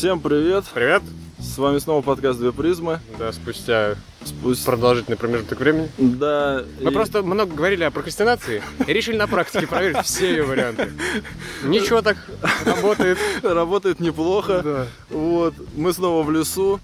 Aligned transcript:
Всем 0.00 0.18
привет! 0.18 0.64
Привет! 0.72 1.02
С 1.38 1.58
вами 1.58 1.76
снова 1.76 2.00
подкаст 2.00 2.38
«Две 2.38 2.52
призмы». 2.52 3.00
Да, 3.18 3.34
спустя 3.34 3.96
Спустя... 4.24 4.64
продолжительный 4.64 5.18
промежуток 5.18 5.60
времени. 5.60 5.90
Да. 5.98 6.64
Мы 6.80 6.90
и- 6.90 6.94
просто 6.94 7.22
много 7.22 7.54
говорили 7.54 7.84
о 7.84 7.90
прокрастинации 7.90 8.62
и 8.86 8.92
решили 8.94 9.18
на 9.18 9.26
практике 9.26 9.66
проверить 9.66 10.02
все 10.06 10.30
ее 10.30 10.44
варианты. 10.44 10.90
Ничего 11.64 12.00
так 12.00 12.16
работает. 12.64 13.18
Работает 13.42 14.00
неплохо. 14.00 14.62
Да. 14.64 14.86
Вот. 15.10 15.52
Мы 15.76 15.92
снова 15.92 16.22
в 16.22 16.30
лесу. 16.30 16.80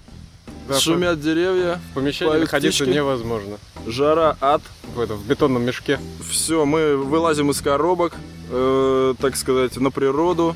Да, 0.69 0.79
Шумят 0.79 1.19
деревья. 1.19 1.79
В 1.89 1.95
помещении 1.95 2.37
находиться 2.37 2.83
птички. 2.83 2.95
невозможно. 2.95 3.57
Жара, 3.87 4.37
ад. 4.39 4.61
В, 4.93 4.99
этом, 4.99 5.17
в 5.17 5.25
бетонном 5.25 5.65
мешке. 5.65 5.99
Все, 6.29 6.65
мы 6.65 6.95
вылазим 6.95 7.49
из 7.49 7.61
коробок, 7.61 8.13
э, 8.51 9.15
так 9.19 9.35
сказать, 9.37 9.75
на 9.77 9.89
природу, 9.89 10.55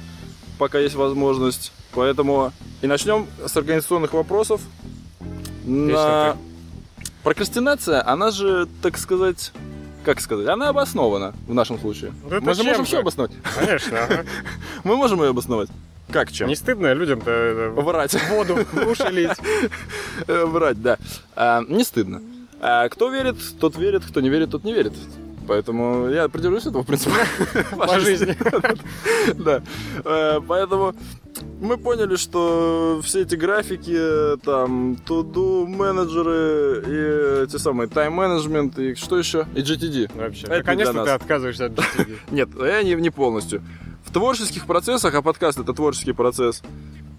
пока 0.59 0.77
есть 0.77 0.93
возможность. 0.93 1.71
Поэтому 1.93 2.51
и 2.81 2.87
начнем 2.87 3.27
с 3.45 3.55
организационных 3.55 4.13
вопросов. 4.13 4.61
На... 5.65 6.37
Прокрастинация, 7.23 8.05
она 8.07 8.31
же, 8.31 8.67
так 8.81 8.97
сказать, 8.97 9.51
как 10.03 10.19
сказать, 10.19 10.47
она 10.47 10.69
обоснована 10.69 11.33
в 11.47 11.53
нашем 11.53 11.79
случае. 11.79 12.13
Да 12.29 12.39
Мы 12.41 12.53
же 12.55 12.63
можем 12.63 12.81
же? 12.83 12.87
все 12.87 12.99
обосновать. 12.99 13.31
Конечно. 13.55 14.03
ага. 14.03 14.25
Мы 14.83 14.95
можем 14.95 15.21
ее 15.21 15.29
обосновать. 15.29 15.69
Как 16.09 16.31
чем? 16.31 16.47
Не 16.47 16.55
стыдно 16.55 16.93
людям-то 16.93 17.29
э, 17.31 17.69
Врать. 17.69 18.17
воду 18.29 18.65
в 18.71 18.87
уши 18.87 19.07
лить. 19.09 19.37
Врать, 20.27 20.81
да. 20.81 20.97
А, 21.35 21.61
не 21.67 21.83
стыдно. 21.83 22.21
А 22.59 22.89
кто 22.89 23.09
верит, 23.09 23.37
тот 23.59 23.77
верит, 23.77 24.03
кто 24.03 24.19
не 24.19 24.29
верит, 24.29 24.51
тот 24.51 24.63
не 24.63 24.73
верит. 24.73 24.93
Поэтому 25.47 26.07
я 26.09 26.27
придерживаюсь 26.29 26.65
этого 26.67 26.83
принципа. 26.83 27.15
По 27.77 27.99
жизни. 27.99 28.35
Да. 29.35 29.61
Э, 30.05 30.39
Поэтому 30.47 30.93
мы 31.59 31.77
поняли, 31.77 32.15
что 32.15 33.01
все 33.03 33.21
эти 33.21 33.35
графики, 33.35 34.37
там, 34.43 34.97
to-do 35.07 35.65
менеджеры 35.67 36.83
и 36.87 37.43
эти 37.45 37.57
самые 37.57 37.87
тайм-менеджмент 37.87 38.77
и 38.79 38.95
что 38.95 39.17
еще? 39.17 39.45
И 39.55 39.61
GTD. 39.61 40.11
Вообще. 40.15 40.47
Наконец-то 40.47 41.03
ты 41.03 41.11
отказываешься 41.11 41.65
от 41.65 41.73
GTD. 41.73 42.17
Нет, 42.31 42.49
я 42.59 42.83
не, 42.83 42.95
не 42.95 43.09
полностью. 43.09 43.61
В 44.05 44.11
творческих 44.11 44.65
процессах, 44.65 45.13
а 45.15 45.21
подкаст 45.21 45.59
это 45.59 45.73
творческий 45.73 46.13
процесс, 46.13 46.61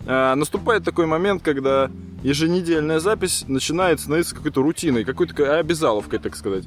э, 0.07 0.35
наступает 0.35 0.85
такой 0.85 1.07
момент, 1.07 1.43
когда 1.43 1.91
еженедельная 2.23 3.01
запись 3.01 3.45
начинает 3.49 4.01
становиться 4.01 4.35
какой-то 4.35 4.63
рутиной, 4.63 5.05
какой-то 5.05 5.35
ка- 5.35 5.59
обязаловкой, 5.59 6.19
так 6.19 6.37
сказать. 6.37 6.65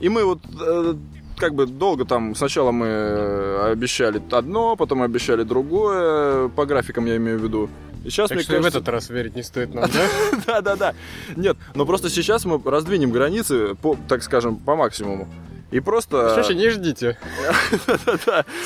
И 0.00 0.08
мы 0.08 0.24
вот 0.24 0.40
э, 0.60 0.94
как 1.36 1.54
бы 1.54 1.66
долго 1.66 2.04
там, 2.04 2.34
сначала 2.34 2.70
мы 2.70 2.86
э, 2.86 3.70
обещали 3.72 4.22
одно, 4.30 4.76
потом 4.76 5.02
обещали 5.02 5.42
другое, 5.42 6.48
по 6.48 6.66
графикам 6.66 7.06
я 7.06 7.16
имею 7.16 7.38
в 7.38 7.42
виду. 7.42 7.68
И 8.04 8.10
сейчас, 8.10 8.28
Так 8.28 8.36
мне 8.36 8.44
что 8.44 8.54
и 8.54 8.58
в 8.58 8.62
кажется... 8.62 8.78
этот 8.78 8.88
раз 8.90 9.10
верить 9.10 9.34
не 9.34 9.42
стоит 9.42 9.74
нам, 9.74 9.84
да? 9.92 10.38
Да-да-да. 10.46 10.94
Нет, 11.36 11.56
но 11.74 11.84
просто 11.84 12.10
сейчас 12.10 12.44
мы 12.44 12.60
раздвинем 12.64 13.10
границы, 13.10 13.74
по, 13.74 13.96
так 14.08 14.22
скажем, 14.22 14.56
по 14.56 14.76
максимуму. 14.76 15.28
И 15.70 15.80
просто... 15.80 16.32
Слушай, 16.34 16.56
не 16.56 16.70
ждите. 16.70 17.18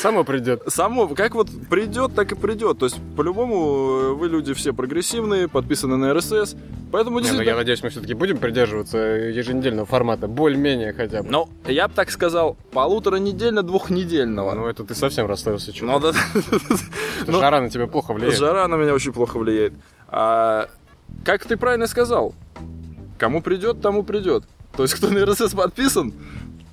Само 0.00 0.22
придет. 0.24 0.62
Само, 0.68 1.08
как 1.08 1.34
вот 1.34 1.48
придет, 1.68 2.14
так 2.14 2.30
и 2.32 2.34
придет. 2.36 2.78
То 2.78 2.86
есть, 2.86 2.98
по-любому, 3.16 3.56
э, 3.56 4.12
вы 4.12 4.28
люди 4.28 4.54
все 4.54 4.72
прогрессивные, 4.72 5.48
подписаны 5.48 5.96
на 5.96 6.14
РСС. 6.14 6.54
Поэтому 6.92 7.18
Не, 7.18 7.22
ну, 7.22 7.28
я 7.28 7.32
действительно... 7.32 7.56
надеюсь, 7.56 7.82
мы 7.82 7.88
все-таки 7.88 8.14
будем 8.14 8.38
придерживаться 8.38 8.98
еженедельного 8.98 9.86
формата, 9.86 10.28
более-менее 10.28 10.92
хотя 10.92 11.22
бы. 11.22 11.28
Ну, 11.30 11.48
я 11.66 11.88
бы 11.88 11.94
так 11.94 12.10
сказал, 12.10 12.56
полуторанедельно-двухнедельного. 12.72 14.54
Ну, 14.54 14.66
это 14.68 14.84
ты 14.84 14.94
совсем 14.94 15.26
расстроился, 15.26 15.74
что 15.74 15.86
Ну, 15.86 15.98
да. 16.00 16.12
ну- 17.26 17.40
Жара 17.40 17.60
на 17.60 17.70
тебя 17.70 17.86
плохо 17.86 18.12
влияет. 18.12 18.38
Жара 18.38 18.68
на 18.68 18.76
меня 18.76 18.94
очень 18.94 19.12
плохо 19.12 19.38
влияет. 19.38 19.72
А, 20.08 20.68
как 21.24 21.44
ты 21.46 21.56
правильно 21.56 21.86
сказал, 21.86 22.34
кому 23.18 23.42
придет, 23.42 23.80
тому 23.80 24.02
придет. 24.02 24.44
То 24.76 24.82
есть, 24.84 24.94
кто 24.94 25.08
на 25.08 25.24
РСС 25.26 25.52
подписан, 25.54 26.12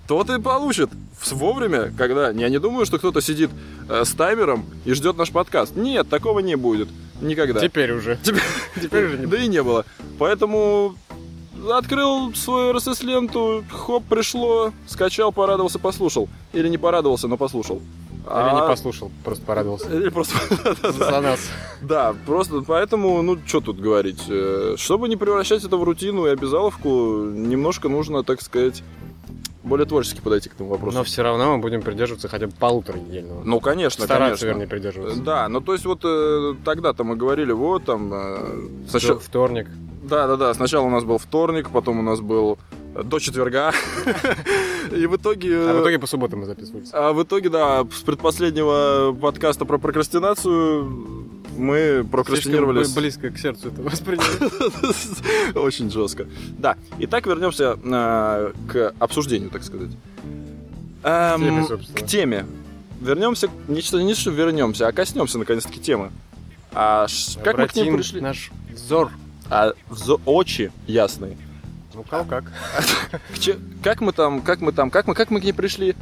тот 0.10 0.28
и 0.32 0.42
получит 0.42 0.90
вовремя, 1.30 1.94
когда... 1.96 2.32
Я 2.32 2.50
не 2.50 2.58
думаю, 2.60 2.88
что 2.88 2.98
кто-то 2.98 3.22
сидит 3.22 3.52
э, 3.88 4.04
с 4.04 4.10
таймером 4.14 4.66
и 4.84 4.94
ждет 4.94 5.18
наш 5.18 5.30
подкаст. 5.30 5.76
Нет, 5.76 6.10
такого 6.10 6.40
не 6.40 6.56
будет. 6.56 6.90
Никогда. 7.22 7.60
Теперь 7.60 7.92
уже. 7.92 8.18
Теперь, 8.24 8.42
Теперь 8.82 9.06
уже 9.06 9.18
не 9.20 9.28
Да 9.28 9.38
и 9.38 9.48
не 9.48 9.62
было. 9.62 9.86
Поэтому 10.18 10.96
открыл 11.72 12.34
свою 12.34 12.74
RSS-ленту, 12.74 13.64
хоп, 13.70 14.04
пришло, 14.10 14.74
скачал, 14.88 15.32
порадовался, 15.32 15.78
послушал. 15.78 16.28
Или 16.54 16.70
не 16.70 16.80
порадовался, 16.80 17.28
но 17.28 17.38
послушал. 17.38 17.78
Или 17.78 18.54
не 18.54 18.62
А- 18.62 18.68
послушал, 18.68 19.12
просто 19.24 19.46
порадовался. 19.46 19.90
Или 19.96 20.10
просто... 20.10 20.36
За 20.92 21.22
нас. 21.22 21.40
Да, 21.84 22.16
просто 22.26 22.64
поэтому, 22.66 23.22
ну, 23.22 23.38
что 23.46 23.62
тут 23.62 23.80
говорить. 23.80 24.24
э, 24.28 24.74
Чтобы 24.76 25.08
не 25.08 25.18
превращать 25.18 25.64
это 25.64 25.78
в 25.78 25.84
рутину 25.84 26.26
и 26.26 26.30
обязаловку, 26.30 27.26
немножко 27.26 27.90
нужно, 27.90 28.24
так 28.24 28.42
сказать, 28.42 28.82
более 29.64 29.86
творчески 29.86 30.22
подойти 30.22 30.50
к 30.50 30.54
этому 30.54 30.70
вопросу. 30.70 30.98
Но 30.98 31.04
все 31.04 31.22
равно 31.22 31.56
мы 31.56 31.62
будем 31.62 31.82
придерживаться 31.82 32.28
хотя 32.28 32.48
бы 32.48 32.54
полутора 32.54 32.98
недельного. 32.98 33.44
Ну, 33.44 33.60
конечно, 33.60 34.06
Стараться, 34.06 34.46
конечно. 34.46 34.46
вернее, 34.48 34.68
придерживаться. 34.68 35.22
Да, 35.22 35.50
ну 35.50 35.60
то 35.62 35.74
есть 35.74 35.86
вот 35.86 36.00
э, 36.04 36.56
тогда-то 36.64 37.04
мы 37.04 37.16
говорили, 37.16 37.52
вот 37.52 37.84
там... 37.86 38.10
э, 38.14 38.88
сначала- 38.90 39.20
Вторник. 39.20 39.68
Да, 40.04 40.28
да, 40.28 40.38
да. 40.38 40.54
Сначала 40.54 40.86
у 40.86 40.90
нас 40.90 41.04
был 41.04 41.18
вторник, 41.18 41.70
потом 41.72 42.00
у 42.00 42.02
нас 42.02 42.20
был 42.22 42.58
э, 42.96 43.04
до 43.04 43.20
четверга. 43.20 43.74
И 44.92 45.06
в 45.06 45.18
итоге... 45.18 45.56
А 45.70 45.74
в 45.74 45.82
итоге 45.82 46.00
по 46.00 46.08
субботам 46.08 46.40
мы 46.40 46.46
записывались. 46.46 46.90
а 46.94 47.12
в 47.14 47.22
итоге, 47.22 47.50
да, 47.50 47.86
с 47.92 48.02
предпоследнего 48.02 49.16
подкаста 49.22 49.66
про 49.66 49.78
прокрастинацию 49.78 51.29
мы 51.60 52.08
прокрастинировали... 52.10 52.84
Слишком 52.84 52.98
бли- 52.98 53.02
близко 53.02 53.30
к 53.30 53.38
сердцу 53.38 53.68
это 53.70 53.82
восприняли. 53.82 55.58
Очень 55.58 55.92
жестко. 55.92 56.28
Да. 56.58 56.78
Итак, 57.00 57.28
вернемся 57.28 57.78
э, 57.84 58.54
к 58.68 58.94
обсуждению, 59.00 59.50
так 59.50 59.64
сказать. 59.64 59.92
Эм. 61.04 61.68
К 61.94 62.06
теме. 62.06 62.46
Вернемся, 63.02 63.50
не 63.68 63.82
что, 63.82 64.02
не 64.02 64.14
что 64.14 64.32
вернемся, 64.32 64.88
а 64.88 64.92
коснемся 64.92 65.38
наконец-таки 65.38 65.80
темы. 65.80 66.12
А 66.74 67.08
как 67.44 67.58
мы 67.58 67.68
к 67.68 67.76
ним 67.76 67.96
пришли? 67.96 68.22
наш 68.22 68.52
взор. 68.72 69.12
А 69.50 69.74
очи 70.26 70.72
ясные. 70.86 71.38
Ну, 71.94 72.04
как. 72.04 72.52
Как 73.84 74.02
мы 74.02 74.14
там, 74.14 74.42
как 74.42 74.62
мы 74.62 74.72
там, 74.72 74.92
как 74.92 75.08
мы, 75.08 75.16
как 75.16 75.32
мы 75.32 75.42
к 75.42 75.44
ней 75.44 75.54
пришли? 75.54 75.96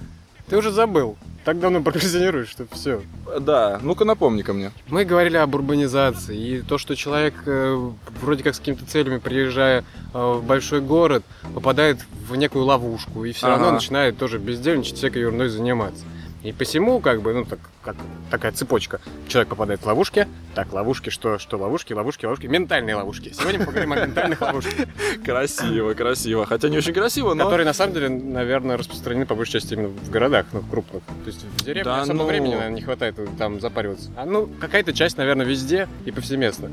Ты 0.47 0.57
уже 0.57 0.71
забыл. 0.71 1.17
Так 1.47 1.61
давно 1.61 1.81
прокрастинируешь, 1.81 2.49
что 2.49 2.67
все. 2.73 3.03
Да, 3.39 3.79
ну-ка 3.81 4.03
напомни 4.03 4.41
ко 4.41 4.51
мне. 4.51 4.73
Мы 4.89 5.05
говорили 5.05 5.37
об 5.37 5.55
урбанизации 5.55 6.37
и 6.37 6.61
то, 6.61 6.77
что 6.77 6.93
человек 6.93 7.35
э, 7.45 7.89
вроде 8.21 8.43
как 8.43 8.53
с 8.53 8.59
какими-то 8.59 8.85
целями, 8.85 9.19
приезжая 9.19 9.85
э, 10.13 10.17
в 10.17 10.43
большой 10.43 10.81
город, 10.81 11.23
попадает 11.55 11.99
в 12.27 12.35
некую 12.35 12.65
ловушку 12.65 13.23
и 13.23 13.31
все 13.31 13.47
равно 13.47 13.67
Ага. 13.67 13.75
начинает 13.75 14.17
тоже 14.17 14.39
бездельничать, 14.39 14.97
всякой 14.97 15.19
ерундой 15.19 15.47
заниматься. 15.47 16.03
И 16.47 16.53
посему, 16.53 17.01
как 17.01 17.21
бы, 17.21 17.33
ну, 17.33 17.43
так, 17.43 17.59
как 17.83 17.97
такая 18.31 18.53
цепочка. 18.53 19.01
Человек 19.27 19.49
попадает 19.49 19.81
в 19.81 19.85
ловушки. 19.85 20.29
Так, 20.55 20.71
ловушки, 20.71 21.09
что, 21.09 21.39
что 21.39 21.57
ловушки, 21.57 21.91
ловушки, 21.91 22.23
ловушки. 22.23 22.47
Ментальные 22.47 22.95
ловушки. 22.95 23.33
Сегодня 23.37 23.59
мы 23.59 23.65
поговорим 23.65 23.91
о 23.91 23.97
ментальных 23.97 24.39
ловушках, 24.39 24.87
Красиво, 25.25 25.93
красиво. 25.93 26.45
Хотя 26.45 26.69
не 26.69 26.77
очень 26.77 26.93
красиво, 26.93 27.33
но... 27.33 27.43
которые, 27.43 27.65
на 27.65 27.73
самом 27.73 27.95
деле, 27.95 28.07
наверное, 28.07 28.77
распространены 28.77 29.25
по 29.25 29.35
большей 29.35 29.59
части 29.59 29.73
именно 29.73 29.89
в 29.89 30.09
городах, 30.09 30.45
ну, 30.53 30.61
в 30.61 30.69
крупных. 30.69 31.03
То 31.03 31.11
есть 31.25 31.43
в 31.43 31.65
деревне 31.65 31.83
Да 31.83 32.01
особо 32.03 32.19
ну. 32.19 32.25
времени, 32.27 32.53
наверное, 32.53 32.75
не 32.75 32.81
хватает 32.81 33.19
там 33.37 33.59
запариваться. 33.59 34.09
А 34.15 34.23
ну, 34.23 34.49
какая-то 34.61 34.93
часть, 34.93 35.17
наверное, 35.17 35.45
везде 35.45 35.89
и 36.05 36.11
повсеместно. 36.11 36.71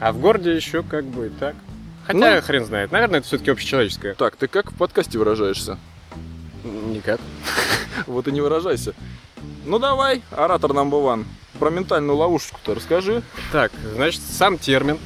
А 0.00 0.10
в 0.12 0.18
городе 0.18 0.56
еще 0.56 0.82
как 0.82 1.04
бы 1.04 1.28
и 1.28 1.30
так. 1.30 1.54
Хотя, 2.08 2.34
Ну. 2.34 2.42
хрен 2.42 2.64
знает. 2.64 2.90
Наверное, 2.90 3.20
это 3.20 3.28
все-таки 3.28 3.52
общечеловеческое. 3.52 4.14
Так, 4.14 4.34
ты 4.34 4.48
как 4.48 4.72
в 4.72 4.74
подкасте 4.74 5.16
выражаешься? 5.16 5.78
Никак. 6.64 7.20
Вот 8.06 8.28
и 8.28 8.32
не 8.32 8.40
выражайся. 8.40 8.94
Ну 9.64 9.78
давай, 9.78 10.22
оратор 10.30 10.70
number 10.72 11.02
one. 11.02 11.24
Про 11.58 11.70
ментальную 11.70 12.16
ловушку-то 12.16 12.74
расскажи. 12.74 13.22
Так, 13.52 13.72
значит, 13.94 14.20
сам 14.22 14.58
термин 14.58 14.98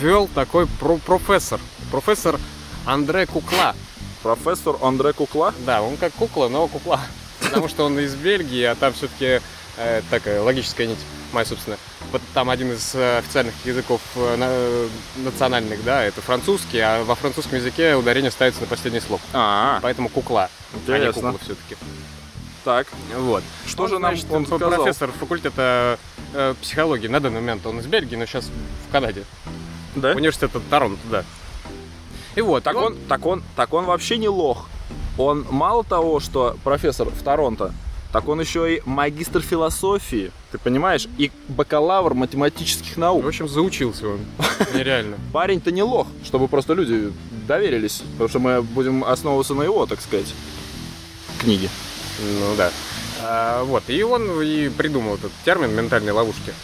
ввел 0.00 0.28
такой 0.34 0.66
про- 0.66 0.96
профессор. 0.98 1.60
Профессор 1.90 2.38
Андре 2.86 3.26
Кукла. 3.26 3.74
Профессор 4.22 4.76
Андре 4.82 5.12
Кукла. 5.12 5.52
Да, 5.66 5.82
он 5.82 5.96
как 5.96 6.12
кукла, 6.14 6.48
но 6.48 6.66
кукла. 6.68 7.00
Потому 7.40 7.68
что 7.68 7.84
он 7.84 7.98
из 7.98 8.14
Бельгии, 8.14 8.62
а 8.64 8.74
там 8.74 8.92
все-таки 8.92 9.40
такая 10.10 10.42
логическая 10.42 10.86
нить 10.86 10.98
моя, 11.32 11.44
собственно. 11.46 11.76
Вот 12.12 12.22
там 12.34 12.50
один 12.50 12.72
из 12.72 12.94
э, 12.94 13.18
официальных 13.18 13.54
языков 13.64 14.00
э, 14.16 14.36
на- 14.36 15.24
национальных, 15.24 15.84
да, 15.84 16.02
это 16.04 16.20
французский, 16.20 16.78
а 16.80 17.04
во 17.04 17.14
французском 17.14 17.58
языке 17.58 17.94
ударение 17.94 18.30
ставится 18.30 18.60
на 18.62 18.66
последний 18.66 19.00
слог. 19.00 19.20
А, 19.32 19.78
Поэтому 19.82 20.08
кукла, 20.08 20.48
а 20.72 20.76
не 20.76 20.80
интересно. 20.96 21.32
кукла 21.32 21.38
все-таки. 21.44 21.76
Так, 22.64 22.86
Вот. 23.16 23.42
что 23.66 23.84
Он, 23.84 23.88
же 23.88 23.98
нам 23.98 24.12
значит, 24.14 24.30
он 24.30 24.46
сказал? 24.46 24.70
профессор 24.70 25.10
факультета 25.12 25.98
э, 26.34 26.54
психологии 26.60 27.06
на 27.08 27.20
данный 27.20 27.40
момент. 27.40 27.64
Он 27.66 27.78
из 27.80 27.86
Бельгии, 27.86 28.16
но 28.16 28.26
сейчас 28.26 28.46
в 28.88 28.92
Канаде. 28.92 29.24
Да? 29.94 30.12
Университет 30.12 30.50
Торонто, 30.70 31.00
да. 31.10 31.24
И 32.34 32.40
вот, 32.40 32.62
Так 32.64 32.74
и 32.74 32.78
он, 32.78 32.96
так 33.08 33.26
он, 33.26 33.42
так 33.56 33.72
он 33.72 33.84
вообще 33.84 34.16
не 34.16 34.28
лох. 34.28 34.68
Он 35.16 35.46
мало 35.50 35.82
того, 35.82 36.20
что 36.20 36.56
профессор 36.62 37.08
в 37.08 37.22
Торонто, 37.22 37.72
так 38.12 38.26
он 38.28 38.40
еще 38.40 38.76
и 38.76 38.82
магистр 38.86 39.40
философии, 39.40 40.32
ты 40.50 40.58
понимаешь, 40.58 41.06
и 41.18 41.30
бакалавр 41.48 42.14
математических 42.14 42.96
наук. 42.96 43.24
В 43.24 43.28
общем, 43.28 43.48
заучился 43.48 44.08
он. 44.08 44.20
Нереально. 44.74 45.18
Парень-то 45.32 45.70
не 45.70 45.82
лох, 45.82 46.06
чтобы 46.24 46.48
просто 46.48 46.72
люди 46.74 47.12
доверились, 47.46 48.02
потому 48.12 48.28
что 48.28 48.38
мы 48.38 48.62
будем 48.62 49.04
основываться 49.04 49.54
на 49.54 49.62
его, 49.62 49.84
так 49.86 50.00
сказать, 50.00 50.32
книге. 51.38 51.68
Ну 52.20 52.54
да. 52.56 52.70
А, 53.20 53.64
вот, 53.64 53.84
и 53.88 54.02
он 54.02 54.40
и 54.42 54.68
придумал 54.70 55.16
этот 55.16 55.32
термин 55.44 55.74
ментальной 55.74 56.12
ловушки. 56.12 56.54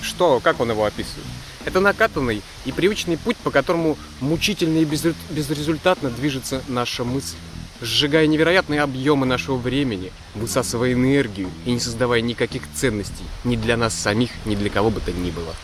Что, 0.00 0.40
как 0.40 0.60
он 0.60 0.70
его 0.70 0.84
описывает? 0.84 1.26
Это 1.64 1.80
накатанный 1.80 2.42
и 2.64 2.72
привычный 2.72 3.18
путь, 3.18 3.36
по 3.38 3.50
которому 3.50 3.98
мучительно 4.20 4.78
и 4.78 4.84
безрез- 4.84 5.16
безрезультатно 5.30 6.08
движется 6.10 6.62
наша 6.68 7.04
мысль, 7.04 7.36
сжигая 7.80 8.26
невероятные 8.26 8.80
объемы 8.82 9.26
нашего 9.26 9.56
времени, 9.56 10.12
высасывая 10.34 10.92
энергию 10.92 11.48
и 11.64 11.72
не 11.72 11.80
создавая 11.80 12.20
никаких 12.20 12.62
ценностей 12.74 13.24
ни 13.44 13.56
для 13.56 13.76
нас 13.76 13.94
самих, 13.94 14.30
ни 14.46 14.54
для 14.56 14.70
кого 14.70 14.90
бы 14.90 15.00
то 15.00 15.12
ни 15.12 15.30
было. 15.30 15.54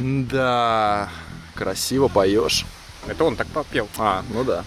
Да, 0.00 1.08
красиво 1.54 2.08
поешь. 2.08 2.64
Это 3.06 3.24
он 3.24 3.36
так 3.36 3.46
попел. 3.48 3.88
А, 3.98 4.24
ну 4.32 4.44
да. 4.44 4.64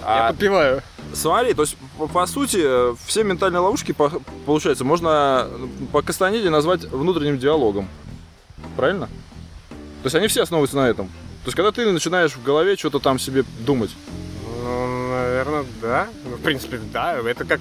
Я 0.00 0.28
А, 0.28 0.30
подпеваю. 0.30 0.82
смотри, 1.12 1.54
то 1.54 1.62
есть, 1.62 1.76
по, 1.98 2.06
по 2.08 2.26
сути, 2.26 2.58
э, 2.60 2.94
все 3.06 3.22
ментальные 3.24 3.60
ловушки, 3.60 3.92
по- 3.92 4.20
получается, 4.46 4.84
можно 4.84 5.48
по 5.92 6.02
Кастанеде 6.02 6.50
назвать 6.50 6.84
внутренним 6.84 7.38
диалогом. 7.38 7.88
Правильно? 8.76 9.06
То 10.02 10.06
есть 10.06 10.14
они 10.16 10.26
все 10.28 10.42
основываются 10.42 10.76
на 10.76 10.88
этом. 10.88 11.06
То 11.06 11.48
есть, 11.48 11.56
когда 11.56 11.70
ты 11.72 11.90
начинаешь 11.90 12.32
в 12.32 12.42
голове 12.42 12.76
что-то 12.76 12.98
там 12.98 13.18
себе 13.18 13.44
думать. 13.60 13.90
Наверное, 15.44 15.66
да. 15.82 16.08
Ну, 16.24 16.36
в 16.36 16.40
принципе, 16.40 16.80
да. 16.92 17.18
Это 17.18 17.44
как 17.44 17.60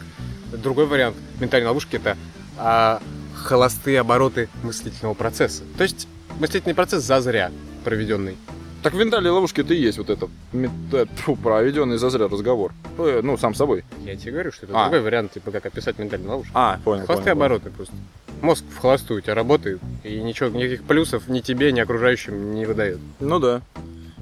другой 0.51 0.85
вариант 0.85 1.15
ментальной 1.39 1.67
ловушки. 1.67 1.97
Это 1.97 2.17
а, 2.57 3.01
холостые 3.35 3.99
обороты 3.99 4.49
мыслительного 4.63 5.13
процесса. 5.13 5.63
То 5.77 5.83
есть 5.83 6.07
мыслительный 6.39 6.75
процесс 6.75 7.03
зазря 7.03 7.51
проведенный. 7.83 8.37
Так 8.81 8.93
в 8.93 8.97
ментальной 8.97 9.29
ловушке 9.31 9.61
это 9.61 9.73
и 9.73 9.77
есть 9.81 9.97
вот 9.97 10.09
этот 10.09 10.29
мет- 10.51 10.69
э, 10.91 11.05
тьфу, 11.15 11.37
проведенный 11.37 11.97
зазря 11.97 12.27
разговор. 12.27 12.73
Э, 12.97 13.21
Ну, 13.23 13.37
сам 13.37 13.55
собой. 13.55 13.85
Я 14.03 14.17
тебе 14.17 14.33
говорю, 14.33 14.51
что 14.51 14.65
это 14.65 14.75
А. 14.77 14.83
другой 14.83 14.99
вариант, 15.01 15.31
типа 15.31 15.51
как 15.51 15.65
описать 15.65 15.97
ментальную 15.99 16.31
ловушку. 16.31 16.51
А, 16.53 16.79
понял. 16.83 17.05
Холостые 17.05 17.33
понял, 17.33 17.45
обороты 17.45 17.69
просто. 17.69 17.93
Мозг 18.41 18.65
в 18.69 18.77
холостую 18.79 19.19
у 19.19 19.21
тебя 19.21 19.35
работает, 19.35 19.79
и 20.03 20.19
ничего, 20.21 20.49
никаких 20.49 20.83
плюсов 20.83 21.29
ни 21.29 21.39
тебе, 21.39 21.71
ни 21.71 21.79
окружающим 21.79 22.53
не 22.55 22.65
выдает. 22.65 22.97
понял. 23.19 23.29
Ну 23.29 23.39
да. 23.39 23.61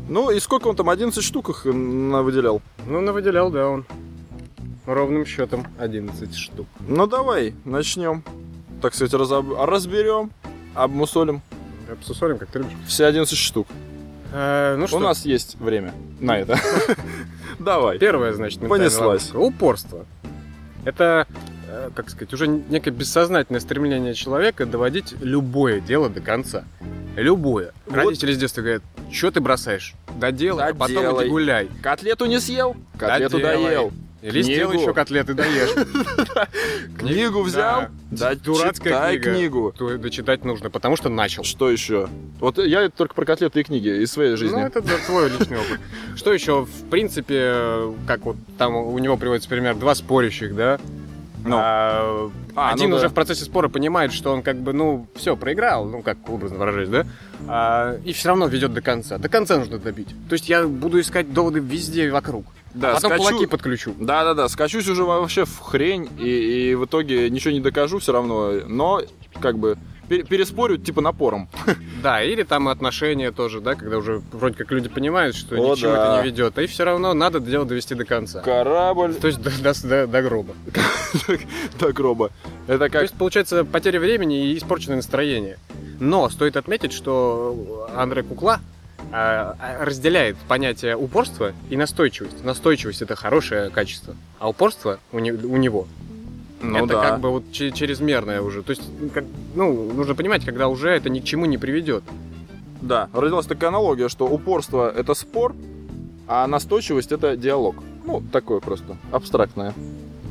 Ну 0.10 0.30
и 0.32 0.40
сколько 0.40 0.68
он 0.68 0.76
там, 0.76 0.90
11 0.90 1.24
штук 1.24 1.50
их 1.50 1.66
выделял? 1.66 2.62
Ну, 2.86 3.02
навыделял, 3.02 3.50
да, 3.50 3.68
он. 3.68 3.86
Ровным 4.86 5.26
счетом 5.26 5.66
11 5.80 6.36
штук. 6.36 6.68
Ну 6.88 7.06
давай, 7.08 7.54
начнем. 7.66 8.24
Так 8.82 8.96
сказать, 8.96 9.14
разоб- 9.14 9.64
разберем, 9.66 10.32
обмусолим. 10.74 11.42
Обсусолим, 11.92 12.38
как 12.40 12.50
ты 12.50 12.60
любишь. 12.60 12.74
Все 12.88 13.06
11 13.06 13.38
штук. 13.38 13.68
Э, 14.34 14.76
ну 14.78 14.88
что, 14.88 14.98
У 14.98 15.00
нас 15.00 15.24
есть 15.26 15.56
время 15.60 15.94
на 16.20 16.38
это. 16.40 16.58
Давай. 17.60 18.00
Первое, 18.00 18.34
значит, 18.34 18.60
Понеслась. 18.68 19.32
Упорство. 19.36 20.06
Это, 20.84 21.28
как 21.96 22.10
сказать, 22.10 22.34
уже 22.34 22.48
некое 22.48 22.92
бессознательное 22.92 23.60
стремление 23.62 24.14
человека 24.14 24.66
доводить 24.66 25.14
любое 25.22 25.80
дело 25.80 26.10
до 26.10 26.22
конца. 26.22 26.64
Любое. 27.16 27.72
Вот. 27.86 27.96
Родители 27.96 28.34
с 28.34 28.38
детства 28.38 28.62
говорят, 28.62 28.84
что 29.12 29.32
ты 29.32 29.42
бросаешь? 29.42 29.94
Доделай, 30.18 30.70
а 30.70 30.74
потом 30.74 30.96
Доделай. 30.96 31.24
иди 31.26 31.30
гуляй. 31.30 31.70
Котлету 31.82 32.26
не 32.26 32.40
съел? 32.40 32.76
Котлету 32.98 33.38
Доделай. 33.40 33.64
доел. 33.66 33.92
Или 34.22 34.44
Книгу. 34.44 34.54
сделай 34.54 34.78
еще 34.80 34.94
котлеты, 34.94 35.34
доешь. 35.34 35.72
Книгу 37.00 37.42
взял? 37.42 37.86
Да 38.12 38.36
Дурацкая 38.36 39.18
книгу. 39.20 39.74
Дочитать 39.98 40.46
нужно, 40.46 40.70
потому 40.70 40.96
что 40.96 41.10
начал. 41.10 41.44
Что 41.44 41.72
еще? 41.72 42.08
Вот 42.40 42.58
я 42.60 42.90
только 42.90 43.16
про 43.16 43.26
котлеты 43.26 43.62
и 43.62 43.64
книги 43.64 44.04
из 44.04 44.12
своей 44.12 44.32
Ну, 44.32 44.38
жизни. 44.38 44.64
это 44.64 44.82
да, 44.82 44.94
твой 45.08 45.30
личный 45.30 45.58
опыт. 45.58 45.80
Что 46.16 46.32
еще, 46.34 46.66
в 46.66 46.90
принципе, 46.92 47.36
э, 47.40 47.94
как 48.06 48.22
вот 48.26 48.36
там 48.60 48.76
у 48.76 48.98
него 49.00 49.18
приводится 49.18 49.50
пример, 49.50 49.76
два 49.76 49.96
спорящих, 49.96 50.56
да? 50.56 50.80
Ну. 51.44 51.58
А, 51.60 52.30
А, 52.56 52.72
один 52.72 52.90
ну 52.90 52.96
уже 52.98 53.04
да. 53.06 53.10
в 53.10 53.14
процессе 53.14 53.46
спора 53.46 53.68
понимает, 53.70 54.14
что 54.14 54.32
он 54.32 54.44
как 54.44 54.58
бы, 54.58 54.74
ну, 54.74 55.08
все, 55.16 55.36
проиграл, 55.36 55.86
ну, 55.86 56.02
как 56.02 56.18
образно 56.30 56.58
выражаясь, 56.58 56.90
да? 56.90 57.06
А, 57.48 57.98
и 58.06 58.14
все 58.14 58.30
равно 58.30 58.48
ведет 58.48 58.74
до 58.74 58.82
конца. 58.82 59.18
До 59.18 59.30
конца 59.30 59.58
нужно 59.58 59.80
добить. 59.80 60.10
То 60.30 60.34
есть 60.34 60.50
я 60.50 60.66
буду 60.68 61.00
искать 61.00 61.34
доводы 61.34 61.60
везде 61.60 62.12
вокруг. 62.12 62.46
Да, 62.74 62.92
а 62.92 62.96
потом 62.96 63.12
скачу- 63.12 63.18
кулаки 63.18 63.46
подключу. 63.48 63.94
Да-да-да, 64.00 64.48
скачусь 64.48 64.88
уже 64.88 65.04
вообще 65.04 65.46
в 65.46 65.60
хрень, 65.60 66.10
и, 66.20 66.70
и 66.72 66.76
в 66.76 66.86
итоге 66.86 67.30
ничего 67.30 67.52
не 67.54 67.60
докажу 67.60 68.00
все 68.00 68.14
равно, 68.14 68.52
но 68.68 69.02
как 69.42 69.58
бы 69.58 69.78
пер- 70.12 70.28
переспорю 70.28 70.78
типа 70.78 71.02
напором. 71.02 71.48
Да, 72.02 72.24
или 72.24 72.42
там 72.42 72.68
отношения 72.68 73.32
тоже, 73.32 73.62
да, 73.62 73.76
когда 73.76 73.98
уже 74.00 74.24
вроде 74.32 74.56
как 74.56 74.72
люди 74.72 74.90
понимают, 74.90 75.36
что 75.36 75.56
О, 75.56 75.76
ничего 75.76 75.92
да. 75.92 76.16
это 76.16 76.24
не 76.24 76.32
ведет, 76.32 76.58
и 76.58 76.66
все 76.66 76.84
равно 76.84 77.14
надо 77.14 77.40
дело 77.40 77.64
довести 77.64 77.94
до 77.94 78.06
конца. 78.06 78.42
Корабль 78.42 79.14
То 79.14 79.28
есть 79.28 79.40
до, 79.40 79.52
до- 79.62 79.88
до- 79.88 80.08
до 80.08 80.22
гроба. 80.24 80.54
до 81.80 81.94
гроба. 81.94 82.32
Это 82.68 82.86
То 82.86 82.90
как... 82.90 83.02
есть, 83.04 83.14
получается, 83.14 83.64
потеря 83.66 84.00
времени 84.00 84.48
и 84.48 84.58
испорченное 84.58 84.96
настроение. 84.98 85.60
Но 86.00 86.28
стоит 86.30 86.58
отметить, 86.58 86.92
что 86.92 87.88
Андре 87.96 88.24
Кукла 88.24 88.60
а, 89.12 89.56
а, 89.60 89.86
разделяет 89.86 90.38
понятие 90.48 90.96
упорства 90.98 91.54
и 91.70 91.78
настойчивость. 91.78 92.44
Настойчивость 92.44 93.04
это 93.04 93.16
хорошее 93.16 93.70
качество, 93.70 94.16
а 94.40 94.50
упорство 94.50 95.00
у, 95.12 95.20
не- 95.20 95.32
у 95.34 95.58
него 95.58 95.88
Ну 96.62 96.78
это 96.78 96.88
да. 96.88 97.02
как 97.02 97.20
бы 97.20 97.32
вот 97.32 97.52
чрезмерное 97.52 98.42
уже. 98.42 98.64
То 98.64 98.72
есть, 98.72 98.84
как- 99.14 99.26
ну, 99.56 99.92
нужно 99.94 100.16
понимать, 100.16 100.46
когда 100.46 100.68
уже 100.68 100.90
это 100.90 101.10
ни 101.10 101.20
к 101.20 101.24
чему 101.24 101.46
не 101.46 101.58
приведет. 101.58 102.04
Да, 102.82 103.10
родилась 103.14 103.46
такая 103.46 103.70
аналогия, 103.70 104.10
что 104.10 104.28
упорство— 104.28 104.92
это 104.96 105.14
спор, 105.14 105.56
а 106.28 106.48
настойчивость— 106.48 107.12
это 107.14 107.36
диалог. 107.38 107.76
Ну, 108.06 108.24
такое 108.32 108.60
просто, 108.60 108.98
абстрактное. 109.12 109.74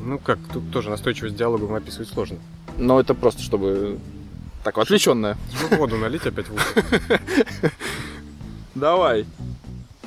Ну 0.04 0.18
как, 0.18 0.38
тут 0.52 0.70
тоже 0.72 0.90
настойчивость 0.90 1.36
диалогом 1.36 1.74
описывать 1.74 2.08
сложно. 2.08 2.38
Но 2.76 2.98
это 2.98 3.14
просто, 3.14 3.42
чтобы... 3.42 3.98
Так, 4.64 4.78
отвлеченное. 4.78 5.36
Воду 5.70 5.96
налить 5.96 6.26
опять 6.26 6.46
в. 6.48 6.54
Давай, 8.74 9.26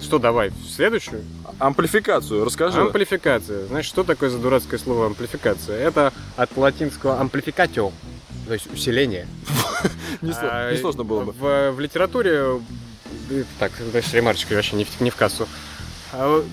Что, 0.04 0.20
давай, 0.20 0.50
в 0.50 0.70
следующую? 0.70 1.24
амплификацию 1.60 2.44
расскажи. 2.44 2.80
Амплификация. 2.82 3.66
Значит, 3.68 3.90
что 3.90 4.04
такое 4.04 4.30
за 4.30 4.38
дурацкое 4.38 4.80
слово 4.80 5.08
амплификация? 5.08 5.78
Это 5.80 6.12
от 6.36 6.56
латинского 6.58 7.22
amplificatio, 7.22 7.92
то 8.48 8.54
есть 8.54 8.72
усиление. 8.72 9.28
Не, 10.22 10.32
сло- 10.32 10.50
А, 10.52 10.72
было 11.04 11.24
бы. 11.26 11.32
В, 11.32 11.72
литературе, 11.80 12.60
э, 13.30 13.44
так, 13.60 13.72
дальше 13.92 14.16
ремарочка 14.18 14.54
вообще 14.54 14.76
не 15.00 15.10
в, 15.10 15.16
кассу. 15.16 15.48
А, 16.12 16.44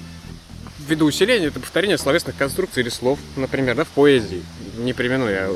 Ввиду 0.87 1.07
усиления 1.07 1.47
это 1.49 1.61
повторение 1.61 1.99
словесных 1.99 2.37
конструкций 2.37 2.83
или 2.83 2.89
слов, 2.89 3.19
например, 3.37 3.77
да, 3.77 3.85
в 3.85 3.89
поэзии. 3.89 4.43
Не 4.79 4.93
примену 4.93 5.29
я 5.29 5.51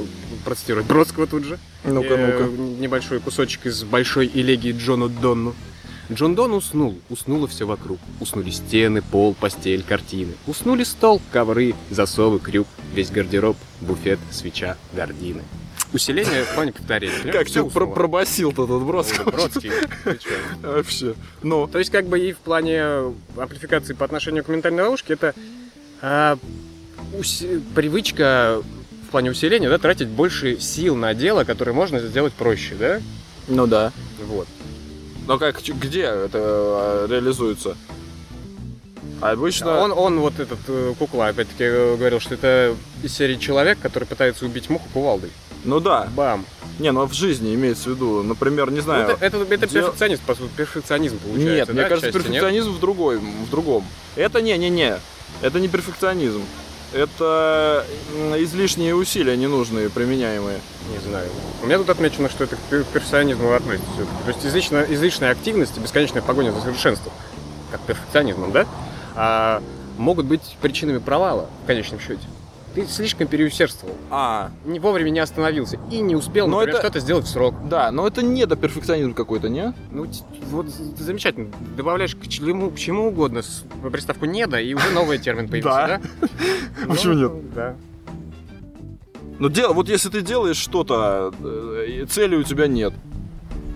процитировать 0.44 0.86
Бродского 0.86 1.26
тут 1.26 1.44
же. 1.44 1.58
Ну-ка, 1.84 2.14
Э, 2.14 2.38
ну-ка. 2.48 2.62
Небольшой 2.80 3.20
кусочек 3.20 3.66
из 3.66 3.82
большой 3.84 4.30
элегии 4.32 4.72
Джону 4.72 5.08
Донну. 5.08 5.54
Джон 6.12 6.34
Дон 6.34 6.52
уснул, 6.52 6.98
уснуло 7.08 7.48
все 7.48 7.66
вокруг. 7.66 7.98
Уснули 8.20 8.50
стены, 8.50 9.02
пол, 9.02 9.34
постель, 9.34 9.82
картины. 9.82 10.34
Уснули 10.46 10.84
стол, 10.84 11.20
ковры, 11.32 11.74
засовы, 11.90 12.38
крюк, 12.40 12.66
весь 12.94 13.10
гардероб, 13.10 13.56
буфет, 13.80 14.18
свеча, 14.30 14.76
гардины. 14.92 15.42
Усиление 15.92 16.44
в 16.44 16.54
плане 16.54 16.72
повторения. 16.72 17.14
понимаешь? 17.22 17.46
Как 17.52 17.54
ты 17.54 17.64
про- 17.70 17.86
пробасил-то 17.86 18.66
тут 18.66 18.82
Бродский? 18.82 19.24
Вообще. 20.62 21.14
Ну, 21.42 21.66
То 21.68 21.78
есть, 21.78 21.90
как 21.90 22.06
бы 22.06 22.18
и 22.18 22.32
в 22.32 22.38
плане 22.38 23.14
амплификации 23.36 23.94
по 23.94 24.04
отношению 24.04 24.44
к 24.44 24.48
ментальной 24.48 24.82
ловушке, 24.82 25.12
это 25.14 25.34
а, 26.02 26.36
уси- 27.12 27.62
привычка 27.74 28.60
в 29.06 29.10
плане 29.10 29.30
усиления, 29.30 29.68
да, 29.68 29.78
тратить 29.78 30.08
больше 30.08 30.58
сил 30.58 30.96
на 30.96 31.14
дело, 31.14 31.44
которое 31.44 31.72
можно 31.72 32.00
сделать 32.00 32.32
проще, 32.32 32.74
да? 32.74 33.00
ну 33.46 33.66
да. 33.66 33.92
Вот. 34.26 34.48
Но 35.26 35.38
как, 35.38 35.62
ч- 35.62 35.72
где 35.72 36.02
это 36.02 36.38
э, 36.38 37.06
реализуется? 37.10 37.76
Обычно... 39.20 39.78
Он, 39.78 39.92
он 39.92 40.20
вот 40.20 40.38
этот 40.38 40.58
э, 40.68 40.94
кукла, 40.98 41.28
опять-таки, 41.28 41.64
э, 41.64 41.96
говорил, 41.96 42.20
что 42.20 42.34
это 42.34 42.76
из 43.02 43.14
серии 43.16 43.36
человек, 43.36 43.78
который 43.80 44.04
пытается 44.04 44.44
убить 44.44 44.68
муху 44.68 44.86
кувалдой. 44.92 45.30
Ну 45.64 45.80
да. 45.80 46.08
Бам! 46.14 46.44
Не, 46.78 46.90
ну 46.92 47.06
в 47.06 47.12
жизни 47.14 47.54
имеется 47.54 47.88
в 47.88 47.92
виду. 47.94 48.22
Например, 48.22 48.70
не 48.70 48.78
Ну, 48.78 48.82
знаю. 48.82 49.08
это, 49.10 49.24
это, 49.24 49.36
это 49.38 49.66
дел- 49.66 49.82
перфекционизм, 49.84 50.22
по 50.26 50.34
сути, 50.34 50.50
перфекционизм 50.56 51.18
получается. 51.18 51.54
Нет, 51.54 51.66
да, 51.68 51.72
мне 51.72 51.82
кажется, 51.84 52.08
отчасти, 52.08 52.16
нет? 52.26 52.32
перфекционизм 52.42 52.72
в 52.72 52.80
другой, 52.80 53.18
в 53.18 53.50
другом. 53.50 53.84
Это 54.16 54.42
не-не-не. 54.42 54.98
Это 55.40 55.60
не 55.60 55.68
перфекционизм. 55.68 56.42
Это 56.94 57.84
излишние 58.38 58.94
усилия 58.94 59.36
ненужные, 59.36 59.90
применяемые. 59.90 60.60
Не 60.92 60.98
знаю. 60.98 61.28
У 61.62 61.66
меня 61.66 61.78
тут 61.78 61.90
отмечено, 61.90 62.28
что 62.30 62.44
это 62.44 62.54
к 62.54 62.58
пер- 62.70 62.84
перфекционизму 62.92 63.52
относится. 63.52 64.06
То 64.24 64.28
есть 64.28 64.46
излишняя, 64.46 64.84
излишняя 64.84 65.32
активность 65.32 65.76
и 65.76 65.80
бесконечная 65.80 66.22
погоня 66.22 66.52
за 66.52 66.60
совершенством, 66.60 67.12
как 67.72 67.80
перфекционизмом, 67.80 68.52
да, 68.52 68.66
а, 69.16 69.62
могут 69.98 70.26
быть 70.26 70.56
причинами 70.60 70.98
провала 70.98 71.50
в 71.64 71.66
конечном 71.66 71.98
счете. 71.98 72.22
Ты 72.74 72.86
слишком 72.86 73.28
переусердствовал. 73.28 73.94
А, 74.10 74.50
Не 74.64 74.80
вовремя 74.80 75.10
не 75.10 75.20
остановился. 75.20 75.78
И 75.92 76.00
не 76.00 76.16
успел, 76.16 76.48
Но 76.48 76.56
например, 76.58 76.76
это- 76.80 76.86
что-то 76.88 77.00
сделать 77.00 77.24
в 77.26 77.28
срок. 77.28 77.54
да, 77.68 77.90
но 77.92 78.06
это 78.06 78.20
не 78.22 78.46
до 78.46 78.56
перфекционизм 78.56 79.14
какой-то, 79.14 79.48
не? 79.48 79.72
Ну, 79.92 80.06
вот 80.50 80.66
замечательно. 80.68 81.50
Добавляешь 81.76 82.16
к 82.16 82.26
чему, 82.26 82.70
к 82.70 82.76
чему 82.76 83.08
угодно 83.08 83.42
с- 83.42 83.64
приставку 83.92 84.24
«недо», 84.26 84.58
и 84.60 84.74
уже 84.74 84.90
новый 84.90 85.18
термин 85.18 85.48
появился, 85.48 86.00
да? 86.20 86.28
Почему 86.88 87.14
Ну, 87.14 87.20
нет? 87.36 87.54
Да. 87.54 87.76
Но 89.38 89.48
дело, 89.48 89.72
вот 89.72 89.88
если 89.88 90.08
ты 90.10 90.20
делаешь 90.22 90.56
что-то, 90.56 91.32
э, 91.42 92.06
цели 92.08 92.36
у 92.36 92.42
тебя 92.44 92.66
нет. 92.66 92.92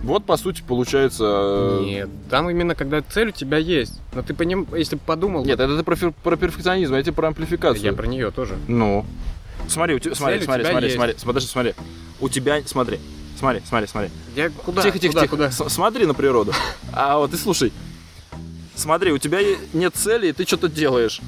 Вот, 0.09 0.25
по 0.25 0.37
сути, 0.37 0.63
получается... 0.67 1.23
э, 1.23 1.83
Нет, 1.85 2.09
там 2.31 2.49
именно 2.49 2.73
когда 2.73 2.99
цель 3.03 3.27
у 3.27 3.31
тебя 3.31 3.59
есть. 3.59 4.01
Но 4.13 4.23
ты 4.23 4.33
поним... 4.33 4.67
если 4.75 4.95
бы 4.95 5.01
подумал... 5.05 5.45
Нет, 5.45 5.59
это 5.59 5.77
ты 5.77 5.83
про, 5.83 5.95
про 6.23 6.35
перфекционизм, 6.35 6.95
а 6.95 6.99
эти 6.99 7.11
про 7.11 7.27
амплификацию. 7.27 7.85
я 7.85 7.93
про 7.93 8.07
нее 8.07 8.31
тоже. 8.31 8.57
Ну. 8.67 9.05
Смотри, 9.67 9.93
у 9.93 9.99
смотри, 9.99 10.41
смотри, 10.41 10.65
смотри, 10.65 10.85
есть. 10.87 10.95
смотри, 10.95 11.13
подожди, 11.23 11.47
смотри. 11.47 11.75
У 12.19 12.27
тебя, 12.27 12.59
смотри, 12.65 12.99
смотри, 13.37 13.61
смотри, 13.67 13.87
смотри. 13.87 14.09
Я 14.35 14.49
куда? 14.49 14.81
тихо, 14.81 14.97
тихо, 14.97 15.11
куда, 15.13 15.21
тихо. 15.21 15.35
Куда? 15.59 15.69
Смотри 15.69 16.07
на 16.07 16.15
природу. 16.15 16.53
А 16.91 17.19
вот 17.19 17.29
ты 17.29 17.37
слушай. 17.37 17.71
Смотри, 18.73 19.11
у 19.11 19.19
тебя 19.19 19.41
нет 19.73 19.93
цели, 19.93 20.29
и 20.29 20.33
ты 20.33 20.43
что-то 20.47 20.69
делаешь. 20.69 21.21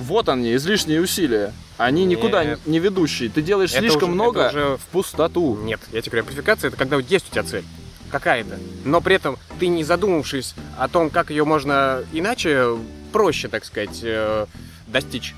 Вот 0.00 0.28
они, 0.28 0.56
излишние 0.56 1.00
усилия. 1.00 1.52
Они 1.76 2.04
никуда 2.04 2.44
Нет. 2.44 2.60
не 2.66 2.80
ведущие. 2.80 3.28
Ты 3.28 3.42
делаешь 3.42 3.70
Это 3.70 3.82
слишком 3.82 4.08
уже- 4.10 4.14
много 4.14 4.48
уже- 4.48 4.76
в 4.76 4.86
пустоту. 4.90 5.56
Нет, 5.62 5.78
я 5.92 6.00
тебе 6.02 6.10
говорю, 6.10 6.26
амплификация 6.26 6.68
это 6.68 6.76
когда 6.76 6.96
есть 6.96 7.28
у 7.28 7.32
тебя 7.32 7.44
цель. 7.44 7.64
Какая-то. 8.10 8.58
Но 8.84 9.00
при 9.00 9.16
этом 9.16 9.38
ты 9.58 9.68
не 9.68 9.84
задумавшись 9.84 10.54
о 10.78 10.88
том, 10.88 11.10
как 11.10 11.30
ее 11.30 11.44
можно 11.44 12.04
иначе, 12.12 12.76
проще, 13.12 13.48
так 13.48 13.64
сказать, 13.64 14.00
э, 14.02 14.46
достичь. 14.86 15.34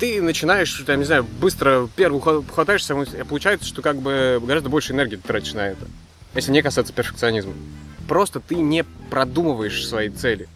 Ты 0.00 0.20
начинаешь, 0.20 0.72
там, 0.86 0.98
не 0.98 1.04
знаю, 1.04 1.24
быстро 1.40 1.88
хва- 1.96 2.44
хватаешься, 2.52 2.94
и 3.00 3.22
получается, 3.24 3.66
что 3.68 3.80
как 3.82 3.98
бы 3.98 4.40
гораздо 4.44 4.68
больше 4.68 4.92
энергии 4.92 5.16
ты 5.16 5.22
тратишь 5.26 5.54
на 5.54 5.68
это. 5.68 5.86
Если 6.34 6.50
не 6.50 6.62
касаться 6.62 6.92
перфекционизма. 6.92 7.52
Просто 8.08 8.40
ты 8.40 8.56
не 8.56 8.84
продумываешь 9.10 9.86
свои 9.86 10.08
цели. 10.08 10.48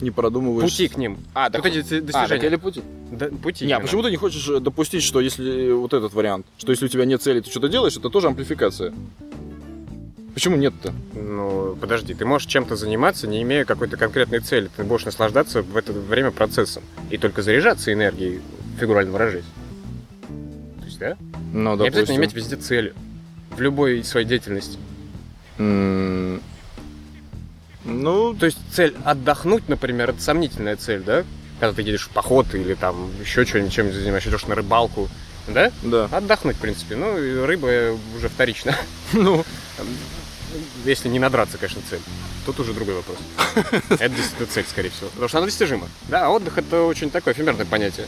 Не 0.00 0.10
продумываешь. 0.10 0.68
Пути 0.70 0.88
к 0.88 0.96
ним. 0.96 1.18
А, 1.34 1.50
так, 1.50 1.62
Вот 1.62 1.70
эти 1.72 1.78
а, 1.78 1.82
так 1.82 2.04
достижения. 2.06 2.46
или 2.46 2.56
пути? 2.56 2.82
Да, 3.12 3.28
пути. 3.28 3.64
Не, 3.64 3.72
а 3.74 3.80
почему 3.80 4.02
ты 4.02 4.10
не 4.10 4.16
хочешь 4.16 4.46
э, 4.48 4.58
допустить, 4.58 5.04
что 5.04 5.20
если 5.20 5.70
вот 5.70 5.94
этот 5.94 6.12
вариант, 6.14 6.46
что 6.58 6.72
если 6.72 6.86
у 6.86 6.88
тебя 6.88 7.04
нет 7.04 7.22
цели, 7.22 7.40
ты 7.40 7.48
что-то 7.50 7.68
делаешь, 7.68 7.96
это 7.96 8.10
тоже 8.10 8.26
амплификация? 8.26 8.92
Почему 10.34 10.56
нет-то? 10.56 10.92
Ну, 11.14 11.76
подожди, 11.80 12.12
ты 12.12 12.24
можешь 12.26 12.48
чем-то 12.48 12.74
заниматься, 12.74 13.28
не 13.28 13.40
имея 13.42 13.64
какой-то 13.64 13.96
конкретной 13.96 14.40
цели. 14.40 14.68
Ты 14.76 14.82
будешь 14.82 15.04
наслаждаться 15.04 15.62
в 15.62 15.76
это 15.76 15.92
время 15.92 16.32
процессом. 16.32 16.82
И 17.10 17.18
только 17.18 17.42
заряжаться 17.42 17.92
энергией, 17.92 18.40
фигурально 18.80 19.12
выражаясь. 19.12 19.44
То 20.80 20.84
есть, 20.84 20.98
да? 20.98 21.16
Ну, 21.52 21.76
Не 21.76 21.86
обязательно 21.86 22.16
иметь 22.16 22.34
везде 22.34 22.56
цели. 22.56 22.94
В 23.56 23.60
любой 23.60 24.02
своей 24.02 24.26
деятельности. 24.26 24.78
Ну, 25.58 26.40
То 28.34 28.46
есть 28.46 28.58
цель 28.72 28.96
отдохнуть, 29.04 29.68
например, 29.68 30.10
это 30.10 30.20
сомнительная 30.20 30.76
цель, 30.76 31.02
да? 31.02 31.22
Когда 31.60 31.74
ты 31.76 31.82
едешь 31.82 32.06
в 32.06 32.08
поход 32.08 32.52
или 32.54 32.74
там 32.74 33.08
еще 33.20 33.44
что-нибудь 33.44 33.72
чем 33.72 33.92
занимаешься, 33.92 34.30
идешь 34.30 34.46
на 34.46 34.56
рыбалку, 34.56 35.08
да? 35.46 35.70
да. 35.82 36.06
Отдохнуть, 36.06 36.56
в 36.56 36.60
принципе. 36.60 36.96
Ну, 36.96 37.46
рыба 37.46 37.96
уже 38.16 38.28
вторично. 38.28 38.76
Ну, 39.12 39.44
Если 40.84 41.08
не 41.08 41.18
надраться, 41.18 41.58
конечно, 41.58 41.82
цель. 41.88 42.00
Тут 42.46 42.60
уже 42.60 42.72
другой 42.72 42.94
вопрос. 42.96 43.16
Это 43.88 44.08
действительно 44.08 44.46
цель, 44.48 44.64
скорее 44.68 44.90
всего. 44.90 45.08
Потому 45.10 45.28
что 45.28 45.38
она 45.38 45.46
достижима. 45.46 45.88
Да, 46.08 46.26
а 46.26 46.30
отдых 46.30 46.58
это 46.58 46.82
очень 46.82 47.10
такое 47.10 47.32
эфемерное 47.34 47.64
понятие. 47.66 48.06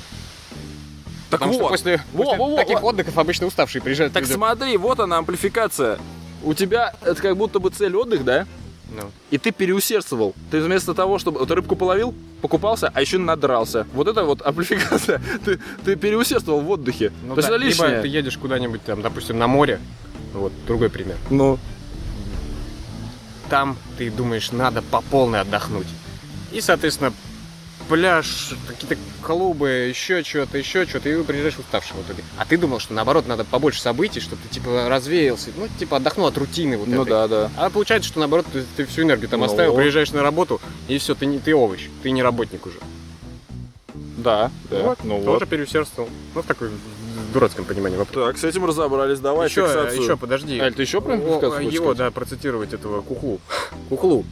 так 1.31 1.41
Потому 1.41 1.53
что 1.55 1.63
вот. 1.63 1.71
после, 1.71 2.03
Во, 2.13 2.25
после 2.25 2.39
во, 2.39 2.51
во, 2.51 2.57
таких 2.57 2.83
во. 2.83 2.89
отдыхов 2.91 3.17
обычно 3.19 3.47
уставшие 3.47 3.83
приезжают. 3.83 4.13
Так 4.13 4.23
люди. 4.25 4.33
смотри, 4.35 4.77
вот 4.77 5.01
она 5.01 5.19
амплификация. 5.19 5.99
У 6.43 6.55
тебя 6.55 6.95
это 7.03 7.21
как 7.21 7.37
будто 7.37 7.59
бы 7.59 7.71
цель 7.71 7.97
отдых, 7.97 8.25
да? 8.25 8.47
Ну, 8.89 9.11
И 9.33 9.39
ты 9.39 9.51
переусердствовал. 9.51 10.35
Ты 10.51 10.61
вместо 10.61 10.95
того, 10.95 11.19
чтобы... 11.19 11.41
Вот 11.41 11.51
рыбку 11.51 11.75
половил, 11.75 12.15
покупался, 12.41 12.91
а 12.95 13.01
еще 13.01 13.19
надрался. 13.19 13.85
Вот 13.95 14.07
это 14.07 14.23
вот 14.23 14.43
амплификация. 14.47 15.21
Ты, 15.45 15.59
ты 15.85 15.97
переусердствовал 15.97 16.61
в 16.61 16.71
отдыхе. 16.71 17.11
ну 17.25 17.35
То 17.35 17.41
есть 17.41 17.49
да, 17.49 17.57
это 17.57 17.65
либо 17.65 17.83
лишнее. 17.85 18.03
ты 18.03 18.09
едешь 18.09 18.39
куда-нибудь 18.39 18.85
там, 18.85 19.03
допустим, 19.03 19.39
на 19.39 19.49
море. 19.49 19.81
Вот, 20.35 20.53
другой 20.67 20.91
пример. 20.91 21.17
Ну, 21.31 21.59
Там 23.49 23.77
ты 23.99 24.11
думаешь, 24.11 24.53
надо 24.53 24.83
по 24.83 25.01
полной 25.01 25.41
отдохнуть. 25.41 25.87
И, 26.53 26.61
соответственно, 26.61 27.13
пляж, 27.89 28.55
какие-то 28.67 28.97
клубы, 29.23 29.69
еще 29.89 30.23
что-то, 30.23 30.59
еще 30.59 30.87
что-то, 30.87 31.09
и 31.09 31.15
вы 31.15 31.25
приезжаешь 31.25 31.59
уставшим 31.59 31.99
в 31.99 32.07
итоге. 32.07 32.25
А 32.39 32.45
ты 32.45 32.57
думал, 32.59 32.81
что 32.81 32.95
наоборот 32.95 33.27
надо 33.27 33.45
побольше 33.45 33.81
событий, 33.81 34.21
чтобы 34.21 34.43
ты 34.43 34.55
типа 34.55 34.89
развеялся, 34.89 35.51
ну, 35.57 35.69
типа 35.79 35.99
отдохнул 35.99 36.27
от 36.27 36.37
рутины 36.39 36.77
вот 36.77 36.89
ну 36.89 37.03
этой. 37.03 37.11
да, 37.11 37.29
да. 37.29 37.51
А 37.57 37.71
получается, 37.71 38.09
что 38.09 38.19
наоборот, 38.19 38.47
ты, 38.53 38.65
ты 38.77 38.87
всю 38.87 39.03
энергию 39.03 39.29
там 39.29 39.41
Ну. 39.41 39.47
оставил, 39.47 39.75
приезжаешь 39.77 40.13
на 40.13 40.23
работу, 40.23 40.61
и 40.89 40.99
все, 40.99 41.15
ты, 41.15 41.27
не, 41.27 41.39
ты 41.39 41.55
овощ, 41.55 41.89
ты 42.03 42.11
не 42.11 42.23
работник 42.23 42.67
уже. 42.67 42.79
Да, 44.17 44.51
да. 44.71 44.83
вот, 44.83 45.05
ну 45.05 45.23
тоже 45.23 45.41
вот. 45.41 45.49
переусердствовал. 45.49 46.09
Ну, 46.35 46.43
в 47.17 47.33
дурацком 47.33 47.65
понимании 47.65 47.97
вопроса. 47.97 48.29
Так, 48.29 48.39
с 48.39 48.45
этим 48.45 48.65
разобрались. 48.65 49.19
Давай 49.21 49.49
еще, 49.49 49.67
фиксацию. 49.67 50.03
еще, 50.03 50.17
подожди. 50.17 50.59
Аль, 50.59 50.75
ты 50.75 50.83
еще 50.83 51.01
про 51.01 51.17
хочешь 51.17 51.73
Его, 51.73 51.95
сказать? 51.95 51.99
да, 51.99 52.11
процитировать 52.11 52.73
этого 52.73 53.01
кухлу. 53.03 53.41
Кухлу. 53.89 54.25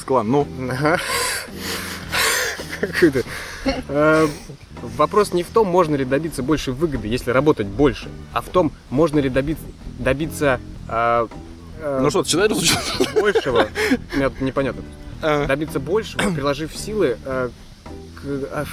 Склан, 0.00 0.30
ну. 0.30 0.46
Ага. 0.70 0.98
Какой-то. 2.80 3.22
Э, 3.88 4.26
Вопрос 4.82 5.32
не 5.32 5.42
в 5.42 5.48
том, 5.48 5.66
можно 5.66 5.96
ли 5.96 6.04
добиться 6.04 6.42
большей 6.42 6.74
выгоды, 6.74 7.08
если 7.08 7.30
работать 7.30 7.66
больше, 7.66 8.08
а 8.34 8.42
в 8.42 8.48
том, 8.48 8.72
можно 8.90 9.18
ли 9.18 9.30
добиться, 9.30 9.64
добиться 9.98 10.60
э, 10.88 11.26
э, 11.80 11.98
Ну 12.02 12.10
что, 12.10 12.22
ты 12.22 12.28
читаешь? 12.28 13.14
большего. 13.14 13.68
Мне 14.14 14.28
тут 14.28 14.40
непонятно. 14.42 14.82
А. 15.22 15.46
Добиться 15.46 15.80
большего, 15.80 16.20
приложив 16.34 16.76
силы 16.76 17.16
э, 17.24 17.48
к, 18.16 18.20
а, 18.24 18.64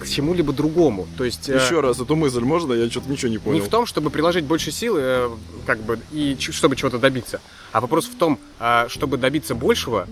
к 0.00 0.06
чему-либо 0.08 0.52
другому. 0.52 1.06
То 1.16 1.24
есть 1.24 1.48
э, 1.48 1.56
Еще 1.56 1.80
раз 1.80 2.00
эту 2.00 2.16
мысль 2.16 2.40
можно? 2.40 2.72
Я 2.74 2.90
что-то 2.90 3.10
ничего 3.10 3.30
не 3.30 3.38
понял. 3.38 3.58
не 3.60 3.66
в 3.66 3.68
том, 3.70 3.86
чтобы 3.86 4.10
приложить 4.10 4.44
больше 4.44 4.70
силы, 4.70 5.00
э, 5.02 5.30
как 5.66 5.78
бы, 5.80 5.98
и 6.12 6.36
чтобы 6.38 6.76
чего-то 6.76 6.98
добиться, 6.98 7.40
а 7.72 7.80
вопрос 7.80 8.06
в 8.06 8.16
том, 8.16 8.38
а, 8.58 8.88
чтобы 8.88 9.16
добиться 9.16 9.54
большего, 9.54 10.06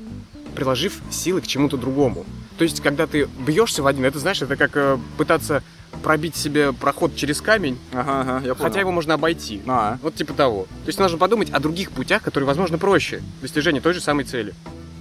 приложив 0.54 1.00
силы 1.10 1.40
к 1.40 1.46
чему-то 1.46 1.76
другому. 1.76 2.24
То 2.56 2.64
есть, 2.64 2.80
когда 2.80 3.06
ты 3.06 3.28
бьешься 3.46 3.82
в 3.82 3.86
один, 3.86 4.04
это 4.04 4.18
знаешь, 4.18 4.42
это 4.42 4.56
как 4.56 4.76
э, 4.76 4.98
пытаться 5.16 5.62
пробить 6.02 6.36
себе 6.36 6.72
проход 6.72 7.16
через 7.16 7.40
камень, 7.40 7.78
Ага, 7.92 8.20
ага, 8.20 8.32
я 8.46 8.54
понял. 8.54 8.56
хотя 8.56 8.80
его 8.80 8.92
можно 8.92 9.14
обойти. 9.14 9.62
А, 9.66 9.98
Вот 10.02 10.14
типа 10.14 10.34
того. 10.34 10.64
То 10.84 10.88
есть 10.88 10.98
нужно 10.98 11.16
подумать 11.18 11.50
о 11.50 11.60
других 11.60 11.90
путях, 11.92 12.22
которые, 12.22 12.46
возможно, 12.46 12.76
проще 12.78 13.22
достижения 13.40 13.80
той 13.80 13.94
же 13.94 14.00
самой 14.00 14.24
цели. 14.24 14.54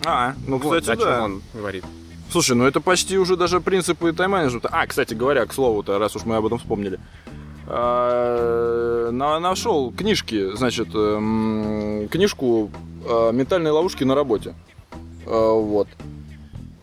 а, 0.06 0.34
ну, 0.48 0.58
Вот 0.58 0.82
кстати, 0.82 0.98
о 0.98 1.02
чем 1.02 1.10
да. 1.12 1.24
он 1.24 1.42
говорит. 1.54 1.84
Слушай, 2.32 2.56
ну 2.56 2.66
это 2.66 2.82
почти 2.82 3.18
уже 3.18 3.38
даже 3.38 3.62
принципы 3.62 4.12
тайм-менеджмента. 4.12 4.70
А, 4.72 4.86
кстати 4.86 5.14
говоря, 5.14 5.46
к 5.46 5.54
слову-то, 5.54 5.98
раз 5.98 6.16
уж 6.16 6.26
мы 6.26 6.36
об 6.36 6.46
этом 6.46 6.58
вспомнили. 6.60 7.00
А, 7.68 9.10
на- 9.12 9.40
Нашел 9.40 9.92
книжки, 9.92 10.56
значит, 10.56 10.90
эм, 10.94 12.08
книжку 12.10 12.70
э, 13.10 13.32
«Ментальные 13.32 13.72
ловушки 13.72 14.04
на 14.04 14.16
работе». 14.16 14.54
Э, 15.26 15.52
Вот. 15.54 15.88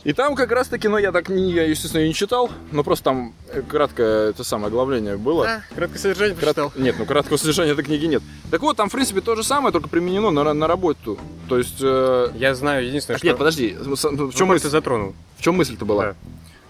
И 0.05 0.13
там 0.13 0.35
как 0.35 0.53
раз 0.53 0.69
таки, 0.69 0.87
ну 0.87 0.99
я 0.99 1.13
так 1.13 1.31
не, 1.31 1.51
я, 1.53 1.65
естественно, 1.65 2.03
ее 2.03 2.09
не 2.09 2.15
читал, 2.15 2.51
но 2.73 2.85
просто 2.85 3.05
там 3.05 3.35
э, 3.51 3.63
краткое 3.63 4.31
это 4.31 4.45
самое 4.45 4.69
оглавление 4.69 5.17
было. 5.17 5.47
А, 5.47 5.75
краткое 5.75 5.99
содержание 5.99 6.35
Крат- 6.37 6.55
прочитал. 6.57 6.73
Нет, 6.77 6.97
ну 6.99 7.07
краткого 7.07 7.39
содержания 7.39 7.73
этой 7.73 7.85
книги 7.85 8.05
нет. 8.05 8.23
Так 8.51 8.61
вот, 8.61 8.77
там, 8.77 8.91
в 8.91 8.93
принципе, 8.93 9.23
то 9.23 9.35
же 9.35 9.43
самое, 9.43 9.73
только 9.73 9.89
применено 9.89 10.31
на, 10.31 10.53
на 10.53 10.67
работу. 10.67 11.19
То 11.49 11.57
есть... 11.57 11.79
э, 11.81 12.29
Я 12.35 12.55
знаю 12.55 12.87
единственное, 12.87 13.17
что... 13.17 13.27
Нет, 13.27 13.39
подожди, 13.39 13.75
в 13.81 13.89
Ну, 13.89 13.97
чем 14.33 14.47
хоть 14.49 14.57
мысль? 14.57 14.63
ты 14.65 14.69
затронул. 14.69 15.15
В 15.39 15.43
чем 15.43 15.55
мысль-то 15.57 15.87
была? 15.87 16.05
Да. 16.05 16.15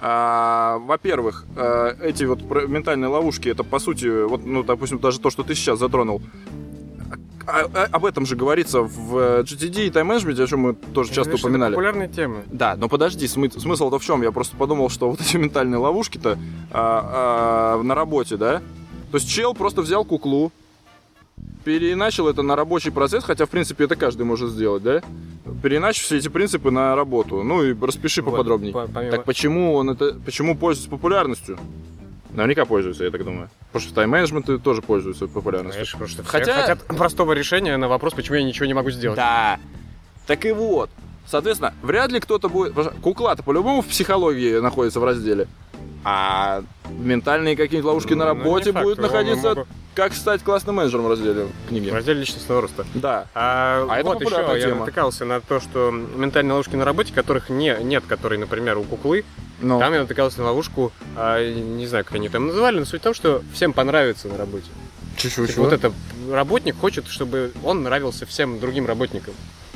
А, 0.00 0.79
во-первых, 0.79 1.45
э, 1.57 1.97
эти 2.03 2.25
вот 2.25 2.41
ментальные 2.43 3.09
ловушки, 3.09 3.49
это 3.49 3.64
по 3.64 3.79
сути, 3.81 4.26
вот, 4.26 4.45
ну, 4.45 4.62
допустим, 4.62 4.99
даже 5.00 5.19
то, 5.19 5.31
что 5.31 5.43
ты 5.43 5.55
сейчас 5.57 5.79
затронул, 5.81 6.23
а- 7.46 7.70
а- 7.74 7.88
об 7.92 8.04
этом 8.04 8.26
же 8.26 8.36
говорится 8.36 8.80
в 8.82 9.16
э, 9.18 9.42
GTD 9.42 9.86
и 9.86 9.90
тайм-менеджменте, 9.90 10.42
о 10.42 10.46
чем 10.46 10.60
мы 10.60 10.74
тоже 10.74 11.12
часто 11.12 11.32
это 11.34 11.40
упоминали. 11.40 11.72
популярные 11.72 12.08
темы. 12.08 12.42
Да, 12.46 12.76
но 12.76 12.88
подожди, 12.88 13.26
смы- 13.26 13.58
смысл-то 13.58 13.98
в 13.98 14.04
чем? 14.04 14.22
Я 14.22 14.32
просто 14.32 14.56
подумал, 14.56 14.88
что 14.90 15.10
вот 15.10 15.20
эти 15.20 15.36
ментальные 15.36 15.78
ловушки-то 15.78 16.38
а, 16.70 17.76
а, 17.78 17.82
на 17.82 17.94
работе, 17.94 18.36
да? 18.36 18.60
То 19.10 19.18
есть 19.18 19.28
чел 19.28 19.54
просто 19.54 19.82
взял 19.82 20.04
куклу, 20.04 20.50
переначал 21.64 22.28
это 22.28 22.42
на 22.42 22.56
рабочий 22.56 22.90
процесс, 22.90 23.24
хотя, 23.24 23.46
в 23.46 23.50
принципе, 23.50 23.84
это 23.84 23.96
каждый 23.96 24.24
может 24.24 24.50
сделать, 24.50 24.82
да? 24.82 25.02
Переначал 25.62 26.02
все 26.04 26.16
эти 26.18 26.28
принципы 26.28 26.70
на 26.70 26.94
работу. 26.94 27.42
Ну 27.42 27.62
и 27.62 27.74
распиши 27.80 28.22
Вот, 28.22 28.32
поподробнее. 28.32 28.72
по- 28.72 28.86
помимо- 28.86 29.10
Так 29.10 29.24
почему 29.24 29.74
он 29.74 29.90
это, 29.90 30.14
почему 30.24 30.56
пользуется 30.56 30.90
популярностью? 30.90 31.58
Наверняка 32.32 32.64
пользуется, 32.64 33.04
я 33.04 33.10
так 33.10 33.24
думаю. 33.24 33.48
Потому 33.75 33.87
что 33.87 33.93
в 33.93 33.95
тайм-менеджменте 33.97 34.59
тоже 34.59 34.83
пользуются 34.83 35.26
популярностью. 35.26 35.85
Знаешь, 35.85 35.93
потому 35.95 36.09
что 36.09 36.23
все 36.23 36.31
Хотя- 36.31 36.61
хотят 36.61 36.85
простого 36.87 37.33
решения 37.33 37.76
на 37.76 37.88
вопрос, 37.88 38.14
почему 38.14 38.37
я 38.37 38.45
ничего 38.45 38.66
не 38.66 38.73
могу 38.73 38.90
сделать. 38.90 39.16
Да. 39.16 39.59
Так 40.28 40.45
и 40.47 40.52
вот. 40.52 40.90
Соответственно, 41.26 41.75
вряд 41.83 42.12
ли 42.12 42.21
кто-то 42.21 42.49
будет... 42.49 42.73
Кукла-то 43.02 43.43
по-любому 43.43 43.83
в 43.83 43.87
психологии 43.87 44.61
находится 44.61 45.00
в 45.00 45.04
разделе. 45.04 45.49
А 46.04 46.62
ментальные 46.99 47.56
какие-нибудь 47.56 47.87
ловушки 47.88 48.12
на 48.12 48.26
Ну, 48.26 48.34
не 48.34 48.38
работе 48.40 48.73
факт, 48.73 48.84
будут 48.84 48.99
находиться 48.99 49.49
могут- 49.49 49.68
«Как 49.94 50.12
стать 50.12 50.42
классным 50.42 50.75
менеджером» 50.76 51.04
в 51.04 51.11
разделе 51.11 51.46
книги. 51.68 51.88
В 51.88 51.94
разделе 51.94 52.20
личностного 52.20 52.61
роста. 52.62 52.84
Да. 52.94 53.26
А, 53.34 53.87
А 53.88 53.96
это 54.00 54.08
вот 54.08 54.20
еще 54.20 54.25
популярная 54.30 54.56
я 54.61 54.66
тема. 54.66 54.80
натыкался 54.80 55.25
на 55.25 55.40
то, 55.40 55.61
что 55.61 55.90
ментальные 55.90 56.52
ловушки 56.52 56.75
на 56.76 56.84
работе, 56.84 57.12
которых 57.12 57.49
не, 57.49 57.76
нет, 57.82 58.04
которые, 58.06 58.38
например, 58.38 58.76
у 58.76 58.82
куклы, 58.82 59.25
Ну, 59.61 59.78
там 59.78 59.92
я 59.94 60.00
натыкался 60.00 60.40
на 60.40 60.46
ловушку, 60.46 60.92
а, 61.16 61.40
не 61.49 61.87
знаю, 61.87 62.04
как 62.04 62.14
они 62.16 62.28
там 62.28 62.49
называли, 62.49 62.80
но 62.80 62.84
суть 62.84 63.00
в 63.00 63.04
том, 63.04 63.14
что 63.14 63.42
всем 63.54 63.73
понравится 63.73 64.28
на 64.28 64.37
работе. 64.37 64.66
чуть-чуть. 65.16 65.50
Типа 65.50 65.62
вот 65.62 65.73
это 65.73 65.92
работник 66.30 66.76
хочет, 66.78 67.06
чтобы 67.06 67.52
он 67.62 67.84
нравился 67.84 68.26
всем 68.26 68.58
другим 68.58 68.87
работникам. 68.87 69.32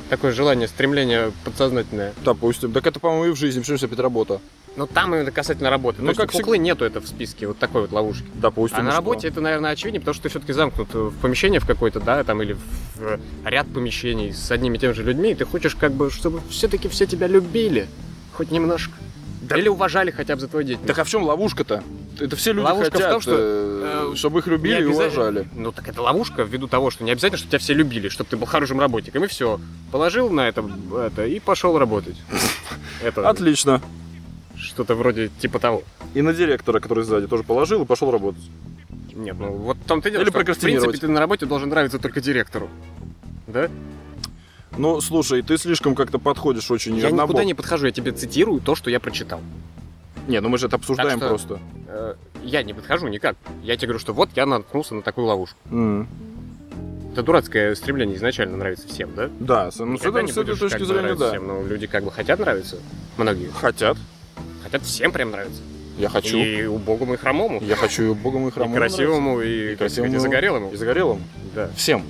Такое 0.09 0.31
желание, 0.33 0.67
стремление 0.67 1.31
подсознательное. 1.45 2.13
Допустим. 2.25 2.73
Так 2.73 2.85
это, 2.87 2.99
по-моему, 2.99 3.25
и 3.27 3.29
в 3.35 3.37
жизни. 3.37 3.59
Почему 3.61 3.77
опять 3.77 3.99
работа? 3.99 4.41
Но 4.79 4.85
там 4.85 5.13
именно 5.13 5.29
касательно 5.29 5.69
работы. 5.69 6.01
Ну, 6.01 6.11
Ну, 6.11 6.15
как 6.15 6.33
у 6.33 6.37
куклы 6.37 6.57
нету 6.57 6.85
это 6.85 7.01
в 7.01 7.07
списке, 7.07 7.47
вот 7.47 7.57
такой 7.57 7.81
вот 7.81 7.91
ловушки. 7.91 8.23
Допустим. 8.35 8.79
А 8.79 8.81
на 8.81 8.91
работе 8.93 9.27
это, 9.27 9.41
наверное, 9.41 9.71
очевиднее, 9.71 9.99
потому 9.99 10.13
что 10.13 10.23
ты 10.23 10.29
все-таки 10.29 10.53
замкнут 10.53 10.93
в 10.93 11.11
помещение 11.17 11.59
в 11.59 11.67
какое-то, 11.67 11.99
да, 11.99 12.23
там, 12.23 12.41
или 12.41 12.53
в 12.95 13.19
ряд 13.43 13.67
помещений 13.67 14.33
с 14.33 14.49
одними 14.51 14.77
и 14.77 14.79
теми 14.79 14.93
же 14.93 15.03
людьми, 15.03 15.31
и 15.31 15.35
ты 15.35 15.43
хочешь, 15.43 15.75
как 15.75 15.91
бы, 15.91 16.09
чтобы 16.09 16.39
все-таки 16.49 16.87
все 16.87 17.05
тебя 17.05 17.27
любили, 17.27 17.89
хоть 18.31 18.51
немножко. 18.51 18.93
Да- 19.41 19.57
Или 19.57 19.67
уважали 19.67 20.11
хотя 20.11 20.35
бы 20.35 20.39
за 20.41 20.47
твой 20.47 20.63
деятельность. 20.63 20.87
Так 20.87 20.99
а 20.99 21.03
в 21.03 21.09
чем 21.09 21.23
ловушка-то? 21.23 21.83
Это 22.17 22.37
все 22.37 22.53
люди 22.53 22.65
Ловушка 22.65 22.91
в 22.91 22.93
хотят, 22.93 23.11
том, 23.11 23.21
что, 23.21 23.35
э, 23.37 24.11
э, 24.13 24.15
чтобы 24.15 24.39
их 24.39 24.47
любили 24.47 24.83
и 24.83 24.85
уважали. 24.85 25.45
Ну, 25.55 25.73
так 25.73 25.89
это 25.89 26.01
ловушка 26.01 26.43
ввиду 26.43 26.67
того, 26.67 26.89
что 26.89 27.03
не 27.03 27.11
обязательно, 27.11 27.37
чтобы 27.37 27.51
тебя 27.51 27.59
все 27.59 27.73
любили, 27.73 28.07
чтобы 28.07 28.29
ты 28.29 28.37
был 28.37 28.45
хорошим 28.45 28.79
работником, 28.79 29.25
и 29.25 29.27
все. 29.27 29.59
Положил 29.91 30.29
на 30.29 30.47
это, 30.47 30.63
это 31.05 31.25
и 31.25 31.39
пошел 31.39 31.77
работать. 31.77 32.15
Это 33.03 33.27
Отлично. 33.27 33.81
Что-то 34.59 34.95
вроде 34.95 35.29
типа 35.39 35.59
того. 35.59 35.83
И 36.13 36.21
на 36.21 36.33
директора, 36.33 36.79
который 36.79 37.03
сзади, 37.03 37.27
тоже 37.27 37.43
положил 37.43 37.83
и 37.83 37.85
пошел 37.85 38.11
работать. 38.11 38.43
Нет, 39.15 39.35
ну 39.39 39.51
вот 39.53 39.77
в 39.77 39.85
том-то 39.85 40.09
и 40.09 40.11
дело, 40.11 40.21
Или 40.21 40.29
что, 40.29 40.39
в 40.53 40.59
принципе, 40.59 40.97
ты 40.97 41.07
на 41.07 41.19
работе 41.19 41.45
должен 41.45 41.69
нравиться 41.69 41.99
только 41.99 42.21
директору. 42.21 42.69
Да? 43.47 43.69
Ну, 44.77 45.01
слушай, 45.01 45.41
ты 45.41 45.57
слишком 45.57 45.95
как-то 45.95 46.19
подходишь 46.19 46.69
очень 46.71 46.95
Я 46.97 47.07
однобок. 47.07 47.29
никуда 47.31 47.43
не 47.43 47.53
подхожу, 47.53 47.87
я 47.87 47.91
тебе 47.91 48.11
цитирую 48.11 48.61
то, 48.61 48.75
что 48.75 48.89
я 48.89 48.99
прочитал. 48.99 49.41
Не, 50.27 50.39
ну 50.41 50.49
мы 50.49 50.57
же 50.57 50.67
это 50.67 50.75
обсуждаем 50.75 51.19
Так 51.19 51.29
что- 51.37 51.47
просто. 51.47 51.59
Э, 51.87 52.13
Я 52.43 52.63
не 52.63 52.73
подхожу 52.73 53.07
никак. 53.07 53.35
Я 53.63 53.75
тебе 53.75 53.87
говорю, 53.87 53.99
что 53.99 54.13
вот 54.13 54.29
я 54.35 54.45
наткнулся 54.45 54.95
на 54.95 55.01
такую 55.01 55.27
ловушку. 55.27 55.57
М. 55.71 56.07
Это 57.11 57.23
дурацкое 57.23 57.75
стремление 57.75 58.15
изначально 58.15 58.55
нравится 58.55 58.87
всем, 58.87 59.13
да? 59.15 59.29
Да, 59.39 59.71
с, 59.71 59.79
ну, 59.79 59.97
с, 59.97 60.05
не 60.05 60.31
с 60.31 60.37
этой 60.37 60.55
точки 60.55 60.83
зрения, 60.83 61.15
да. 61.15 61.29
всем, 61.31 61.47
но 61.47 61.63
люди 61.63 61.87
как 61.87 62.03
бы 62.03 62.11
хотят 62.11 62.39
нравиться. 62.39 62.77
Многие. 63.17 63.49
Хотят. 63.51 63.97
Хотят 64.71 64.85
всем 64.87 65.11
прям 65.11 65.31
нравиться. 65.31 65.61
Я 65.97 66.09
хочу. 66.09 66.37
И 66.37 66.65
убогому, 66.65 67.15
и 67.15 67.17
хромому. 67.17 67.61
Я 67.61 67.75
хочу 67.75 68.11
и 68.11 68.13
богом, 68.13 68.45
и 68.45 68.49
И 68.49 68.51
хромому 68.51 68.75
красивому, 68.75 69.41
и, 69.41 69.73
И 69.73 69.75
красивому. 69.75 70.11
сказать, 70.11 70.21
и 70.21 70.29
загорелому. 70.29 70.59
нравится. 70.59 70.75
И 70.75 70.79
загорелым. 70.79 71.23
Да, 71.55 71.69
Всем. 71.75 72.03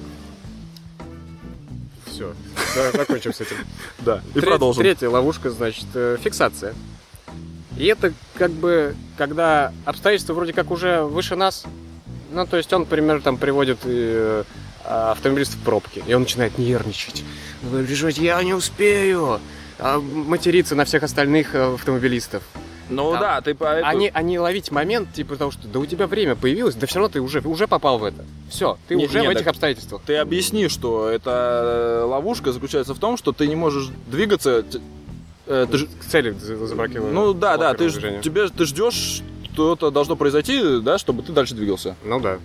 все. 2.05 2.33
Закончим 2.93 3.33
с 3.33 3.41
этим. 3.41 3.55
Да. 3.99 4.21
И 4.35 4.39
продолжим. 4.41 4.83
Третья 4.83 5.09
ловушка, 5.09 5.49
значит, 5.49 5.85
э, 5.95 6.17
фиксация. 6.21 6.73
И 7.77 7.85
это 7.85 8.13
как 8.35 8.51
бы, 8.51 8.95
когда 9.17 9.71
обстоятельства 9.85 10.33
вроде 10.33 10.53
как 10.53 10.69
уже 10.69 11.01
выше 11.03 11.35
нас, 11.35 11.63
ну, 12.31 12.45
то 12.45 12.57
есть 12.57 12.71
он, 12.73 12.81
например, 12.81 13.21
там 13.21 13.37
приводит 13.37 13.79
э, 13.85 14.43
автомобилист 14.83 15.53
в 15.53 15.59
пробке, 15.63 16.03
и 16.05 16.13
он 16.13 16.23
начинает 16.23 16.57
нервничать. 16.57 17.23
Бежать, 17.63 18.17
я 18.17 18.43
не 18.43 18.53
успею. 18.53 19.39
А 19.79 19.99
материться 19.99 20.75
на 20.75 20.85
всех 20.85 21.03
остальных 21.03 21.55
э, 21.55 21.73
автомобилистов. 21.75 22.43
Ну 22.89 23.11
Там. 23.11 23.19
да, 23.21 23.41
ты 23.41 23.53
по 23.53 23.65
эту- 23.65 23.87
Они, 23.87 24.09
они 24.13 24.39
ловить 24.39 24.71
момент, 24.71 25.13
типа 25.13 25.35
того, 25.35 25.51
что 25.51 25.67
да 25.67 25.79
у 25.79 25.85
тебя 25.85 26.07
время 26.07 26.35
появилось, 26.35 26.73
да 26.75 26.87
все 26.87 26.95
равно 26.99 27.09
ты 27.13 27.21
уже, 27.21 27.39
уже 27.41 27.67
попал 27.67 27.99
в 27.99 28.03
это. 28.03 28.25
Все, 28.49 28.77
ты 28.87 28.95
Не- 28.95 29.05
уже 29.05 29.21
не, 29.21 29.27
в 29.27 29.29
этих 29.29 29.45
обстоятельствах. 29.47 30.01
Ты 30.05 30.15
объясни, 30.17 30.67
что 30.69 31.07
эта 31.07 32.03
ловушка 32.07 32.51
заключается 32.51 32.93
в 32.95 32.99
том, 32.99 33.15
что 33.15 33.31
ты 33.31 33.47
не 33.47 33.55
можешь 33.55 33.89
двигаться. 34.07 34.65
э, 35.45 35.67
ты 35.71 35.85
К 35.85 36.05
цели 36.09 36.31
за- 36.31 36.65
заблокировано. 36.67 37.11
ну 37.13 37.33
да, 37.33 37.57
да, 37.57 37.73
ты, 37.73 37.89
ж- 37.89 38.21
тебе, 38.21 38.47
ты 38.49 38.65
ждешь, 38.65 39.21
что-то 39.53 39.89
должно 39.91 40.15
произойти, 40.15 40.79
да, 40.81 40.97
чтобы 40.97 41.21
ты 41.23 41.31
дальше 41.31 41.55
двигался. 41.55 41.95
Ну 42.03 42.19
да. 42.19 42.37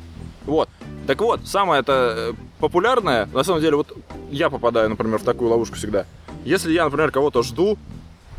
Вот. 0.47 0.69
Так 1.07 1.21
вот, 1.21 1.47
самое 1.47 1.81
это 1.81 2.33
э, 2.33 2.33
популярное, 2.61 3.27
на 3.33 3.45
самом 3.45 3.61
деле, 3.61 3.77
вот 3.77 3.95
я 4.31 4.49
попадаю, 4.51 4.89
например, 4.91 5.19
в 5.19 5.23
такую 5.23 5.51
ловушку 5.51 5.77
всегда. 5.77 6.07
Если 6.45 6.73
я, 6.73 6.85
например, 6.85 7.11
кого-то 7.11 7.43
жду 7.43 7.79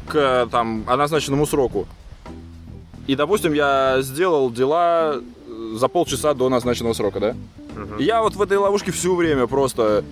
к 0.08 0.48
там 0.52 0.86
назначенному 0.86 1.46
сроку, 1.46 1.88
и, 3.08 3.16
допустим, 3.16 3.54
я 3.54 3.98
сделал 4.02 4.50
дела 4.52 5.16
э, 5.16 5.76
за 5.76 5.88
полчаса 5.88 6.34
до 6.34 6.50
назначенного 6.50 6.94
срока, 6.94 7.20
да? 7.20 7.36
И 8.00 8.04
Я 8.04 8.22
вот 8.22 8.36
в 8.36 8.42
этой 8.42 8.58
ловушке 8.58 8.92
все 8.92 9.14
время 9.14 9.48
просто... 9.48 10.04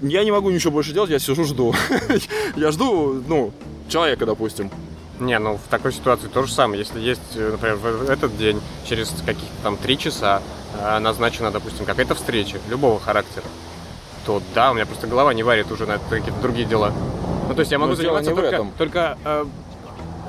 Я 0.00 0.24
не 0.24 0.32
могу 0.32 0.50
ничего 0.50 0.72
больше 0.72 0.92
делать, 0.92 1.10
я 1.10 1.20
сижу, 1.20 1.44
жду. 1.44 1.72
Я 2.56 2.72
жду, 2.72 3.22
ну, 3.28 3.52
человека, 3.88 4.26
допустим. 4.26 4.68
Не, 5.20 5.38
ну 5.38 5.56
в 5.56 5.70
такой 5.70 5.92
ситуации 5.92 6.26
то 6.26 6.42
же 6.42 6.52
самое. 6.52 6.80
Если 6.80 6.98
есть, 6.98 7.36
э, 7.36 7.50
например, 7.52 7.76
в 7.76 8.10
этот 8.10 8.36
день, 8.36 8.60
через 8.84 9.10
каких-то 9.24 9.62
там 9.62 9.76
три 9.76 9.96
часа 9.96 10.42
э, 10.76 10.98
назначена, 10.98 11.52
допустим, 11.52 11.84
какая-то 11.84 12.16
встреча 12.16 12.58
любого 12.68 12.98
характера, 12.98 13.44
то 14.26 14.42
да, 14.54 14.72
у 14.72 14.74
меня 14.74 14.86
просто 14.86 15.06
голова 15.06 15.32
не 15.32 15.44
варит 15.44 15.70
уже 15.70 15.86
на 15.86 15.98
какие-то 15.98 16.40
другие 16.40 16.66
дела. 16.66 16.92
Ну, 17.52 17.56
то 17.56 17.60
есть 17.60 17.72
я 17.72 17.78
могу 17.78 17.90
Но 17.90 17.96
заниматься 17.96 18.30
только, 18.30 18.46
этом. 18.46 18.70
только, 18.78 19.18
э, 19.26 19.44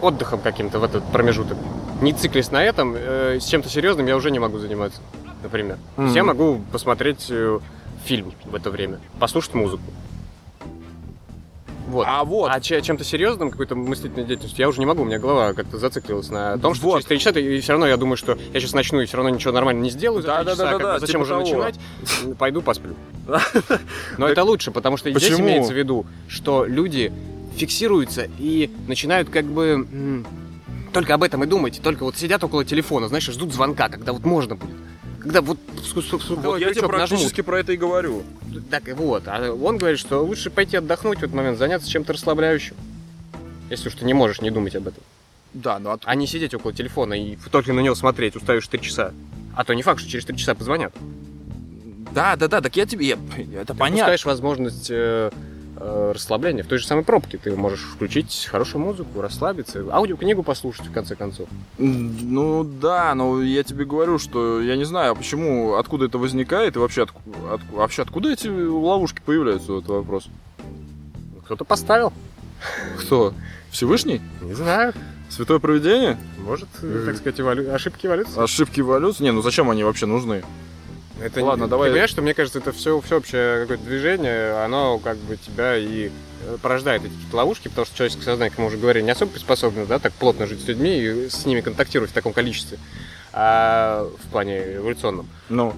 отдыхом 0.01 0.41
каким-то 0.41 0.79
в 0.79 0.83
этот 0.83 1.05
промежуток. 1.05 1.57
Не 2.01 2.11
циклись 2.11 2.51
на 2.51 2.61
этом, 2.61 2.95
э, 2.97 3.37
с 3.39 3.45
чем-то 3.45 3.69
серьезным 3.69 4.07
я 4.07 4.17
уже 4.17 4.29
не 4.29 4.39
могу 4.39 4.57
заниматься, 4.57 4.99
например. 5.41 5.77
Мгм. 5.95 6.11
я 6.11 6.23
могу 6.25 6.59
посмотреть 6.73 7.27
э, 7.29 7.59
фильм 8.03 8.33
в 8.43 8.55
это 8.55 8.69
время, 8.71 8.99
послушать 9.21 9.53
музыку. 9.53 9.83
Вот. 11.93 12.05
А 12.09 12.23
вот, 12.23 12.49
А 12.51 12.59
че- 12.59 12.81
чем-то 12.81 13.03
серьезным, 13.03 13.51
какой-то 13.51 13.75
мыслительной 13.75 14.25
деятельностью, 14.25 14.59
я 14.61 14.67
уже 14.67 14.79
не 14.79 14.85
могу, 14.85 15.03
у 15.03 15.05
меня 15.05 15.19
голова 15.19 15.53
как-то 15.53 15.77
зациклилась 15.77 16.29
на 16.29 16.57
том, 16.57 16.73
что 16.73 16.85
Вот. 16.85 16.93
через 16.95 17.05
три 17.05 17.19
часа, 17.19 17.39
и 17.39 17.59
все 17.59 17.73
равно 17.73 17.87
я 17.87 17.97
думаю, 17.97 18.17
что 18.17 18.37
я 18.53 18.59
сейчас 18.59 18.73
начну 18.73 18.99
и 19.01 19.05
все 19.05 19.17
равно 19.17 19.29
ничего 19.29 19.53
нормально 19.53 19.81
не 19.81 19.89
сделаю 19.89 20.23
Да, 20.23 20.43
да, 20.43 20.55
да, 20.55 20.71
да, 20.71 20.77
да, 20.79 20.99
зачем 20.99 21.21
уже 21.21 21.35
начинать, 21.37 21.79
пойду 22.37 22.61
посплю. 22.61 22.95
Но 24.17 24.27
это 24.27 24.43
лучше, 24.43 24.71
потому 24.71 24.97
что 24.97 25.11
здесь 25.11 25.39
имеется 25.39 25.73
в 25.73 25.77
виду, 25.77 26.05
что 26.27 26.65
люди 26.65 27.11
фиксируются 27.55 28.27
и 28.39 28.71
начинают 28.87 29.29
как 29.29 29.45
бы 29.45 30.23
только 30.91 31.13
об 31.15 31.23
этом 31.23 31.43
и 31.43 31.47
думать, 31.47 31.79
только 31.83 32.03
вот 32.03 32.17
сидят 32.17 32.43
около 32.43 32.65
телефона, 32.65 33.07
знаешь, 33.07 33.25
ждут 33.25 33.53
звонка, 33.53 33.89
когда 33.89 34.13
вот 34.13 34.25
можно 34.25 34.55
будет. 34.55 34.75
Когда 35.23 35.41
вот, 35.41 35.57
я 35.77 36.73
тебе 36.73 36.81
нажмут. 36.81 36.91
практически 36.91 37.41
про 37.41 37.59
это 37.59 37.71
и 37.71 37.77
говорю. 37.77 38.23
Так 38.69 38.83
вот. 38.95 39.23
А 39.27 39.53
он 39.53 39.77
говорит, 39.77 39.97
что 39.99 40.19
лучше 40.23 40.49
пойти 40.49 40.77
отдохнуть 40.77 41.19
в 41.19 41.23
этот 41.23 41.33
момент, 41.33 41.57
заняться 41.57 41.89
чем-то 41.89 42.13
расслабляющим. 42.13 42.75
Если 43.69 43.87
уж 43.87 43.95
ты 43.95 44.03
не 44.05 44.13
можешь 44.13 44.41
не 44.41 44.51
думать 44.51 44.75
об 44.75 44.87
этом. 44.87 45.01
Да, 45.53 45.79
ну 45.79 45.91
от... 45.91 46.01
А 46.05 46.15
не 46.15 46.27
сидеть 46.27 46.53
около 46.53 46.73
телефона 46.73 47.13
и 47.13 47.37
только 47.51 47.71
на 47.73 47.79
него 47.79 47.95
смотреть, 47.95 48.35
уставишь 48.35 48.67
три 48.67 48.81
часа. 48.81 49.13
А 49.55 49.63
то 49.63 49.73
не 49.73 49.81
факт, 49.83 50.01
что 50.01 50.09
через 50.09 50.25
три 50.25 50.35
часа 50.37 50.55
позвонят. 50.55 50.93
Да, 52.11 52.35
да, 52.35 52.47
да, 52.47 52.61
так 52.61 52.75
я 52.75 52.85
тебе... 52.85 53.07
я- 53.07 53.17
Это 53.55 53.73
Ты 53.73 53.79
понятно. 53.79 53.95
упускаешь 54.03 54.25
возможность 54.25 54.87
э, 54.89 55.31
э, 55.77 56.11
расслабления. 56.13 56.63
В 56.63 56.67
той 56.67 56.77
же 56.77 56.85
самой 56.87 57.03
пробке 57.03 57.37
ты 57.37 57.55
можешь 57.55 57.81
включить 57.81 58.47
хорошую 58.49 58.81
музыку, 58.83 59.21
расслабиться, 59.21 59.83
аудиокнигу 59.91 60.43
послушать, 60.43 60.87
в 60.87 60.91
конце 60.91 61.15
концов. 61.15 61.47
Ну 61.77 62.63
да, 62.63 63.13
но 63.15 63.41
я 63.41 63.63
тебе 63.63 63.85
говорю, 63.85 64.19
что 64.19 64.61
я 64.61 64.75
не 64.75 64.83
знаю, 64.85 65.11
а 65.11 65.15
почему, 65.15 65.75
откуда 65.75 66.05
это 66.05 66.17
возникает 66.17 66.75
и 66.75 66.79
вообще, 66.79 67.03
отку- 67.03 67.21
от- 67.53 67.63
вообще 67.71 68.01
откуда 68.03 68.31
эти 68.31 68.47
ловушки 68.47 69.21
появляются, 69.25 69.73
вот 69.73 69.87
вопрос. 69.87 70.27
Кто-то 71.45 71.65
поставил. 71.65 72.13
Кто? 72.99 73.33
Всевышний? 73.69 74.21
Не 74.41 74.53
знаю. 74.53 74.93
Святое 75.29 75.59
провидение? 75.59 76.17
Может, 76.45 76.69
Э. 76.83 77.03
так 77.07 77.17
сказать, 77.17 77.39
эволю- 77.39 77.71
ошибки 77.73 78.05
эволюции. 78.05 78.41
Ошибки 78.41 78.81
эволюции? 78.81 79.23
Не, 79.23 79.31
ну 79.31 79.41
зачем 79.41 79.69
они 79.69 79.83
вообще 79.83 80.05
нужны? 80.05 80.43
Это 81.23 81.43
Ладно, 81.43 81.63
не- 81.63 81.69
давай- 81.69 81.87
Ты 81.89 81.93
понимаешь, 81.93 82.09
что 82.09 82.21
мне 82.21 82.33
кажется, 82.33 82.59
это 82.59 82.71
все 82.73 82.99
всеобщее 82.99 83.61
какое-то 83.61 83.83
движение, 83.83 84.53
оно 84.63 84.99
как 84.99 85.17
бы 85.17 85.37
тебя 85.37 85.77
и 85.77 86.09
э, 86.45 86.57
порождает 86.61 87.03
эти 87.05 87.33
ловушки, 87.33 87.69
потому 87.69 87.85
что 87.85 87.95
человеческое 87.95 88.25
сознание, 88.25 88.49
как 88.49 88.59
мы 88.59 88.65
уже 88.65 88.77
говорили, 88.77 89.03
не 89.05 89.11
особо 89.11 89.31
приспособлено, 89.31 89.85
да, 89.85 89.99
так 89.99 90.11
плотно 90.13 90.45
жить 90.47 90.61
с 90.61 90.67
людьми 90.67 90.97
и 90.99 91.29
с 91.29 91.45
ними 91.45 91.61
контактировать 91.61 92.11
в 92.11 92.13
таком 92.13 92.33
количестве, 92.33 92.77
а 93.31 94.05
в 94.21 94.27
плане 94.31 94.75
эволюционном. 94.75 95.27
Ну, 95.47 95.73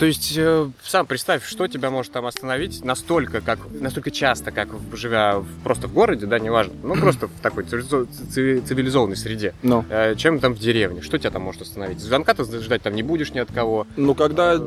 То 0.00 0.06
есть, 0.06 0.32
э, 0.34 0.66
сам 0.82 1.04
представь, 1.04 1.44
что 1.44 1.68
тебя 1.68 1.90
может 1.90 2.10
там 2.10 2.24
остановить 2.24 2.82
настолько, 2.82 3.42
как, 3.42 3.58
настолько 3.70 4.10
часто, 4.10 4.50
как 4.50 4.68
живя 4.94 5.40
в- 5.40 5.62
просто 5.62 5.88
в 5.88 5.92
городе, 5.92 6.24
да, 6.24 6.38
неважно, 6.38 6.72
ну 6.82 6.94
просто 7.00 7.26
в 7.28 7.32
такой 7.42 7.64
цивилизо- 7.64 8.08
ци- 8.32 8.60
цивилизованной 8.62 9.16
среде, 9.16 9.52
ну. 9.62 9.84
э, 9.90 10.14
чем 10.16 10.38
там 10.40 10.54
в 10.54 10.58
деревне. 10.58 11.02
Что 11.02 11.18
тебя 11.18 11.30
там 11.30 11.42
может 11.42 11.60
остановить? 11.60 12.00
Звонка 12.00 12.32
ты 12.32 12.44
ждать 12.62 12.80
там 12.80 12.94
не 12.94 13.02
будешь 13.02 13.34
ни 13.34 13.40
от 13.40 13.52
кого. 13.52 13.86
Ну, 13.98 14.14
когда 14.14 14.58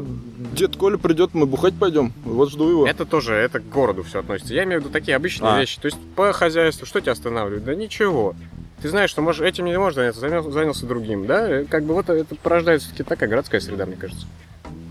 дед 0.53 0.75
Коля 0.75 0.97
придет, 0.99 1.33
мы 1.33 1.47
бухать 1.47 1.73
пойдем. 1.79 2.13
Вот 2.25 2.51
жду 2.51 2.69
его. 2.69 2.87
Это 2.87 3.03
тоже, 3.03 3.33
это 3.33 3.59
к 3.59 3.67
городу 3.67 4.03
все 4.03 4.19
относится. 4.19 4.53
Я 4.53 4.65
имею 4.65 4.81
в 4.81 4.83
виду 4.83 4.93
такие 4.93 5.15
обычные 5.17 5.53
А. 5.53 5.59
вещи. 5.59 5.79
То 5.81 5.87
есть 5.87 5.97
по 6.15 6.31
хозяйству, 6.31 6.85
что 6.85 7.01
тебя 7.01 7.13
останавливает? 7.13 7.63
Да 7.65 7.73
ничего. 7.73 8.35
Ты 8.83 8.89
знаешь, 8.89 9.09
что 9.09 9.23
можешь, 9.23 9.41
этим 9.41 9.65
не 9.65 9.79
можешь 9.79 9.95
заняться, 9.95 10.21
занялся, 10.21 10.51
занялся 10.51 10.85
другим, 10.85 11.25
да? 11.25 11.63
Как 11.63 11.85
бы 11.85 11.95
вот 11.95 12.07
это 12.09 12.35
порождает 12.35 12.83
все-таки 12.83 13.01
такая 13.01 13.27
городская 13.29 13.61
среда, 13.61 13.87
мне 13.87 13.95
кажется. 13.95 14.27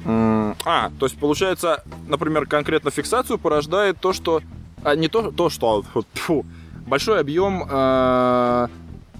А, 0.04 0.90
то 0.98 1.06
есть 1.06 1.18
получается, 1.18 1.84
например, 2.08 2.46
конкретно 2.46 2.90
фиксацию 2.90 3.38
порождает 3.38 3.98
то, 4.00 4.12
что... 4.12 4.42
А, 4.82 4.96
не 4.96 5.08
то, 5.08 5.30
то 5.30 5.50
что... 5.50 5.84
Фу, 6.14 6.44
большой 6.86 7.20
объем 7.20 7.64
э, 7.68 8.68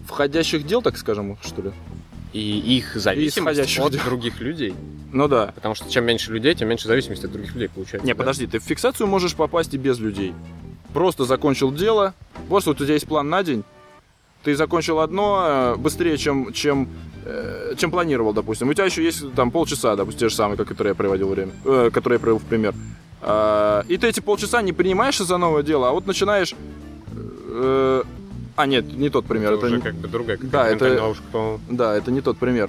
входящих 0.06 0.66
дел, 0.66 0.82
так 0.82 0.96
скажем, 0.96 1.38
что 1.42 1.62
ли? 1.62 1.72
И 2.32 2.58
их 2.78 2.96
зависимость 2.96 3.58
исходящих 3.58 3.84
от 3.84 3.92
дел. 3.92 4.00
других 4.04 4.40
людей. 4.40 4.74
Ну 5.12 5.28
да. 5.28 5.52
Потому 5.54 5.74
что 5.74 5.90
чем 5.90 6.04
меньше 6.04 6.32
людей, 6.32 6.54
тем 6.54 6.68
меньше 6.68 6.88
зависимости 6.88 7.26
от 7.26 7.32
других 7.32 7.54
людей 7.54 7.68
получается. 7.68 8.06
Не, 8.06 8.14
да? 8.14 8.18
подожди, 8.18 8.46
ты 8.46 8.58
в 8.58 8.62
фиксацию 8.62 9.06
можешь 9.06 9.34
попасть 9.34 9.74
и 9.74 9.78
без 9.78 9.98
людей. 9.98 10.34
Просто 10.94 11.24
закончил 11.24 11.72
дело, 11.72 12.14
просто 12.48 12.70
вот 12.70 12.80
у 12.80 12.84
тебя 12.84 12.94
есть 12.94 13.06
план 13.06 13.28
на 13.28 13.42
день, 13.42 13.64
ты 14.42 14.54
закончил 14.56 15.00
одно 15.00 15.74
э, 15.74 15.76
быстрее, 15.76 16.16
чем, 16.18 16.52
чем, 16.52 16.88
э, 17.24 17.74
чем 17.76 17.90
планировал, 17.90 18.32
допустим. 18.32 18.68
У 18.68 18.74
тебя 18.74 18.84
еще 18.86 19.02
есть 19.04 19.32
там 19.34 19.50
полчаса, 19.50 19.96
допустим, 19.96 20.20
те 20.20 20.28
же 20.28 20.34
самые, 20.34 20.56
как 20.56 20.68
которые 20.68 20.90
я 20.92 20.94
приводил 20.94 21.28
время, 21.28 21.52
э, 21.64 21.90
которые 21.92 22.16
я 22.16 22.20
привел 22.20 22.38
в 22.38 22.44
пример. 22.44 22.74
А, 23.20 23.84
и 23.88 23.96
ты 23.98 24.08
эти 24.08 24.20
полчаса 24.20 24.62
не 24.62 24.72
принимаешь 24.72 25.18
за 25.18 25.36
новое 25.36 25.62
дело, 25.62 25.88
а 25.88 25.92
вот 25.92 26.06
начинаешь... 26.06 26.54
э, 27.48 28.02
а, 28.56 28.66
нет, 28.66 28.92
не 28.96 29.08
тот 29.10 29.26
пример. 29.26 29.52
Это, 29.52 29.58
Это 29.58 29.66
уже 29.66 29.76
не- 29.76 29.82
как 29.82 29.94
бы 29.94 30.08
другая 30.08 30.38
Да, 30.42 30.68
это- 30.68 31.00
ловушка, 31.02 31.22
по-моему. 31.30 31.60
Да, 31.70 31.94
это 31.96 32.10
не 32.10 32.20
тот 32.20 32.36
пример. 32.38 32.68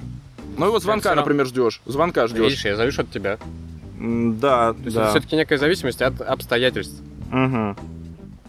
Ну 0.56 0.66
и 0.66 0.70
вот 0.70 0.82
звонка, 0.82 1.08
равно. 1.10 1.22
например, 1.22 1.46
ждешь. 1.46 1.80
Звонка 1.84 2.26
ждешь. 2.28 2.40
Видишь, 2.44 2.64
я 2.64 2.76
завишу 2.76 3.02
от 3.02 3.10
тебя. 3.10 3.38
Да, 3.98 4.72
То 4.74 4.78
есть 4.84 4.94
да. 4.96 5.02
это 5.02 5.10
все-таки 5.10 5.36
некая 5.36 5.58
зависимость 5.58 6.00
от 6.02 6.20
обстоятельств. 6.20 7.00
Мгм. 7.30 7.76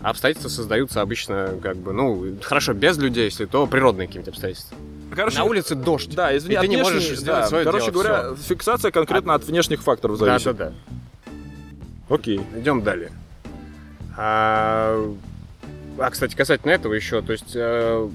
А 0.06 0.12
обстоятельства 0.12 0.50
создаются 0.50 1.02
обычно, 1.02 1.58
как 1.64 1.78
бы, 1.78 1.92
ну, 1.92 2.38
хорошо, 2.44 2.74
без 2.74 2.96
людей, 3.00 3.26
если 3.26 3.46
то 3.46 3.66
природные 3.66 4.06
какие-то 4.06 4.30
обстоятельства. 4.30 4.78
Короче, 5.16 5.40
На 5.40 5.46
улице 5.46 5.74
дождь. 5.74 6.14
Да, 6.14 6.38
извини, 6.38 6.54
И 6.54 6.58
ты 6.60 6.66
от 6.66 6.70
не 6.70 6.78
можешь 6.78 7.06
сделать 7.18 7.42
да, 7.42 7.48
свое 7.48 7.64
Короче 7.64 7.86
дело, 7.90 8.04
говоря, 8.04 8.36
фиксация 8.36 8.92
конкретно 8.92 9.34
от 9.34 9.44
внешних 9.46 9.82
факторов 9.82 10.20
Да, 10.20 10.38
зависит. 10.38 10.58
да, 10.58 10.70
да. 10.70 12.14
Окей. 12.14 12.40
Идем 12.56 12.84
далее. 12.84 13.12
А, 14.16 15.12
а, 15.98 16.10
кстати, 16.12 16.36
касательно 16.36 16.70
этого 16.74 16.94
еще, 16.94 17.24
то 17.24 17.32
есть 17.32 17.56
э, 17.56 18.08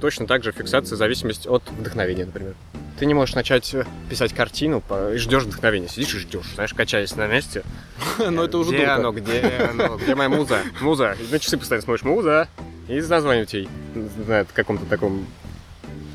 точно 0.00 0.28
так 0.28 0.44
же 0.44 0.52
фиксация 0.52 0.94
зависимость 0.94 1.48
от 1.48 1.68
вдохновения, 1.70 2.26
например. 2.26 2.54
Ты 2.98 3.06
не 3.06 3.14
можешь 3.14 3.34
начать 3.34 3.72
э, 3.74 3.84
писать 4.08 4.32
картину 4.32 4.82
и 5.12 5.16
ждешь 5.16 5.44
вдохновения. 5.44 5.88
Сидишь 5.88 6.14
и 6.14 6.18
ждешь, 6.18 6.46
знаешь, 6.54 6.74
качаясь 6.74 7.16
на 7.16 7.26
месте. 7.26 7.62
Но 8.18 8.44
это 8.44 8.58
уже 8.58 8.72
где 8.72 8.86
оно, 8.86 9.12
где 9.12 9.40
оно, 9.70 9.96
где 9.96 10.14
моя 10.14 10.28
муза? 10.28 10.58
Муза. 10.80 11.16
На 11.30 11.38
часы 11.38 11.56
постоянно 11.56 11.84
смотришь, 11.84 12.04
муза. 12.04 12.48
И 12.88 13.00
названивать 13.00 13.52
ей, 13.54 13.68
в 13.94 14.46
каком-то 14.52 14.84
таком 14.86 15.26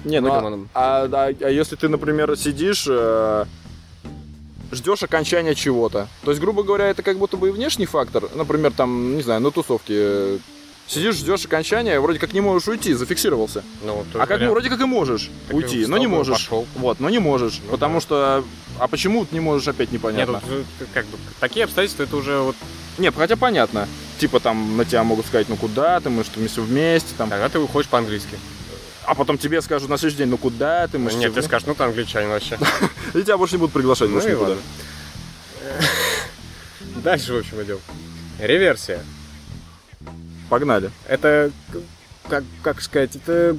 Не, 0.03 0.19
ну, 0.19 0.31
а, 0.31 0.59
а, 0.73 1.07
да, 1.07 1.25
а 1.25 1.49
если 1.49 1.75
ты, 1.75 1.87
например, 1.87 2.35
сидишь, 2.35 2.85
э, 2.89 3.45
ждешь 4.71 5.01
окончания 5.01 5.55
чего-то, 5.55 6.07
то 6.23 6.31
есть, 6.31 6.41
грубо 6.41 6.63
говоря, 6.63 6.87
это 6.87 7.03
как 7.03 7.17
будто 7.17 7.37
бы 7.37 7.47
и 7.47 7.51
внешний 7.51 7.85
фактор, 7.85 8.25
например, 8.35 8.73
там, 8.73 9.15
не 9.15 9.23
знаю, 9.23 9.41
на 9.41 9.51
тусовке, 9.51 10.39
сидишь, 10.87 11.15
ждешь 11.15 11.45
окончания, 11.45 11.99
вроде 11.99 12.19
как 12.19 12.33
не 12.33 12.41
можешь 12.41 12.67
уйти, 12.67 12.93
зафиксировался. 12.93 13.63
Ну, 13.83 14.05
а 14.15 14.25
как, 14.25 14.41
ну, 14.41 14.51
вроде 14.51 14.69
как 14.69 14.79
и 14.81 14.85
можешь 14.85 15.29
Так 15.47 15.53
и 15.53 15.55
уйти, 15.55 15.77
но 15.79 15.83
встал 15.83 15.99
не 15.99 16.07
бы, 16.07 16.15
можешь. 16.15 16.33
пошел. 16.35 16.67
Вот, 16.75 16.99
но 16.99 17.09
не 17.09 17.19
можешь, 17.19 17.59
Ну 17.65 17.71
потому 17.71 17.95
да. 17.95 18.01
что... 18.01 18.43
А 18.79 18.87
почему 18.87 19.25
ты 19.25 19.33
не 19.33 19.39
можешь, 19.41 19.67
опять 19.67 19.91
Нет, 19.91 20.01
непонятно. 20.01 20.41
тут, 20.47 20.65
э, 20.79 20.85
как 20.93 21.05
бы 21.07 21.17
такие 21.39 21.65
обстоятельства, 21.65 22.03
это 22.03 22.15
уже 22.15 22.39
вот 22.39 22.55
Нет, 22.97 23.13
хотя 23.17 23.35
понятно. 23.35 23.87
Типа 24.19 24.39
там 24.39 24.77
на 24.77 24.85
тебя 24.85 25.03
могут 25.03 25.25
сказать, 25.25 25.49
ну 25.49 25.55
куда 25.55 25.99
ты, 25.99 26.09
мы 26.09 26.23
что 26.23 26.39
мы 26.39 26.47
все 26.47 26.61
вместе, 26.61 27.09
там. 27.17 27.29
Тогда 27.29 27.49
ты 27.49 27.59
выходишь 27.59 27.89
по-английски. 27.89 28.37
А 29.05 29.15
потом 29.15 29.37
тебе 29.37 29.61
скажут 29.61 29.89
на 29.89 29.97
следующий 29.97 30.19
день, 30.19 30.29
ну 30.29 30.37
куда 30.37 30.87
ты, 30.87 30.99
мы 30.99 31.11
Нет, 31.11 31.31
все 31.31 31.31
ты 31.31 31.41
скажешь, 31.41 31.65
ну 31.67 31.73
ты 31.75 31.83
англичанин 31.83 32.29
вообще. 32.29 32.57
И 33.13 33.21
тебя 33.23 33.37
больше 33.37 33.55
не 33.55 33.59
будут 33.59 33.73
приглашать 33.73 34.09
Ну 34.09 34.15
больше 34.15 34.29
и 34.29 34.31
никуда. 34.33 34.55
Дальше, 37.03 37.33
в 37.33 37.37
общем, 37.37 37.61
идем. 37.63 37.79
Реверсия. 38.39 39.03
Погнали. 40.49 40.91
Это, 41.07 41.51
как, 42.29 42.43
как 42.63 42.81
сказать, 42.81 43.15
это 43.15 43.57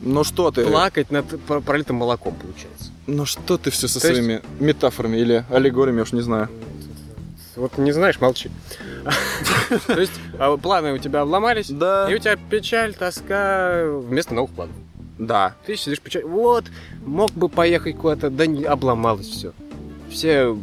Ну 0.00 0.24
что 0.24 0.50
ты? 0.50 0.64
плакать 0.66 1.10
над 1.10 1.26
про- 1.42 1.60
пролитым 1.60 1.96
молоком, 1.96 2.34
получается. 2.34 2.90
Ну 3.06 3.24
что 3.26 3.58
ты 3.58 3.70
все 3.70 3.88
со 3.88 4.00
То 4.00 4.08
есть- 4.08 4.18
своими 4.22 4.42
метафорами 4.60 5.16
или 5.18 5.44
аллегориями, 5.50 5.98
я 5.98 6.02
уж 6.04 6.12
не 6.12 6.22
знаю. 6.22 6.48
Вот 7.56 7.78
не 7.78 7.92
знаешь, 7.92 8.20
молчи. 8.20 8.50
То 9.86 10.00
есть 10.00 10.12
а, 10.38 10.56
планы 10.56 10.92
у 10.94 10.98
тебя 10.98 11.20
обломались, 11.20 11.68
Да. 11.70 12.10
и 12.10 12.14
у 12.14 12.18
тебя 12.18 12.36
печаль, 12.36 12.94
тоска 12.94 13.84
вместо 13.86 14.34
новых 14.34 14.50
планов. 14.52 14.74
Да. 15.18 15.54
Ты 15.64 15.76
сидишь 15.76 16.00
печаль. 16.00 16.24
Вот, 16.24 16.64
мог 17.04 17.30
бы 17.32 17.48
поехать 17.48 17.96
куда-то, 17.96 18.30
да 18.30 18.46
не 18.46 18.64
обломалось 18.64 19.28
все. 19.28 19.52
Все 20.10 20.56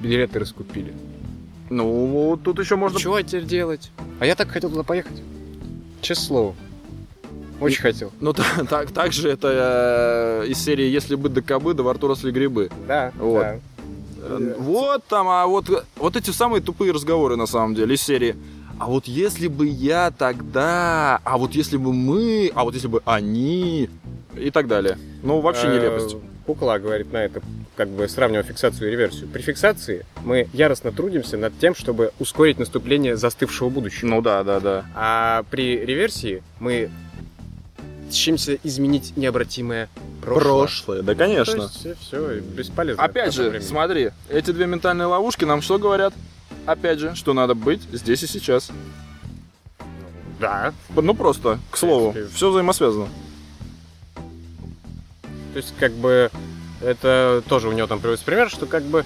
билеты 0.00 0.40
раскупили. 0.40 0.92
Ну, 1.70 2.38
тут 2.42 2.58
еще 2.58 2.76
можно... 2.76 2.98
Чего 2.98 3.20
теперь 3.22 3.44
делать? 3.44 3.90
А 4.20 4.26
я 4.26 4.34
так 4.34 4.48
хотел 4.48 4.70
туда 4.70 4.82
поехать. 4.82 5.22
Честное 6.00 6.26
слово. 6.26 6.54
Очень 7.60 7.82
хотел. 7.82 8.12
Ну, 8.20 8.32
та- 8.32 8.64
так, 8.68 8.90
так 8.90 9.12
же 9.12 9.28
это 9.30 10.42
э, 10.44 10.48
из 10.48 10.58
серии 10.58 10.86
«Если 10.86 11.14
бы 11.14 11.28
до 11.28 11.40
кобы, 11.42 11.74
да 11.74 11.82
во 11.82 11.94
рту 11.94 12.08
росли 12.08 12.30
грибы». 12.32 12.70
Да, 12.86 13.12
Вот. 13.18 13.40
да. 13.42 13.56
Э, 14.22 14.54
Вот 14.58 15.04
там, 15.06 15.28
а 15.28 15.46
вот, 15.46 15.84
вот 15.96 16.16
эти 16.16 16.30
самые 16.30 16.60
тупые 16.60 16.92
разговоры 16.92 17.36
на 17.36 17.46
самом 17.46 17.74
деле 17.74 17.94
из 17.94 18.02
серии. 18.02 18.36
А 18.78 18.86
вот 18.86 19.06
если 19.06 19.46
бы 19.48 19.66
я 19.68 20.10
тогда, 20.10 21.20
а 21.24 21.38
вот 21.38 21.52
если 21.54 21.76
бы 21.76 21.92
мы, 21.92 22.50
а 22.54 22.64
вот 22.64 22.74
если 22.74 22.88
бы 22.88 23.02
они 23.04 23.88
и 24.38 24.50
так 24.50 24.66
далее. 24.68 24.98
Ну, 25.22 25.40
вообще 25.40 25.66
Э, 25.68 25.78
нелепость. 25.78 26.16
Кукла 26.46 26.78
говорит 26.78 27.10
на 27.12 27.24
это, 27.24 27.40
как 27.74 27.88
бы 27.88 28.06
сравнивая 28.06 28.42
фиксацию 28.44 28.88
и 28.88 28.92
реверсию. 28.92 29.28
При 29.28 29.40
фиксации 29.40 30.04
мы 30.24 30.46
яростно 30.52 30.92
трудимся 30.92 31.38
над 31.38 31.58
тем, 31.58 31.74
чтобы 31.74 32.12
ускорить 32.18 32.58
наступление 32.58 33.16
застывшего 33.16 33.70
будущего. 33.70 34.08
Ну 34.10 34.20
да, 34.22 34.44
да, 34.44 34.60
да. 34.60 34.84
А 34.94 35.44
при 35.50 35.78
реверсии 35.84 36.42
мы 36.60 36.90
чимся 38.10 38.58
изменить 38.62 39.16
необратимое 39.16 39.88
прошлое. 40.22 41.02
да, 41.02 41.12
То 41.12 41.18
конечно. 41.18 41.62
есть 41.62 41.74
все, 41.80 41.94
все 41.94 42.40
бесполезно. 42.40 43.02
Опять 43.02 43.32
же, 43.34 43.48
времени. 43.48 43.66
смотри, 43.66 44.10
эти 44.28 44.50
две 44.50 44.66
ментальные 44.66 45.06
ловушки 45.06 45.44
нам 45.46 45.62
что 45.62 45.78
говорят? 45.78 46.12
Опять 46.66 46.98
же, 46.98 47.14
что 47.14 47.32
надо 47.32 47.54
быть 47.54 47.80
здесь 47.92 48.22
и 48.22 48.26
сейчас. 48.26 48.70
Да. 50.40 50.72
Ну 50.94 51.14
просто, 51.14 51.58
к 51.70 51.76
слову, 51.76 52.14
все 52.34 52.50
взаимосвязано. 52.50 53.08
То 55.54 55.58
есть, 55.58 55.72
как 55.78 55.92
бы, 55.92 56.32
это 56.82 57.44
тоже 57.48 57.68
у 57.68 57.72
него 57.72 57.86
там 57.86 58.00
приводится 58.00 58.26
пример, 58.26 58.50
что 58.50 58.66
как 58.66 58.82
бы, 58.82 59.04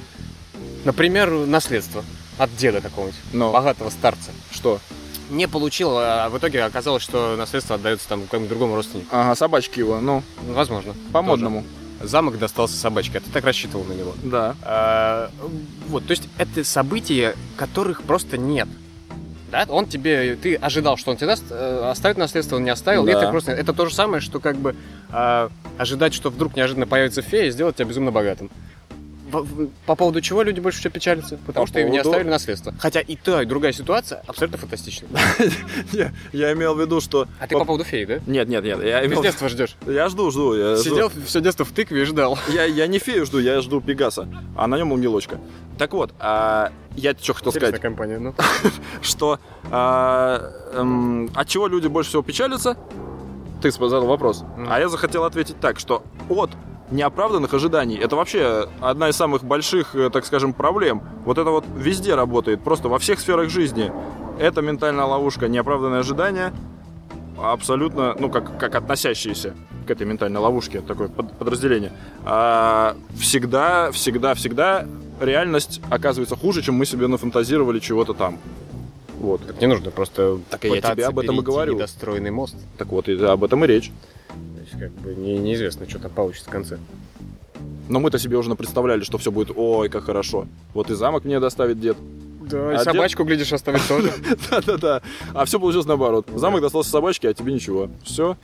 например, 0.87 1.31
наследство 1.31 2.03
от 2.39 2.57
деда 2.57 2.81
какого-нибудь, 2.81 3.21
Но 3.35 3.53
богатого 3.53 3.91
старца. 3.91 4.31
что? 4.51 4.81
Не 5.29 5.47
получил, 5.47 5.91
а 5.99 6.31
в 6.31 6.39
итоге 6.39 6.65
оказалось, 6.65 7.03
что 7.03 7.37
наследство 7.37 7.77
отдается 7.77 8.09
там 8.09 8.23
какому-то 8.23 8.49
другому 8.49 8.77
родственнику. 8.77 9.09
Ага, 9.15 9.35
собачки 9.35 9.79
его, 9.79 10.01
ну, 10.01 10.23
Ну, 10.47 10.55
Возможно. 10.55 10.95
по 11.13 11.23
Тоже. 11.23 11.65
Замок 12.01 12.39
достался 12.39 12.77
собачке, 12.79 13.19
а 13.19 13.21
ты 13.21 13.29
так 13.31 13.45
рассчитывал 13.45 13.85
на 13.85 13.93
него. 13.93 14.15
Да. 14.23 14.57
А, 14.63 15.31
вот, 15.89 16.07
то 16.07 16.13
есть 16.13 16.29
это 16.39 16.65
события, 16.65 17.37
которых 17.57 18.05
просто 18.05 18.39
нет. 18.39 18.69
Да, 19.51 19.65
он 19.69 19.87
тебе, 19.87 20.37
ты 20.37 20.57
ожидал, 20.57 20.97
что 20.99 21.11
он 21.11 21.17
тебе 21.17 21.29
даст, 21.29 21.45
э, 21.51 21.89
оставит 21.91 22.19
наследство, 22.19 22.57
он 22.57 22.65
не 22.65 22.71
оставил, 22.71 23.07
и 23.07 23.13
Да. 23.13 23.19
это 23.19 23.31
просто, 23.31 23.53
это 23.53 23.73
то 23.73 23.87
же 23.87 23.95
самое, 23.95 24.21
что 24.21 24.41
как 24.41 24.57
бы 24.57 24.77
а, 25.11 25.51
ожидать, 25.79 26.13
что 26.13 26.29
вдруг 26.29 26.55
неожиданно 26.55 26.87
появится 26.87 27.23
фея 27.23 27.47
и 27.47 27.51
сделать 27.51 27.77
тебя 27.77 27.87
безумно 27.87 28.11
богатым. 28.13 28.51
По 29.87 29.95
поводу 29.95 30.21
чего 30.21 30.43
люди 30.43 30.61
больше 30.61 30.79
всего 30.81 30.93
печалятся? 30.93 31.39
Потому 31.47 31.67
По 31.67 31.71
что 31.71 31.81
им 31.81 31.91
не 31.91 31.99
поводу- 31.99 32.11
оставили 32.11 32.31
наследство. 32.31 32.75
Хотя 32.79 33.01
и 33.01 33.17
та, 33.17 33.43
и 33.43 33.47
другая 33.47 33.73
ситуация 33.73 34.23
абсолютно 34.27 34.59
фантастична. 34.59 35.09
Не, 35.93 36.13
я 36.33 36.53
имел 36.53 36.75
в 36.75 36.81
виду, 36.81 37.01
что... 37.01 37.27
А 37.41 37.47
ты 37.47 37.57
по 37.57 37.65
поводу 37.65 37.85
феи, 37.85 38.05
да? 38.05 38.21
Нет, 38.27 38.49
нет, 38.49 38.65
нет, 38.65 38.79
Ты 38.79 39.17
с 39.17 39.21
детства 39.21 39.49
ждешь. 39.49 39.77
Я 39.87 40.09
жду, 40.09 40.31
жду. 40.31 40.55
Сидел 40.77 41.11
все 41.27 41.41
детство 41.41 41.65
в 41.65 41.73
тыкве 41.73 42.03
и 42.03 42.05
ждал. 42.05 42.39
Я, 42.49 42.87
не 42.87 42.99
фею 42.99 43.27
жду, 43.27 43.39
я 43.39 43.61
жду 43.61 43.81
Пегаса, 43.81 44.29
а 44.57 44.67
на 44.67 44.77
нем 44.77 44.93
ангелочка. 44.93 45.39
Так 45.79 45.93
вот, 45.93 46.13
а, 46.19 46.73
я 46.97 47.13
что 47.13 47.35
хотел 47.35 47.51
Интересная 47.51 47.79
сказать, 47.79 47.81
компания, 47.81 48.19
ну. 48.19 48.35
что 49.03 49.39
а, 49.71 50.53
эм, 50.73 51.31
от 51.35 51.49
чего 51.49 51.69
люди 51.69 51.87
больше 51.87 52.11
всего 52.11 52.23
печалятся? 52.23 52.77
Ты 53.63 53.71
задал 53.71 54.07
вопрос. 54.07 54.45
А 54.69 54.79
я 54.79 54.89
захотел 54.89 55.25
ответить 55.25 55.61
так, 55.61 55.79
что 55.79 56.03
от 56.29 56.51
неоправданных 56.91 57.53
ожиданий. 57.55 57.97
Это 57.97 58.17
вообще 58.17 58.69
одна 58.81 59.09
из 59.09 59.17
самых 59.17 59.45
больших, 59.45 59.95
э, 59.95 60.11
так 60.11 60.25
скажем, 60.25 60.53
проблем. 60.53 61.03
Вот 61.25 61.39
это 61.39 61.51
вот 61.51 61.65
везде 61.77 62.15
работает, 62.15 62.63
просто 62.63 62.89
во 62.89 62.99
всех 62.99 63.21
сферах 63.21 63.51
жизни. 63.51 63.93
Это 64.39 64.63
ментальная 64.63 65.05
ловушка, 65.05 65.49
неоправданные 65.49 66.01
ожидания, 66.01 66.53
абсолютно, 67.43 68.15
ну, 68.19 68.31
как, 68.31 68.59
как 68.59 68.75
относящиеся 68.75 69.55
к 69.87 69.91
этой 69.91 70.07
ментальной 70.07 70.41
ловушке, 70.41 70.81
такое 70.81 71.09
под- 71.09 71.33
подразделение. 71.39 71.93
А, 72.25 72.97
всегда, 73.19 73.91
всегда, 73.93 74.35
всегда 74.35 74.87
реальность 75.21 75.81
оказывается 75.91 76.37
хуже, 76.37 76.63
чем 76.63 76.75
мы 76.77 76.85
себе 76.87 77.07
нафантазировали 77.07 77.79
чего-то 77.81 78.15
там. 78.15 78.39
Вот. 79.19 79.45
Так 79.47 79.61
не 79.61 79.67
нужно 79.67 79.91
просто 79.91 80.39
Так 80.51 80.63
я 80.65 80.81
тебе 80.81 81.07
об 81.07 81.19
этом 81.19 81.41
и 81.41 81.43
говорю. 81.43 81.75
недостроенный 81.75 82.31
мост. 82.31 82.55
Так 82.77 82.89
вот, 82.89 83.09
и 83.09 83.21
об 83.25 83.43
этом 83.43 83.65
и 83.65 83.67
речь. 83.67 83.91
То 84.79 84.85
как 84.85 84.91
бы 84.93 85.15
не- 85.15 85.39
неизвестно, 85.39 85.89
что 85.89 85.99
там 85.99 86.11
получится 86.11 86.49
в 86.49 86.53
конце. 86.53 86.79
Но 87.89 88.01
мы-то 88.01 88.19
себе 88.19 88.37
уже 88.37 88.55
представляли, 88.55 89.03
что 89.03 89.19
все 89.19 89.33
будет 89.33 89.51
ой, 89.57 89.89
как 89.89 90.05
хорошо. 90.05 90.47
Вот 90.75 90.91
и 90.91 90.95
замок 90.95 91.25
мне 91.25 91.41
доставит 91.41 91.81
дед. 91.81 91.97
Да, 92.49 92.71
А 92.71 92.73
и 92.73 92.77
дед- 92.77 92.85
собачку, 92.85 93.25
глядишь, 93.25 93.53
оставить 93.53 93.87
тоже. 93.89 94.13
Да-да-да. 94.51 95.03
А 95.35 95.45
все 95.45 95.59
получилось 95.59 95.87
наоборот. 95.87 96.29
Замок 96.35 96.61
достался 96.61 96.91
собачке, 96.91 97.29
а 97.29 97.35
тебе 97.35 97.53
ничего. 97.53 97.91
Все? 98.05 98.37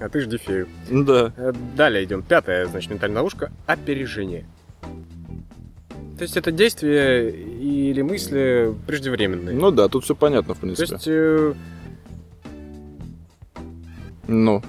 А 0.00 0.08
ты 0.08 0.20
жди 0.20 0.38
фею. 0.38 0.68
Да. 0.90 1.32
Э, 1.36 1.52
Далее 1.76 2.04
идем. 2.04 2.22
Пятая, 2.22 2.66
значит, 2.66 2.90
ментальная 2.90 3.18
ловушка– 3.18 3.50
опережение. 3.66 4.46
То 6.16 6.22
есть 6.22 6.36
это 6.36 6.50
действия 6.52 7.30
или 7.30 8.00
мысли 8.02 8.74
преждевременные. 8.86 9.54
Ну 9.56 9.70
да, 9.72 9.88
тут 9.88 10.04
все 10.04 10.14
понятно, 10.16 10.54
в 10.54 10.58
То 10.58 10.62
принципе. 10.62 10.92
есть 10.94 11.04
э, 11.08 11.54
Ну, 14.26 14.62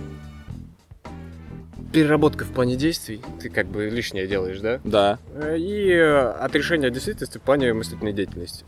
переработка 1.92 2.46
в 2.46 2.52
плане 2.52 2.76
действий, 2.76 3.22
ты 3.42 3.50
как 3.50 3.68
бы 3.68 3.90
лишнее 3.90 4.28
делаешь, 4.28 4.60
да? 4.60 4.80
да. 4.84 5.20
Э, 5.36 5.58
И 5.58 5.92
от 5.92 6.52
действительности 6.52 7.38
в 7.38 7.42
плане 7.42 7.74
мыслительной 7.74 8.14
деятельности. 8.14 8.66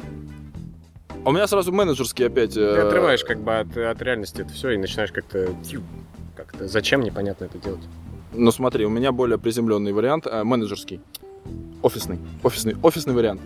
А 1.24 1.30
у 1.30 1.32
меня 1.32 1.48
сразу 1.48 1.72
менеджерский 1.72 2.26
опять... 2.26 2.56
Ты 2.56 2.62
э, 2.62 2.88
отрываешь 2.88 3.24
как 3.24 3.40
бы 3.42 3.60
от, 3.60 3.78
от 3.78 4.02
реальности 4.02 4.42
это 4.42 4.52
все 4.54 4.72
и 4.72 4.78
начинаешь 4.78 5.12
как-то... 5.12 5.56
Как-то 6.36 6.68
зачем 6.68 7.02
непонятно 7.02 7.46
это 7.46 7.60
делать. 7.60 7.82
Ну 8.34 8.52
смотри, 8.52 8.86
у 8.86 8.90
меня 8.90 9.12
более 9.12 9.38
приземленный 9.38 9.94
вариант, 9.94 10.26
э, 10.26 10.44
менеджерский. 10.44 11.02
Офисный. 11.82 12.20
Офисный. 12.44 12.76
Офисный 12.82 13.14
вариант. 13.14 13.42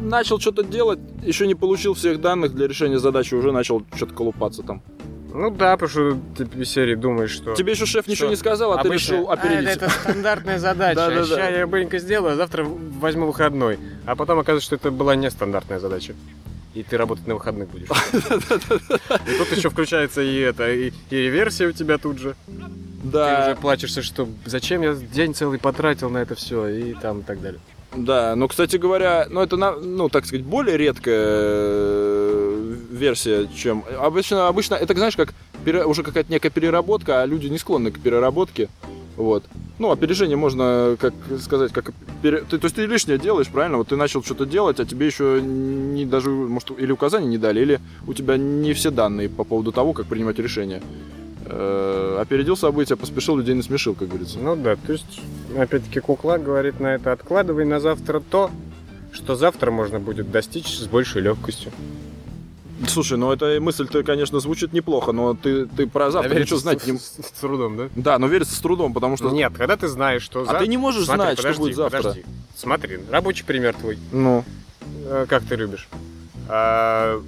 Начал 0.00 0.38
что-то 0.38 0.62
делать, 0.62 1.00
еще 1.22 1.46
не 1.46 1.54
получил 1.54 1.94
всех 1.94 2.20
данных 2.20 2.54
для 2.54 2.68
решения 2.68 2.98
задачи, 2.98 3.34
уже 3.34 3.52
начал 3.52 3.82
что-то 3.94 4.14
колупаться 4.14 4.62
там. 4.62 4.82
Ну 5.32 5.50
да, 5.50 5.76
потому 5.76 5.88
что 5.88 6.18
ты 6.36 6.60
из 6.62 6.70
серии 6.70 6.94
думаешь, 6.94 7.30
что... 7.30 7.54
Тебе 7.54 7.72
еще 7.72 7.86
шеф 7.86 8.06
ничего 8.06 8.26
Что? 8.26 8.30
не 8.30 8.36
сказал, 8.36 8.72
а 8.72 8.82
ты 8.82 8.88
Обычно, 8.88 9.12
решил 9.12 9.30
опередить. 9.30 9.68
«А, 9.68 9.72
это, 9.72 9.84
это 9.86 9.94
стандартная 9.94 10.58
задача. 10.58 11.00
Сейчас 11.24 11.50
я 11.54 11.66
быстренько 11.66 11.98
сделаю, 11.98 12.32
а 12.32 12.36
завтра 12.36 12.64
возьму 12.64 13.26
выходной. 13.26 13.78
А 14.06 14.16
потом 14.16 14.38
оказывается, 14.38 14.66
что 14.66 14.76
это 14.76 14.90
была 14.90 15.14
нестандартная 15.16 15.78
задача. 15.80 16.14
И 16.74 16.82
ты 16.82 16.96
работать 16.96 17.26
на 17.26 17.34
выходных 17.34 17.68
будешь. 17.70 17.88
И 18.12 19.38
тут 19.38 19.56
еще 19.56 19.68
включается 19.70 20.20
и 20.22 20.36
это, 20.38 20.70
и, 20.70 20.92
и 21.10 21.16
реверсия 21.16 21.68
у 21.68 21.72
тебя 21.72 21.98
тут 21.98 22.18
же. 22.18 22.36
Ты 22.46 22.52
Да, 23.10 23.46
уже 23.48 23.56
плачешься, 23.56 24.02
что 24.02 24.28
зачем 24.44 24.82
я 24.82 24.94
день 24.94 25.34
целый 25.34 25.58
потратил 25.58 26.08
на 26.10 26.18
это 26.18 26.34
все, 26.34 26.68
и 26.68 26.94
там 26.94 27.20
и 27.20 27.22
так 27.22 27.40
далее. 27.40 27.60
да. 27.96 28.36
Но, 28.36 28.48
кстати 28.48 28.76
говоря, 28.76 29.26
ну 29.30 29.40
это, 29.42 29.56
ну 29.56 30.08
так 30.08 30.26
сказать, 30.26 30.44
более 30.44 30.76
редкая 30.76 31.16
э, 31.18 32.37
версия, 32.90 33.48
чем... 33.54 33.84
Обычно, 34.00 34.48
обычно 34.48 34.74
это, 34.74 34.94
знаешь, 34.94 35.16
как 35.16 35.34
пере- 35.64 35.84
уже 35.84 36.02
какая-то 36.02 36.30
некая 36.32 36.50
переработка, 36.50 37.22
а 37.22 37.26
люди 37.26 37.46
не 37.48 37.58
склонны 37.58 37.90
к 37.90 37.98
переработке. 38.00 38.68
Вот. 39.16 39.44
Ну, 39.78 39.90
опережение 39.90 40.36
можно, 40.36 40.96
как 41.00 41.12
сказать, 41.40 41.72
как... 41.72 41.92
пере- 42.22 42.42
ты- 42.42 42.58
то 42.58 42.64
есть 42.64 42.76
ты 42.76 42.86
лишнее 42.86 43.18
делаешь, 43.18 43.48
правильно? 43.48 43.78
Вот 43.78 43.88
ты 43.88 43.96
начал 43.96 44.22
что-то 44.22 44.46
делать, 44.46 44.80
а 44.80 44.84
тебе 44.84 45.06
еще 45.06 45.40
не 45.42 46.04
даже, 46.04 46.30
может, 46.30 46.70
или 46.78 46.92
указания 46.92 47.26
не 47.28 47.38
дали, 47.38 47.60
или 47.60 47.80
у 48.06 48.14
тебя 48.14 48.36
не 48.36 48.72
все 48.74 48.90
данные 48.90 49.28
по 49.28 49.44
поводу 49.44 49.72
того, 49.72 49.92
как 49.92 50.06
принимать 50.06 50.38
решения. 50.38 50.82
Э, 51.46 52.18
Опередил 52.20 52.56
события, 52.56 52.96
поспешил, 52.96 53.36
людей 53.36 53.54
не 53.54 53.62
смешил, 53.62 53.94
как 53.94 54.08
говорится. 54.08 54.38
Ну 54.38 54.56
да, 54.56 54.76
то 54.76 54.92
есть, 54.92 55.20
опять-таки, 55.56 56.00
кукла 56.00 56.38
говорит 56.38 56.80
на 56.80 56.94
это, 56.94 57.12
откладывай 57.12 57.64
на 57.64 57.80
завтра 57.80 58.20
то, 58.20 58.50
что 59.12 59.34
завтра 59.36 59.70
можно 59.70 59.98
будет 60.00 60.30
достичь 60.30 60.76
с 60.76 60.86
большей 60.86 61.22
легкостью. 61.22 61.72
Слушай, 62.86 63.18
ну 63.18 63.32
эта 63.32 63.58
мысль-то, 63.60 64.02
конечно, 64.04 64.38
звучит 64.40 64.72
неплохо, 64.72 65.12
но 65.12 65.34
ты, 65.34 65.66
ты 65.66 65.86
про 65.86 66.10
завтра 66.10 66.28
Наверное, 66.28 66.44
ничего 66.44 66.58
знать 66.60 66.86
не... 66.86 66.98
с, 66.98 67.02
с- 67.02 67.26
с 67.26 67.40
трудом, 67.40 67.76
да? 67.76 67.88
Да, 67.96 68.18
но 68.18 68.26
верится 68.28 68.54
с 68.54 68.58
трудом, 68.60 68.92
потому 68.94 69.16
что... 69.16 69.30
Нет, 69.30 69.52
когда 69.56 69.76
ты 69.76 69.88
знаешь, 69.88 70.22
что 70.22 70.42
А 70.42 70.44
завтра... 70.44 70.60
ты 70.60 70.68
не 70.68 70.76
можешь 70.76 71.04
Смотри, 71.06 71.22
знать, 71.22 71.36
подожди, 71.38 71.54
что 71.54 71.62
будет 71.62 71.76
завтра. 71.76 71.98
подожди. 71.98 72.24
Смотри, 72.56 72.98
рабочий 73.10 73.44
пример 73.44 73.74
твой, 73.74 73.98
Ну, 74.12 74.44
э, 75.06 75.26
как 75.28 75.42
ты 75.44 75.56
любишь. 75.56 75.88
А, 76.48 77.20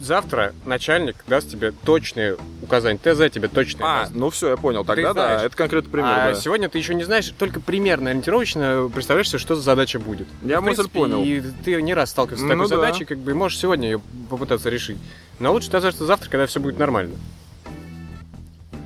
завтра 0.00 0.54
начальник 0.64 1.16
даст 1.26 1.50
тебе 1.50 1.72
точные 1.72 2.36
указания, 2.62 2.98
ТЗ 2.98 3.32
тебе 3.32 3.48
точные 3.48 3.86
а, 3.86 4.00
даст. 4.02 4.14
ну 4.14 4.30
все, 4.30 4.50
я 4.50 4.56
понял. 4.56 4.84
Тогда 4.84 5.12
да, 5.12 5.26
знаешь. 5.26 5.42
это 5.42 5.56
конкретный 5.56 5.90
пример, 5.90 6.10
а 6.10 6.32
да. 6.32 6.34
сегодня 6.34 6.68
ты 6.68 6.78
еще 6.78 6.94
не 6.94 7.04
знаешь, 7.04 7.32
только 7.38 7.60
примерно 7.60 8.10
ориентировочно 8.10 8.90
представляешь 8.94 9.28
себе, 9.28 9.38
что 9.38 9.54
за 9.54 9.62
задача 9.62 9.98
будет. 9.98 10.26
Я 10.42 10.60
В 10.60 10.64
мысль 10.64 10.82
принципе, 10.82 10.98
понял. 10.98 11.22
И 11.22 11.42
ты 11.64 11.80
не 11.82 11.94
раз 11.94 12.10
сталкивался 12.10 12.42
с 12.44 12.46
Ну 12.46 12.50
такой 12.50 12.68
да. 12.68 12.76
задачей, 12.76 13.04
как 13.04 13.18
бы 13.18 13.34
можешь 13.34 13.58
сегодня 13.58 13.88
ее 13.90 14.00
попытаться 14.30 14.68
решить. 14.70 14.98
Но 15.38 15.52
лучше 15.52 15.70
дождаться 15.70 16.04
завтра, 16.06 16.30
когда 16.30 16.46
все 16.46 16.60
будет 16.60 16.78
нормально. 16.78 17.16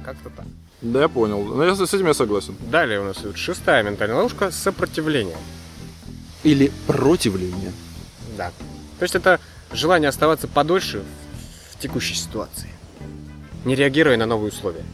Как-то 0.04 0.30
так. 0.30 0.46
Да, 0.80 1.02
я 1.02 1.08
понял. 1.08 1.44
Ну, 1.44 1.62
я 1.62 1.74
с 1.74 1.86
с 1.86 1.94
этим 1.94 2.08
я 2.08 2.14
согласен. 2.14 2.56
Далее 2.70 3.00
у 3.00 3.04
нас 3.04 3.18
идет 3.20 3.36
шестая 3.36 3.82
ментальная 3.84 4.16
ловушка 4.16 4.50
сопротивление. 4.50 5.36
Или 6.42 6.72
противление. 6.88 7.72
Да. 8.36 8.50
То 8.98 9.04
есть 9.04 9.14
это 9.14 9.38
желание 9.72 10.08
оставаться 10.08 10.48
подольше 10.48 11.02
в 11.72 11.78
текущей 11.78 12.14
ситуации, 12.14 12.68
не 13.64 13.74
реагируя 13.74 14.16
на 14.16 14.26
новые 14.26 14.50
условия. 14.50 14.84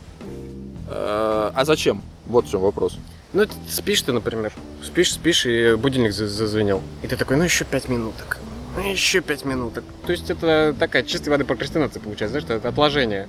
Э, 0.89 1.51
А 1.55 1.65
зачем? 1.65 2.03
Вот 2.27 2.47
в 2.47 2.51
чем 2.51 2.61
вопрос. 2.61 2.99
Ну, 3.33 3.47
спишь 3.69 4.03
ты, 4.03 4.13
например. 4.13 4.53
Спишь, 4.83 5.13
спишь, 5.13 5.45
и 5.47 5.75
будильник 5.77 6.13
за- 6.13 6.29
зазвенел. 6.29 6.83
И 7.03 7.07
ты 7.07 7.17
такой, 7.17 7.37
ну 7.37 7.45
еще 7.45 7.65
пять 7.65 7.89
минуток. 7.89 8.39
Ну 8.77 8.91
еще 8.91 9.21
пять 9.21 9.45
минуток. 9.45 9.85
То 10.07 10.13
есть 10.13 10.31
это 10.31 10.75
такая 10.79 11.03
чистой 11.03 11.31
воды 11.31 11.45
прокрастинация 11.45 12.01
получается, 12.01 12.41
знаешь, 12.41 12.59
это 12.61 12.69
отложение. 12.69 13.27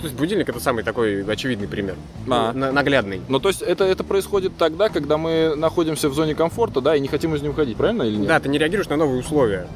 То 0.00 0.04
есть 0.06 0.14
будильник 0.16 0.48
это 0.48 0.60
самый 0.60 0.82
такой 0.82 1.22
очевидный 1.24 1.68
пример. 1.68 1.94
А. 2.28 2.52
На- 2.52 2.72
наглядный. 2.72 3.20
Ну, 3.28 3.38
то 3.38 3.48
есть 3.48 3.60
это, 3.62 3.84
это 3.84 4.02
происходит 4.04 4.56
тогда, 4.58 4.88
когда 4.88 5.16
мы 5.18 5.54
находимся 5.56 6.08
в 6.08 6.14
зоне 6.14 6.34
комфорта, 6.34 6.80
да, 6.80 6.96
и 6.96 7.00
не 7.00 7.08
хотим 7.08 7.34
из 7.34 7.40
нее 7.42 7.50
уходить, 7.52 7.76
правильно 7.76 8.02
или 8.02 8.16
нет? 8.16 8.28
Да, 8.28 8.40
ты 8.40 8.48
не 8.48 8.58
реагируешь 8.58 8.88
на 8.88 8.96
новые 8.96 9.20
условия. 9.20 9.68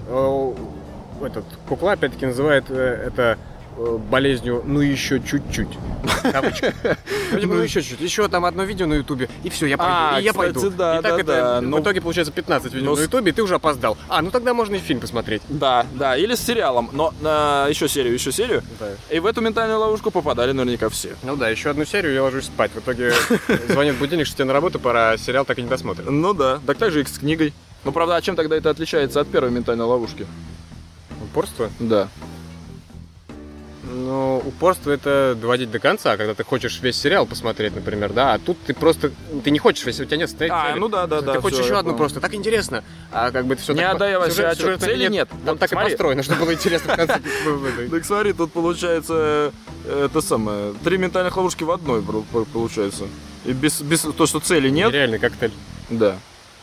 Э, 1.21 1.27
Этот 1.27 1.45
кукла 1.69 1.93
опять-таки 1.93 2.27
называет 2.27 2.65
э, 2.69 3.05
это 3.07 3.39
э, 3.77 3.99
болезнью 4.11 4.63
ну 4.65 4.81
еще 4.81 5.21
чуть-чуть. 5.21 5.69
Ну, 7.33 7.41
ну 7.49 7.55
еще 7.63 7.83
чуть-чуть. 7.83 8.01
Еще 8.01 8.29
там 8.29 8.45
одно 8.45 8.63
видео 8.63 8.87
на 8.87 8.95
ютубе, 8.95 9.29
и 9.43 9.51
все, 9.51 9.67
я 9.67 9.77
пойду. 9.77 9.93
А, 9.95 10.21
и 10.21 10.23
я 10.23 10.33
пойду. 10.33 10.71
да, 10.71 10.99
и 10.99 11.03
так 11.03 11.17
да, 11.17 11.21
это 11.21 11.27
да, 11.27 11.61
в 11.61 11.63
но- 11.63 11.81
итоге 11.81 12.01
получается 12.01 12.33
15 12.33 12.73
видео 12.73 12.91
но 12.91 12.97
на 12.97 13.01
ютубе, 13.01 13.33
и 13.33 13.35
ты 13.35 13.43
уже 13.43 13.57
опоздал. 13.57 13.97
А, 14.09 14.23
ну 14.23 14.31
тогда 14.31 14.55
можно 14.55 14.77
и 14.77 14.79
фильм 14.79 15.01
посмотреть. 15.01 15.43
Да, 15.49 15.85
да, 15.95 16.17
или 16.17 16.35
с 16.37 16.41
сериалом, 16.41 16.91
но 16.93 17.13
на 17.23 17.67
еще 17.69 17.89
серию, 17.89 18.15
еще 18.15 18.31
серию. 18.31 18.63
И 19.11 19.19
в 19.19 19.27
эту 19.27 19.41
ментальную 19.41 19.81
ловушку 19.81 20.11
попадали 20.13 20.53
наверняка 20.53 20.89
все. 20.91 21.17
Ну 21.25 21.35
да, 21.37 21.49
еще 21.49 21.71
одну 21.71 21.85
серию, 21.85 22.15
я 22.15 22.23
ложусь 22.23 22.45
спать. 22.45 22.71
В 22.73 22.79
итоге 22.79 23.13
звонит 23.69 23.97
будильник, 23.97 24.27
что 24.27 24.37
тебе 24.37 24.45
на 24.45 24.53
работу 24.53 24.79
пора, 24.79 25.17
сериал 25.17 25.45
так 25.45 25.59
и 25.59 25.63
не 25.63 25.69
досмотрен. 25.69 26.21
Ну 26.21 26.35
да, 26.35 26.61
так 26.67 26.77
так 26.79 26.93
же 26.93 27.01
и 27.01 27.05
с 27.05 27.19
книгой. 27.19 27.53
Ну, 27.85 27.91
правда, 27.91 28.17
а 28.17 28.23
чем 28.23 28.37
тогда 28.37 28.57
это 28.57 28.71
отличается 28.71 29.21
от 29.21 29.29
первой 29.29 29.51
ментальной 29.51 29.85
ловушки? 29.87 30.27
Упорство? 31.35 31.69
Да. 31.81 32.09
Ну, 33.83 34.41
упорство 34.47 34.93
это 34.93 35.37
доводить 35.41 35.69
до 35.73 35.81
конца, 35.81 36.17
когда 36.17 36.33
ты 36.33 36.45
хочешь 36.45 36.79
весь 36.81 36.97
сериал 36.97 37.27
посмотреть, 37.27 37.75
например, 37.75 38.13
да, 38.13 38.35
а 38.35 38.39
тут 38.39 38.57
ты 38.65 38.73
просто, 38.73 39.11
ты 39.43 39.51
не 39.51 39.59
хочешь, 39.59 39.85
если 39.85 40.05
у 40.05 40.07
тебя 40.07 40.19
нет 40.19 40.31
стоять 40.31 40.53
А, 40.55 40.69
цели. 40.71 40.79
ну 40.79 40.89
да, 40.89 41.09
да, 41.09 41.21
ты 41.21 41.27
да. 41.27 41.41
хочешь 41.41 41.59
всё, 41.59 41.65
еще 41.67 41.75
одну 41.75 41.91
понял. 41.91 41.99
просто, 41.99 42.21
так 42.21 42.35
интересно, 42.35 42.85
а 43.11 43.33
как 43.33 43.47
бы 43.47 43.57
все 43.57 43.73
Не 43.73 43.81
так, 43.81 43.95
отдай 43.95 44.17
вообще 44.17 44.45
отчет, 44.47 44.59
сюжета 44.59 44.87
цели 44.87 45.09
нет. 45.09 45.29
Там 45.29 45.39
Вот 45.45 45.59
так 45.59 45.71
и 45.73 45.75
смотри. 45.75 45.91
построено, 45.91 46.23
чтобы 46.23 46.41
было 46.45 46.53
интересно 46.55 46.93
в 46.95 46.97
конце. 46.97 47.21
Так 47.91 48.05
смотри, 48.05 48.33
тут 48.33 48.53
получается 48.53 49.53
э, 49.85 50.05
это 50.07 50.21
самое, 50.21 50.75
три 50.85 50.97
ментальных 50.97 51.37
ловушки 51.37 51.65
в 51.65 51.71
одной 51.73 52.01
получается. 52.53 53.05
И 53.45 53.53
без, 53.53 53.81
без 53.81 54.01
то, 54.03 54.27
что 54.27 54.39
цели 54.39 54.71
нет, 54.71 54.93
Реальный 54.93 55.19
коктейль. 55.19 55.53
да. 55.91 56.17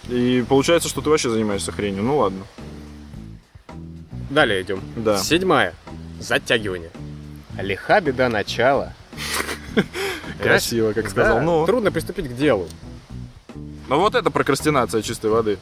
И 0.10 0.44
получается, 0.50 0.90
что 0.90 1.02
ты 1.02 1.10
вообще 1.12 1.30
занимаешься 1.30 1.72
хренью. 1.72 2.02
Ну 2.04 2.18
ладно. 2.18 2.46
Далее 4.32 4.62
идем. 4.62 4.82
Да. 4.96 5.18
Седьмая. 5.18 5.74
Затягивание. 6.22 6.90
Лиха 7.60 8.00
беда 8.00 8.30
начала. 8.30 8.94
Красиво, 10.42 10.94
как 10.94 11.10
сказал. 11.10 11.42
Ну, 11.42 11.66
Трудно 11.66 11.92
приступить 11.92 12.30
к 12.30 12.36
делу. 12.36 12.68
ну 13.90 14.00
вот 14.00 14.16
это 14.16 14.32
прокрастинация 14.32 15.02
чистой 15.02 15.30
воды. 15.30 15.58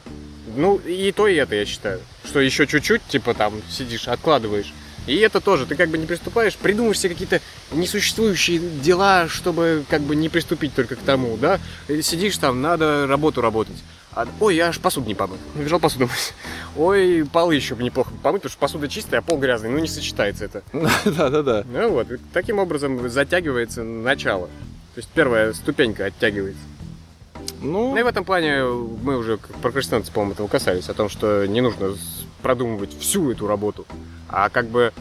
Ну, 0.56 0.76
и 0.76 1.10
то, 1.10 1.26
и 1.26 1.34
это, 1.34 1.56
я 1.56 1.66
считаю. 1.66 2.00
Что 2.24 2.40
еще 2.40 2.68
чуть-чуть, 2.68 3.02
типа 3.08 3.34
там 3.34 3.54
сидишь, 3.68 4.06
откладываешь. 4.06 4.72
И 5.06 5.16
это 5.16 5.40
тоже, 5.40 5.66
ты 5.66 5.74
как 5.74 5.88
бы 5.88 5.98
не 5.98 6.06
приступаешь, 6.06 6.54
придумаешь 6.54 6.98
себе 7.00 7.14
какие-то 7.14 7.40
несуществующие 7.72 8.58
дела, 8.58 9.26
чтобы 9.28 9.84
как 9.88 10.02
бы 10.02 10.14
не 10.14 10.28
приступить 10.28 10.74
только 10.74 10.94
к 10.94 11.00
тому, 11.00 11.36
да? 11.36 11.58
Сидишь 12.02 12.36
там, 12.38 12.62
надо 12.62 13.06
работу 13.08 13.40
работать. 13.40 13.76
А, 14.12 14.26
ой, 14.40 14.56
я 14.56 14.68
аж 14.68 14.80
посуду 14.80 15.06
не 15.06 15.14
помыл. 15.14 15.36
Бежал 15.54 15.78
посуду 15.78 16.06
мыть. 16.06 16.34
Ой, 16.76 17.24
полы 17.32 17.54
еще 17.54 17.74
бы 17.76 17.82
неплохо 17.82 18.10
помыть, 18.22 18.42
потому 18.42 18.50
что 18.50 18.58
посуда 18.58 18.88
чистая, 18.88 19.20
а 19.20 19.22
пол 19.22 19.38
грязный. 19.38 19.70
Ну, 19.70 19.78
не 19.78 19.86
сочетается 19.88 20.46
это. 20.46 20.62
Да-да-да. 21.04 21.64
Ну 21.72 21.90
вот, 21.90 22.08
таким 22.32 22.58
образом 22.58 23.08
затягивается 23.08 23.84
начало. 23.84 24.46
То 24.94 24.98
есть 24.98 25.08
первая 25.14 25.52
ступенька 25.52 26.06
оттягивается. 26.06 26.62
Ну, 27.60 27.92
Ну 27.92 27.96
и 27.96 28.02
в 28.02 28.06
этом 28.06 28.24
плане 28.24 28.64
мы 28.64 29.16
уже 29.16 29.36
как 29.36 29.54
прокрастинации, 29.56 30.12
по-моему, 30.12 30.32
этого 30.34 30.48
касались, 30.48 30.88
о 30.88 30.94
том, 30.94 31.08
что 31.08 31.46
не 31.46 31.60
нужно 31.60 31.94
продумывать 32.42 32.98
всю 32.98 33.30
эту 33.30 33.46
работу, 33.46 33.86
А 34.28 34.48
как 34.48 34.66
бы 34.66 34.92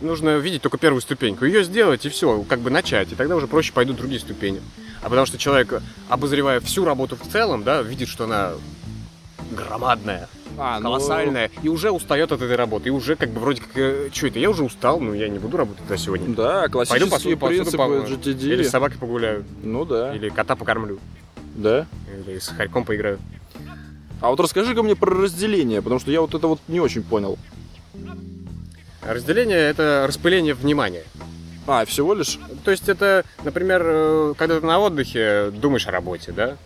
нужно 0.00 0.38
видеть 0.38 0.62
только 0.62 0.78
первую 0.78 1.00
ступеньку. 1.00 1.44
Ее 1.44 1.64
сделать 1.64 2.04
и 2.06 2.08
все, 2.08 2.42
как 2.48 2.60
бы 2.60 2.70
начать. 2.70 3.12
И 3.12 3.14
тогда 3.14 3.36
уже 3.36 3.46
проще 3.46 3.72
пойдут 3.72 3.96
другие 3.96 4.20
ступени. 4.20 4.60
А 5.00 5.04
потому 5.08 5.26
что 5.26 5.38
человек, 5.38 5.80
обозревая 6.08 6.60
всю 6.60 6.84
работу 6.84 7.16
в 7.16 7.26
целом, 7.30 7.62
да, 7.62 7.82
видит, 7.82 8.08
что 8.08 8.24
она 8.24 8.52
громадная, 9.52 10.28
А, 10.58 10.78
ну, 10.78 10.84
колоссальная, 10.84 11.50
и 11.62 11.68
уже 11.68 11.90
устает 11.90 12.32
от 12.32 12.42
этой 12.42 12.56
работы. 12.56 12.88
И 12.88 12.92
уже 12.92 13.16
как 13.16 13.30
бы 13.30 13.40
вроде 13.40 13.62
как, 13.62 14.14
что 14.14 14.26
это, 14.26 14.38
я 14.38 14.50
уже 14.50 14.64
устал, 14.64 15.00
ну 15.00 15.14
я 15.14 15.28
не 15.28 15.38
буду 15.38 15.56
работать 15.56 15.86
до 15.86 15.96
сегодня. 15.96 16.34
Да, 16.34 16.60
Пойду 16.68 16.72
классические 16.72 17.06
посуду, 17.08 17.36
посуду 17.38 17.56
принципы 17.56 17.76
помою. 17.78 18.04
GTD. 18.04 18.52
Или 18.52 18.62
с 18.64 18.70
собакой 18.70 18.98
погуляю, 18.98 19.44
Ну 19.62 19.84
да, 19.84 20.14
или 20.14 20.28
кота 20.28 20.56
покормлю, 20.56 20.98
да. 21.54 21.86
или 22.26 22.38
с 22.38 22.48
хорьком 22.48 22.84
поиграю. 22.84 23.18
А 24.20 24.30
вот 24.30 24.40
расскажи-ка 24.40 24.82
мне 24.82 24.96
про 24.96 25.14
разделение, 25.14 25.80
потому 25.80 26.00
что 26.00 26.10
я 26.10 26.20
вот 26.20 26.34
это 26.34 26.48
вот 26.48 26.60
не 26.66 26.80
очень 26.80 27.02
понял. 27.04 27.38
Разделение— 29.02 29.58
это 29.70 30.04
распыление 30.06 30.54
внимания. 30.54 31.04
А, 31.66 31.84
всего 31.84 32.14
лишь? 32.14 32.38
То 32.64 32.70
есть 32.70 32.88
это, 32.88 33.24
например, 33.44 33.82
э, 33.84 34.34
когда 34.38 34.58
ты 34.60 34.66
на 34.66 34.78
отдыхе, 34.80 35.50
думаешь 35.52 35.86
о 35.86 35.90
работе, 35.90 36.32
да? 36.32 36.56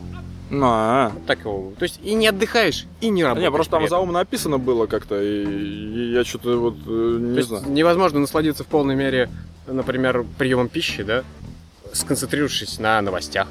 А, 0.55 1.12
Так, 1.27 1.40
его- 1.40 1.73
то 1.79 1.83
есть 1.85 1.99
и 2.03 2.14
не 2.14 2.29
отдыхаешь, 2.29 2.87
и 3.01 3.09
не 3.09 3.25
работаешь. 3.25 3.49
не, 3.51 3.55
просто 3.55 3.71
там 3.73 3.83
этом. 3.85 3.90
заумно 3.90 4.18
написано 4.18 4.59
было 4.59 4.87
как-то, 4.87 5.21
и, 5.21 5.45
и 5.45 6.12
я 6.12 6.25
что-то 6.25 6.57
вот 6.59 6.75
э, 6.81 6.85
То 6.85 7.18
не 7.18 7.37
есть 7.37 7.49
знаю. 7.49 7.68
невозможно 7.71 8.21
насладиться 8.21 8.62
в 8.62 8.66
полной 8.66 8.95
мере, 8.95 9.31
например, 9.66 10.25
приемом 10.38 10.68
пищи, 10.68 11.03
да, 11.03 11.25
сконцентрировавшись 11.92 12.79
на 12.79 13.01
новостях. 13.01 13.49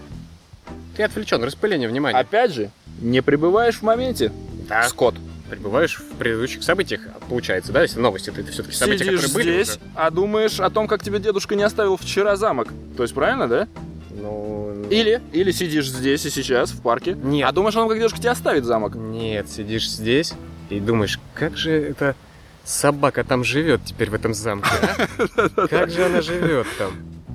Ты 0.95 1.03
отвлечен, 1.03 1.43
распыление 1.43 1.89
внимания. 1.89 2.19
Опять 2.19 2.53
же, 2.53 2.69
не 3.01 3.21
пребываешь 3.21 3.75
в 3.77 3.81
моменте. 3.81 4.31
Да, 4.69 4.83
Скот. 4.83 5.15
Пребываешь 5.51 5.97
в 5.99 6.15
предыдущих 6.17 6.63
событиях, 6.63 7.01
получается, 7.29 7.71
да, 7.71 7.81
если 7.81 7.99
новости, 7.99 8.29
это, 8.29 8.51
все-таки 8.51 8.75
события, 8.75 9.05
Сидишь 9.05 9.21
которые 9.21 9.45
были 9.45 9.63
здесь, 9.63 9.79
а 9.95 10.09
думаешь 10.09 10.59
о 10.59 10.69
том, 10.69 10.87
как 10.87 11.03
тебе 11.03 11.19
дедушка 11.19 11.55
не 11.55 11.63
оставил 11.63 11.97
вчера 11.97 12.35
замок. 12.35 12.69
То 12.95 13.03
есть 13.03 13.13
правильно, 13.13 13.47
да? 13.47 13.67
уже. 14.11 14.21
Ну, 14.21 14.85
Или, 14.89 15.21
или 15.31 15.51
сидишь 15.51 15.89
здесь 15.89 16.25
и 16.25 16.29
сейчас 16.29 16.71
в 16.71 16.81
парке, 16.81 17.17
Нет. 17.21 17.47
а 17.47 17.51
думаешь 17.51 17.75
о 17.75 17.79
том, 17.79 17.89
как 17.89 17.97
дедушка 17.97 18.19
тебе 18.19 18.31
оставит 18.31 18.65
замок. 18.65 18.95
Нет, 18.95 19.49
сидишь 19.49 19.89
здесь 19.89 20.33
и 20.69 20.79
думаешь, 20.79 21.19
как 21.33 21.57
же 21.57 21.71
эта 21.71 22.15
собака 22.63 23.23
там 23.23 23.43
живет 23.43 23.81
теперь 23.85 24.09
в 24.09 24.13
этом 24.13 24.33
замке, 24.33 24.69
а? 24.81 25.67
Как 25.67 25.89
же 25.89 26.05
она 26.05 26.21
живет 26.21 26.67
там? 26.77 26.91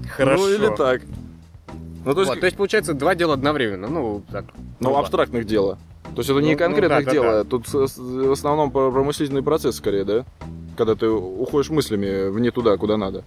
Хорошо. 0.08 0.42
Ну 0.42 0.54
или 0.54 0.76
так. 0.76 1.02
Ну 2.04 2.14
то 2.14 2.20
есть, 2.20 2.30
Вот, 2.30 2.40
то 2.40 2.46
есть, 2.46 2.56
получается, 2.56 2.94
два 2.94 3.16
дела 3.16 3.34
одновременно. 3.34 3.88
Ну, 3.88 4.22
так. 4.30 4.44
ну, 4.78 4.90
ладно. 4.90 5.00
абстрактных 5.00 5.44
дела. 5.44 5.78
То 6.16 6.20
есть 6.20 6.30
это 6.30 6.40
Ну, 6.40 6.46
не 6.46 6.52
ну 6.52 6.58
конкретных 6.58 7.04
да, 7.04 7.04
да, 7.04 7.10
дел, 7.10 7.22
да. 7.24 7.40
а 7.40 7.44
тут 7.44 7.68
в 7.68 8.32
основном 8.32 8.70
про 8.70 8.90
промыслительный 8.90 9.42
процесс 9.42 9.76
скорее, 9.76 10.04
да? 10.04 10.24
Когда 10.74 10.94
ты 10.94 11.08
уходишь 11.08 11.68
мыслями 11.68 12.30
в 12.30 12.40
не 12.40 12.50
туда, 12.50 12.74
куда 12.78 12.96
надо. 12.96 13.22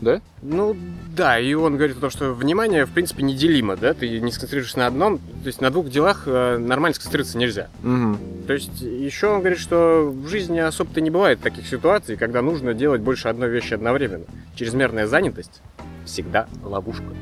Да? 0.00 0.22
Ну, 0.40 0.76
да, 1.16 1.40
и 1.40 1.52
он 1.52 1.76
говорит 1.76 1.96
о 1.96 2.00
том, 2.00 2.10
что 2.10 2.32
внимание, 2.32 2.86
в 2.86 2.90
принципе, 2.90 3.24
неделимо, 3.24 3.76
да? 3.76 3.92
Ты 3.92 4.20
не 4.20 4.30
сконцентрируешься 4.30 4.78
на 4.78 4.86
одном, 4.86 5.18
то 5.18 5.46
есть 5.46 5.60
на 5.60 5.70
двух 5.70 5.90
делах 5.90 6.22
э, 6.26 6.58
нормально 6.58 6.94
сконцентрироваться 6.94 7.36
нельзя. 7.38 7.68
Угу. 7.82 8.46
То 8.46 8.52
есть 8.52 8.80
еще 8.80 9.26
он 9.26 9.40
говорит, 9.40 9.58
что 9.58 10.08
в 10.14 10.28
жизни 10.28 10.60
особо-то 10.60 11.00
не 11.00 11.10
бывает 11.10 11.40
таких 11.40 11.66
ситуаций, 11.66 12.16
когда 12.16 12.40
нужно 12.40 12.72
делать 12.72 13.00
больше 13.00 13.26
одной 13.26 13.50
вещи 13.50 13.74
одновременно. 13.74 14.26
Чрезмерная 14.54 15.08
занятость 15.08 15.60
всегда 16.06 16.46
ловушка. 16.62 17.12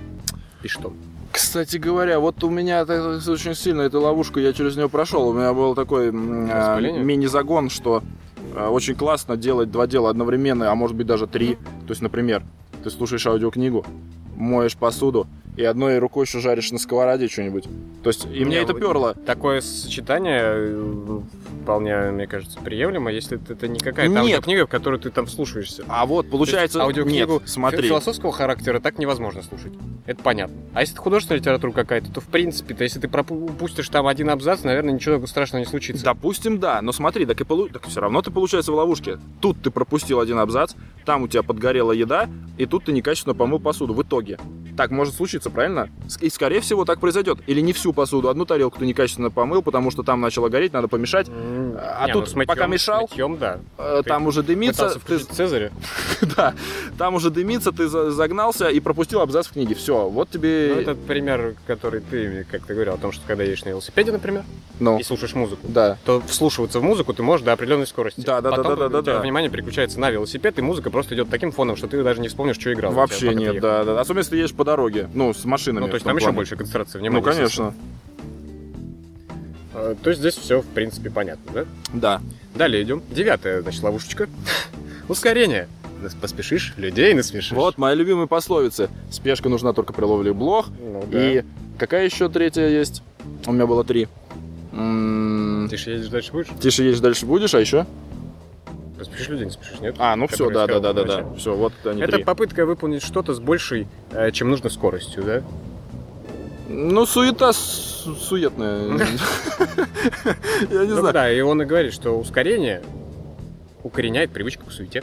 Пишет 0.61 0.85
он. 0.85 0.93
Кстати 1.33 1.77
говоря, 1.77 2.21
вот 2.21 2.43
у 2.43 2.51
меня 2.51 2.81
это 2.81 3.21
очень 3.29 3.55
сильно 3.55 3.83
эта 3.83 3.99
ловушка, 3.99 4.41
я 4.41 4.53
через 4.53 4.77
нее 4.77 4.89
прошел. 4.89 5.29
У 5.29 5.33
меня 5.33 5.53
был 5.53 5.75
такой 5.75 6.07
Распыление? 6.11 7.03
мини-загон, 7.05 7.71
что 7.71 8.03
а, 8.57 8.71
очень 8.71 8.95
классно 8.95 9.37
делать 9.37 9.71
два 9.71 9.87
дела 9.87 10.11
одновременно, 10.11 10.71
а 10.71 10.75
может 10.75 10.97
быть 10.97 11.07
даже 11.07 11.27
три. 11.27 11.55
То 11.87 11.91
есть, 11.91 12.03
например, 12.03 12.43
ты 12.83 12.91
слушаешь 12.91 13.27
аудиокнигу, 13.27 13.85
моешь 14.39 14.77
посуду 14.77 15.27
и 15.59 15.65
одной 15.65 15.99
рукой 15.99 16.25
еще 16.25 16.39
жаришь 16.39 16.71
на 16.71 16.79
сковороде 16.79 17.27
что-нибудь. 17.27 17.65
То 18.05 18.11
есть, 18.11 18.27
и 18.27 18.45
мне 18.45 18.59
Не, 18.59 18.63
это 18.63 18.75
перло. 18.75 19.15
Такое 19.15 19.61
сочетание 19.61 20.41
э, 20.45 21.21
вполне, 21.63 21.97
мне 22.13 22.29
кажется, 22.29 22.61
приемлемо, 22.61 23.11
если 23.11 23.41
это 23.51 23.67
не 23.67 23.81
какая-то 23.81 24.09
Нет. 24.09 24.21
аудиокнига, 24.21 24.67
в 24.67 24.71
которую 24.71 25.01
ты 25.01 25.11
там 25.11 25.27
вслушаешься. 25.27 25.85
А 25.89 26.07
вот, 26.07 26.31
получается, 26.31 26.79
То 26.79 26.87
есть 26.87 26.99
аудиокнигу 26.99 27.41
нет, 27.41 27.43
смотри. 27.49 27.89
философского 27.89 28.33
характера 28.33 28.79
так 28.79 28.99
невозможно 28.99 29.43
слушать. 29.43 29.73
Это 30.07 30.23
понятно. 30.23 30.57
А 30.75 30.81
если 30.81 30.95
это 30.95 31.03
художественная 31.03 31.41
литература 31.41 31.73
какая-то, 31.73 32.13
то 32.13 32.21
в 32.21 32.27
принципе, 32.27 32.75
то 32.75 32.85
если 32.85 33.01
ты 33.01 33.09
пропу- 33.09 33.51
упустишь 33.51 33.89
там 33.89 34.07
один 34.07 34.31
абзац, 34.31 34.63
наверное, 34.63 34.95
ничего 34.95 35.27
страшного 35.27 35.61
не 35.61 35.67
случится. 35.67 36.05
Допустим, 36.05 36.61
да, 36.61 36.81
но 36.83 36.93
смотри, 36.93 37.27
так 37.27 37.41
и 37.41 37.45
полу... 37.45 37.69
так 37.69 37.87
все 37.89 38.01
равно 38.01 38.23
ты 38.23 38.31
получается 38.31 38.71
в 38.71 38.77
ловушке. 38.77 39.19
Тут 39.41 39.61
ты 39.61 39.73
пропустил 39.73 40.21
один 40.21 40.39
абзац, 40.39 40.75
там 41.05 41.23
у 41.23 41.29
тебя 41.29 41.43
подгорела 41.43 41.91
еда, 41.91 42.29
и 42.59 42.65
тут 42.67 42.85
ты 42.85 42.93
некачественно 42.93 43.35
помыл 43.35 43.59
посуду 43.59 43.93
в 43.93 44.03
итоге 44.03 44.28
дороге. 44.37 44.68
Так 44.79 44.93
может 44.93 45.17
случиться, 45.17 45.51
правильно? 45.51 45.89
И 46.21 46.31
скорее 46.31 46.61
всего 46.61 46.85
так 46.85 47.01
произойдет. 47.01 47.41
Или 47.49 47.61
не 47.61 47.73
всю 47.73 47.93
посуду, 47.93 48.29
одну 48.29 48.45
тарелку 48.45 48.79
ты 48.79 48.87
некачественно 48.87 49.29
помыл, 49.29 49.61
потому 49.61 49.91
что 49.91 50.05
там 50.05 50.21
начало 50.21 50.51
гореть, 50.51 50.73
надо 50.73 50.87
помешать. 50.87 51.27
А 51.29 52.07
не, 52.07 52.13
тут 52.13 52.29
ну, 52.33 52.43
мытьем- 52.43 52.47
пока 52.47 52.67
мешал, 52.69 53.09
мытьем, 53.11 53.39
да. 53.39 53.59
э, 53.77 54.03
Ты 54.05 54.09
там 54.09 54.29
уже 54.29 54.45
дымится, 54.45 54.97
ты, 55.05 55.19
Цезаря. 55.19 55.73
да, 56.37 56.55
там 56.97 57.17
уже 57.17 57.31
дымится, 57.31 57.73
ты 57.73 57.89
за- 57.89 58.13
загнался 58.13 58.69
и 58.69 58.79
пропустил 58.79 59.21
абзац 59.21 59.49
в 59.49 59.53
книге. 59.55 59.75
Все, 59.75 60.09
вот 60.09 60.31
тебе... 60.31 60.73
Ну, 60.77 60.81
это 60.83 60.95
пример, 60.95 61.57
который 61.67 62.01
ты, 62.01 62.47
как-то 62.49 62.73
говорил, 62.75 62.95
о 62.95 62.99
том, 62.99 63.11
что 63.11 63.23
когда 63.27 63.43
едешь 63.43 63.65
на 63.65 63.71
велосипеде, 63.71 64.13
например, 64.13 64.45
Ну, 64.79 65.01
и 65.01 65.03
слушаешь 65.03 65.35
музыку, 65.35 65.67
да. 65.69 65.99
то 66.05 66.23
вслушиваться 66.29 66.79
в 66.79 66.85
музыку 66.85 67.15
ты 67.15 67.25
можешь 67.25 67.45
до 67.45 67.53
определенной 67.53 67.89
скорости. 67.89 68.21
Да, 68.21 68.41
да, 68.41 68.51
да, 68.51 68.57
Потом 68.59 68.79
да, 68.79 68.89
да, 68.89 68.99
у 69.01 69.03
тебя 69.03 69.15
да. 69.15 69.21
внимание 69.23 69.51
переключается 69.51 69.99
на 69.99 70.09
велосипед, 70.13 70.57
и 70.61 70.63
музыка 70.63 70.91
просто 70.91 71.17
идет 71.17 71.31
таким 71.31 71.51
фоном, 71.51 71.75
что 71.75 71.89
ты 71.89 72.01
даже 72.05 72.21
не 72.21 72.29
вспомнишь, 72.29 72.55
что 72.61 72.73
играл. 72.73 72.93
Вообще 72.93 73.31
ты 73.31 73.35
нет, 73.35 73.61
да, 73.61 73.83
да. 73.83 74.01
Особенно 74.01 74.21
если 74.21 74.37
едешь 74.37 74.55
по 74.55 74.68
дороге. 74.69 75.09
Ну, 75.15 75.33
с 75.35 75.45
машинами. 75.45 75.85
Ну, 75.85 75.89
то 75.89 75.95
есть 75.95 76.05
там 76.05 76.17
еще 76.17 76.27
плане. 76.27 76.37
больше 76.37 76.57
концентрации 76.57 76.99
внимания. 76.99 77.25
Ну, 77.25 77.33
конечно. 77.33 77.75
А, 79.75 79.95
То 80.03 80.11
есть 80.11 80.21
здесь 80.21 80.35
все, 80.37 80.61
в 80.61 80.67
принципе, 80.67 81.11
понятно, 81.11 81.53
да? 81.53 81.65
Да. 81.93 82.21
Далее 82.55 82.83
идем. 82.83 83.03
Девятая, 83.11 83.63
значит, 83.63 83.83
ловушечка. 83.83 84.29
Ускорение. 85.09 85.69
Поспешишь, 86.21 86.75
людей 86.77 87.13
насмешишь. 87.15 87.53
Вот 87.53 87.77
моя 87.77 87.95
любимая 87.95 88.27
пословица. 88.27 88.89
Спешка 89.11 89.49
нужна 89.49 89.73
только 89.73 89.93
при 89.93 90.05
ловле 90.05 90.33
блох. 90.33 90.69
Ну, 90.81 91.05
да. 91.11 91.39
И 91.41 91.45
какая 91.77 92.05
еще 92.05 92.29
третья 92.29 92.69
есть? 92.69 93.03
У 93.47 93.53
меня 93.53 93.67
было 93.67 93.83
три. 93.83 94.07
М, 94.73 95.67
Тише 95.71 95.91
едешь, 95.91 96.09
дальше 96.09 96.31
будешь? 96.33 96.47
Тише 96.61 96.85
едешь, 96.85 97.01
дальше 97.01 97.27
будешь, 97.27 97.53
а 97.55 97.61
еще? 97.61 97.85
Поспешишь, 98.99 99.29
людей 99.29 99.45
не 99.47 99.51
спешишь, 99.53 99.81
нет? 99.81 99.95
А, 99.99 100.17
ну 100.17 100.27
все, 100.27 100.51
да, 100.51 100.67
да, 100.67 100.81
да, 100.81 100.93
да, 100.93 101.05
да. 101.05 101.25
Все, 101.37 101.55
вот 101.55 101.73
они 101.85 102.03
Это 102.03 102.17
три. 102.17 102.25
попытка 102.25 102.67
выполнить 102.67 103.03
что-то 103.05 103.33
с 103.35 103.39
большей, 103.41 103.87
э, 104.13 104.31
чем 104.33 104.51
нужно 104.51 104.71
скоростью, 104.71 105.23
да? 105.23 105.43
Ну, 106.69 107.07
суета 107.07 107.53
с- 107.53 108.07
суетная. 108.21 108.83
Я 110.71 110.85
не 110.85 110.89
Ну 110.89 110.97
знаю. 111.01 111.13
да, 111.15 111.33
и 111.33 111.41
он 111.41 111.63
и 111.63 111.65
говорит, 111.65 111.95
что 111.95 112.19
ускорение 112.19 112.83
укореняет 113.83 114.31
привычку 114.33 114.67
к 114.67 114.73
суете. 114.73 115.03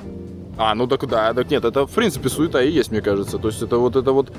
А, 0.58 0.76
ну 0.76 0.88
так 0.88 1.08
да, 1.08 1.34
так 1.34 1.50
нет, 1.50 1.66
это 1.66 1.86
в 1.88 1.92
принципе 1.92 2.30
суета 2.30 2.62
и 2.62 2.70
есть, 2.70 2.92
мне 2.92 3.02
кажется. 3.02 3.38
То 3.40 3.48
есть 3.48 3.62
это 3.62 3.78
вот 3.78 3.96
это 3.96 4.12
вот 4.12 4.32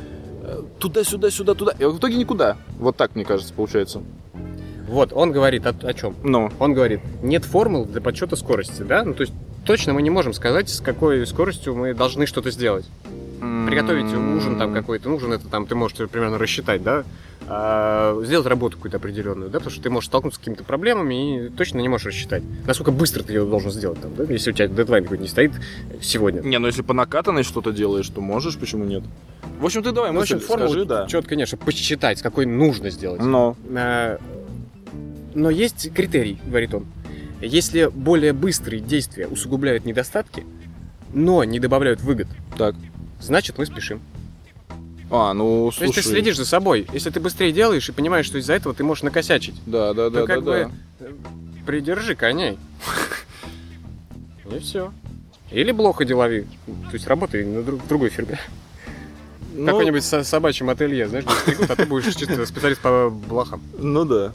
э, 0.45 0.63
туда-сюда, 0.79 1.31
сюда, 1.31 1.55
туда. 1.55 1.73
И 1.79 1.85
в 1.85 1.99
итоге 1.99 2.17
никуда. 2.17 2.57
Вот 2.79 2.97
так, 2.97 3.15
мне 3.17 3.25
кажется, 3.25 3.53
получается. 3.53 4.03
Вот, 4.89 5.13
он 5.13 5.33
говорит 5.33 5.67
о, 5.67 5.71
о 5.71 5.95
чем? 5.95 6.15
Ну, 6.23 6.51
Он 6.59 6.75
говорит, 6.75 7.01
нет 7.23 7.45
формул 7.45 7.85
для 7.85 8.01
подсчета 8.01 8.37
скорости, 8.37 8.83
да? 8.83 9.05
Ну, 9.05 9.15
то 9.15 9.23
есть 9.23 9.33
точно 9.65 9.93
мы 9.93 10.03
не 10.03 10.11
можем 10.11 10.33
сказать, 10.33 10.69
с 10.69 10.81
какой 10.81 11.27
скоростью 11.27 11.75
мы 11.75 11.95
должны 11.95 12.27
что-то 12.27 12.51
сделать. 12.51 12.87
Приготовить 13.67 14.07
ужин 14.13 14.57
там 14.59 14.73
какой-то, 14.73 15.09
ну, 15.09 15.17
ужин 15.17 15.33
это 15.33 15.49
там 15.49 15.67
ты 15.67 15.75
можешь 15.75 15.97
примерно 16.09 16.39
рассчитать, 16.39 16.83
да? 16.83 17.05
А, 17.49 18.21
сделать 18.25 18.47
работу 18.47 18.77
какую-то 18.77 18.97
определенную, 18.97 19.51
да? 19.51 19.59
Потому 19.59 19.71
что 19.73 19.83
ты 19.83 19.91
можешь 19.91 20.09
столкнуться 20.09 20.37
с 20.37 20.39
какими-то 20.41 20.65
проблемами 20.65 21.47
и 21.47 21.49
точно 21.51 21.79
не 21.79 21.89
можешь 21.89 22.07
рассчитать. 22.07 22.43
Насколько 22.67 22.91
быстро 22.93 23.23
ты 23.23 23.35
ее 23.35 23.45
должен 23.45 23.71
сделать 23.71 24.01
там, 24.01 24.15
да? 24.17 24.25
Если 24.25 24.51
у 24.51 24.55
тебя 24.55 24.69
дедлайн 24.69 25.05
какой-то 25.05 25.23
не 25.23 25.29
стоит 25.29 25.53
сегодня. 26.01 26.41
Не, 26.41 26.59
ну 26.59 26.67
если 26.67 26.83
по 26.83 26.93
накатанной 26.93 27.43
что-то 27.45 27.73
делаешь, 27.73 28.09
то 28.09 28.21
можешь, 28.21 28.57
почему 28.57 28.85
нет? 28.85 29.05
В 29.61 29.65
общем, 29.65 29.83
ты 29.83 29.93
давай 29.93 30.11
Ну, 30.13 30.19
в 30.19 30.23
общем, 30.23 30.41
формулу 30.41 30.71
скажи, 30.71 30.85
да. 30.87 31.07
четко, 31.07 31.31
конечно, 31.31 31.57
посчитать, 31.59 32.19
с 32.19 32.23
какой 32.23 32.47
нужно 32.47 32.91
сделать. 32.91 33.21
Но. 33.23 33.57
А, 33.75 34.19
Но 35.37 35.51
есть 35.51 35.93
критерий, 35.93 36.39
говорит 36.47 36.73
он. 36.73 36.87
Если 37.43 37.91
более 37.93 38.33
быстрые 38.33 38.81
действия 38.81 39.27
усугубляют 39.29 39.85
недостатки, 39.85 40.47
но 41.13 41.45
не 41.45 41.61
добавляют 41.61 42.01
выгод, 42.01 42.27
Так. 42.57 42.75
значит 43.21 43.59
мы 43.59 43.67
спешим. 43.67 44.01
А, 45.11 45.35
ну, 45.35 45.67
То 45.71 45.77
слушай. 45.77 45.89
есть 45.89 45.95
ты 45.97 46.03
следишь 46.15 46.39
за 46.39 46.47
собой. 46.47 46.87
Если 46.91 47.11
ты 47.11 47.21
быстрее 47.21 47.53
делаешь 47.53 47.87
и 47.87 47.93
понимаешь, 47.93 48.25
что 48.25 48.39
из-за 48.39 48.55
этого 48.55 48.75
ты 48.75 48.83
можешь 48.83 49.03
накосячить, 49.05 49.55
Да, 49.67 49.93
да, 49.93 50.09
да, 50.09 50.21
то 50.23 50.27
как 50.27 50.43
да, 50.43 50.51
бы 50.51 50.71
да. 51.01 51.07
придержи 51.67 52.15
коней. 52.17 52.59
И 54.51 54.59
все. 54.61 54.91
Или 55.51 55.71
блоха 55.71 56.07
делови. 56.07 56.47
То 56.67 56.95
есть 56.95 57.07
работай 57.07 57.45
на 57.45 57.63
друг- 57.63 57.87
другой 57.87 58.09
фирме. 58.09 58.41
Ну, 59.55 59.67
Какой-нибудь 59.67 60.03
со- 60.03 60.25
собачьем 60.25 60.71
ателье, 60.71 61.09
знаешь, 61.09 61.25
где 61.27 61.35
стригут, 61.35 61.71
а 61.71 61.77
ты 61.77 61.85
будешь 61.87 62.15
чисто 62.15 62.45
специалист 62.47 62.81
по 62.81 63.11
блохам. 63.11 63.61
Ну 63.79 64.05
да. 64.07 64.33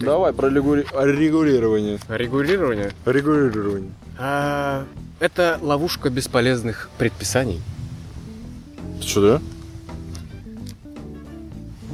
Давай 0.00 0.32
про 0.32 0.48
регули- 0.48 0.86
регулирование. 0.92 1.98
Регулирование. 2.08 2.92
Регулирование. 3.04 3.90
А, 4.18 4.86
это 5.18 5.58
ловушка 5.60 6.10
бесполезных 6.10 6.88
предписаний. 6.98 7.60
Что, 9.00 9.20
да? 9.38 9.42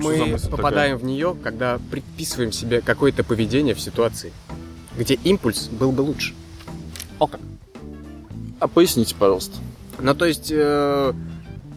Что 0.00 0.16
за 0.16 0.24
Мы 0.24 0.38
попадаем 0.50 0.98
в 0.98 1.04
нее, 1.04 1.36
когда 1.42 1.78
предписываем 1.90 2.52
себе 2.52 2.80
какое-то 2.80 3.24
поведение 3.24 3.74
в 3.74 3.80
ситуации, 3.80 4.32
где 4.96 5.14
импульс 5.14 5.68
был 5.68 5.90
бы 5.92 6.02
лучше. 6.02 6.34
О 7.18 7.26
как. 7.26 7.40
А 8.60 8.68
поясните, 8.68 9.14
пожалуйста. 9.18 9.58
Ну, 9.98 10.14
то 10.14 10.26
есть, 10.26 10.50
э, 10.52 11.12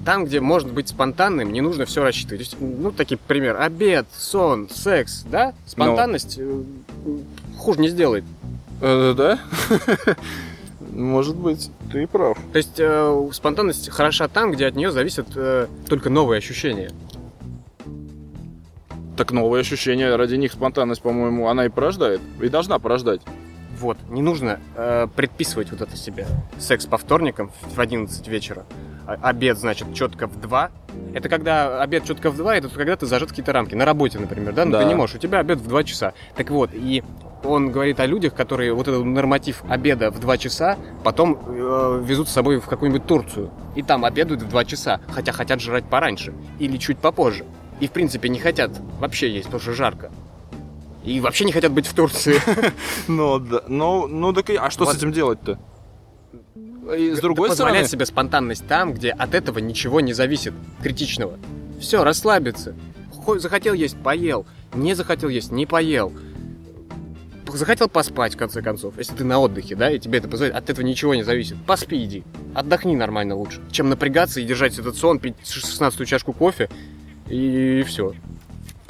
там, 0.05 0.25
где 0.25 0.39
может 0.39 0.71
быть 0.71 0.89
спонтанным, 0.89 1.51
не 1.51 1.61
нужно 1.61 1.85
все 1.85 2.03
рассчитывать. 2.03 2.41
Есть, 2.41 2.57
ну, 2.59 2.91
такие 2.91 3.17
пример. 3.17 3.59
Обед, 3.59 4.07
сон, 4.15 4.69
секс, 4.69 5.23
да? 5.29 5.53
Спонтанность 5.65 6.37
э, 6.39 6.61
хуже 7.57 7.79
не 7.81 7.89
сделает. 7.89 8.23
Э, 8.81 9.13
да? 9.15 9.39
Может 10.91 11.35
быть, 11.35 11.69
ты 11.91 12.07
прав. 12.07 12.37
То 12.51 12.57
есть, 12.57 12.79
э, 12.79 13.29
спонтанность 13.33 13.89
хороша 13.89 14.27
там, 14.27 14.51
где 14.51 14.67
от 14.67 14.75
нее 14.75 14.91
зависят 14.91 15.27
э, 15.35 15.67
только 15.87 16.09
новые 16.09 16.39
ощущения. 16.39 16.91
Так 19.17 19.31
новые 19.31 19.61
ощущения, 19.61 20.15
ради 20.15 20.35
них 20.35 20.53
спонтанность, 20.53 21.01
по-моему, 21.01 21.47
она 21.47 21.65
и 21.65 21.69
порождает. 21.69 22.21
И 22.41 22.47
должна 22.47 22.79
порождать. 22.79 23.21
Вот, 23.79 23.97
не 24.09 24.21
нужно 24.21 24.59
э, 24.75 25.07
предписывать 25.15 25.71
вот 25.71 25.81
это 25.81 25.95
себе. 25.95 26.25
Секс 26.57 26.85
по 26.85 26.97
вторникам 26.97 27.51
в 27.75 27.79
11 27.79 28.27
вечера. 28.27 28.65
А- 29.09 29.29
обед, 29.29 29.57
значит, 29.57 29.91
четко 29.95 30.27
в 30.27 30.39
2. 30.39 30.69
Это 31.15 31.29
когда 31.29 31.81
обед 31.81 32.05
четко 32.05 32.29
в 32.29 32.35
2, 32.35 32.57
это 32.57 32.69
когда 32.69 32.95
ты 32.95 33.07
зажат 33.07 33.29
какие-то 33.29 33.51
рамки. 33.51 33.73
На 33.73 33.83
работе, 33.85 34.19
например, 34.19 34.53
да? 34.53 34.65
Ну, 34.65 34.71
Да. 34.71 34.83
ты 34.83 34.85
не 34.85 34.93
можешь, 34.93 35.15
у 35.15 35.19
тебя 35.19 35.39
обед 35.39 35.57
в 35.57 35.67
2 35.67 35.83
часа. 35.83 36.13
Так 36.35 36.51
вот, 36.51 36.69
и 36.73 37.03
он 37.43 37.71
говорит 37.71 37.99
о 37.99 38.05
людях, 38.05 38.35
которые 38.35 38.71
вот 38.73 38.87
этот 38.87 39.03
норматив 39.03 39.63
обеда 39.67 40.11
в 40.11 40.19
2 40.19 40.37
часа 40.37 40.77
потом 41.03 41.39
э, 41.47 42.03
везут 42.05 42.29
с 42.29 42.33
собой 42.33 42.59
в 42.59 42.67
какую-нибудь 42.67 43.07
Турцию. 43.07 43.49
И 43.75 43.81
там 43.81 44.05
обедают 44.05 44.43
в 44.43 44.49
2 44.49 44.65
часа, 44.65 44.99
хотя 45.09 45.31
хотят 45.31 45.59
жрать 45.59 45.85
пораньше. 45.85 46.33
Или 46.59 46.77
чуть 46.77 46.99
попозже. 46.99 47.45
И, 47.79 47.87
в 47.87 47.91
принципе, 47.91 48.29
не 48.29 48.39
хотят 48.39 48.71
вообще 48.99 49.31
есть, 49.31 49.45
потому 49.45 49.61
что 49.61 49.73
жарко. 49.73 50.11
И 51.03 51.19
вообще 51.19 51.45
не 51.45 51.51
хотят 51.51 51.71
быть 51.71 51.87
в 51.87 51.95
Турции. 51.95 52.35
Ну, 53.07 53.39
да. 53.39 53.63
Ну, 53.67 54.05
ну 54.07 54.33
так 54.33 54.51
и... 54.51 54.55
А 54.55 54.69
что 54.69 54.85
с 54.85 54.95
этим 54.95 55.11
делать-то? 55.11 55.57
И 56.95 57.13
с 57.13 57.19
другой 57.19 57.51
стороны... 57.51 57.85
себе 57.85 58.05
спонтанность 58.05 58.67
там, 58.67 58.93
где 58.93 59.11
от 59.11 59.33
этого 59.33 59.59
ничего 59.59 59.99
не 60.01 60.13
зависит 60.13 60.53
критичного. 60.81 61.37
Все, 61.79 62.03
расслабиться. 62.03 62.75
Хо- 63.13 63.39
Захотел 63.39 63.73
есть, 63.73 63.97
поел. 63.97 64.45
Не 64.73 64.93
захотел 64.93 65.29
есть, 65.29 65.51
не 65.51 65.65
поел. 65.65 66.13
Захотел 67.51 67.89
поспать, 67.89 68.35
в 68.35 68.37
конце 68.37 68.61
концов. 68.61 68.95
Если 68.97 69.15
ты 69.15 69.23
на 69.23 69.39
отдыхе, 69.39 69.75
да, 69.75 69.89
и 69.89 69.97
тебе 69.97 70.19
это 70.19 70.27
позволяет, 70.27 70.55
от 70.55 70.69
этого 70.69 70.85
ничего 70.85 71.15
не 71.15 71.23
зависит. 71.23 71.57
Поспи, 71.65 72.03
иди. 72.03 72.23
Отдохни 72.53 72.95
нормально 72.95 73.35
лучше. 73.35 73.59
Чем 73.71 73.89
напрягаться 73.89 74.39
и 74.39 74.43
держать 74.45 74.77
этот 74.77 74.95
сон, 74.95 75.17
пить 75.17 75.35
16 75.43 76.07
чашку 76.07 76.31
кофе, 76.31 76.69
и 77.27 77.83
все. 77.87 78.13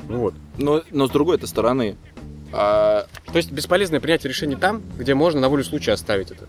Ну 0.09 0.17
вот. 0.19 0.33
Но, 0.57 0.83
но 0.91 1.07
с 1.07 1.09
другой-то 1.11 1.47
стороны... 1.47 1.95
а, 2.51 3.05
То 3.31 3.37
есть 3.37 3.51
бесполезное 3.51 4.01
принятие 4.01 4.29
решений 4.29 4.57
там, 4.57 4.81
где 4.97 5.13
можно 5.13 5.39
на 5.39 5.47
волю 5.47 5.63
случая 5.63 5.93
оставить 5.93 6.31
это. 6.31 6.47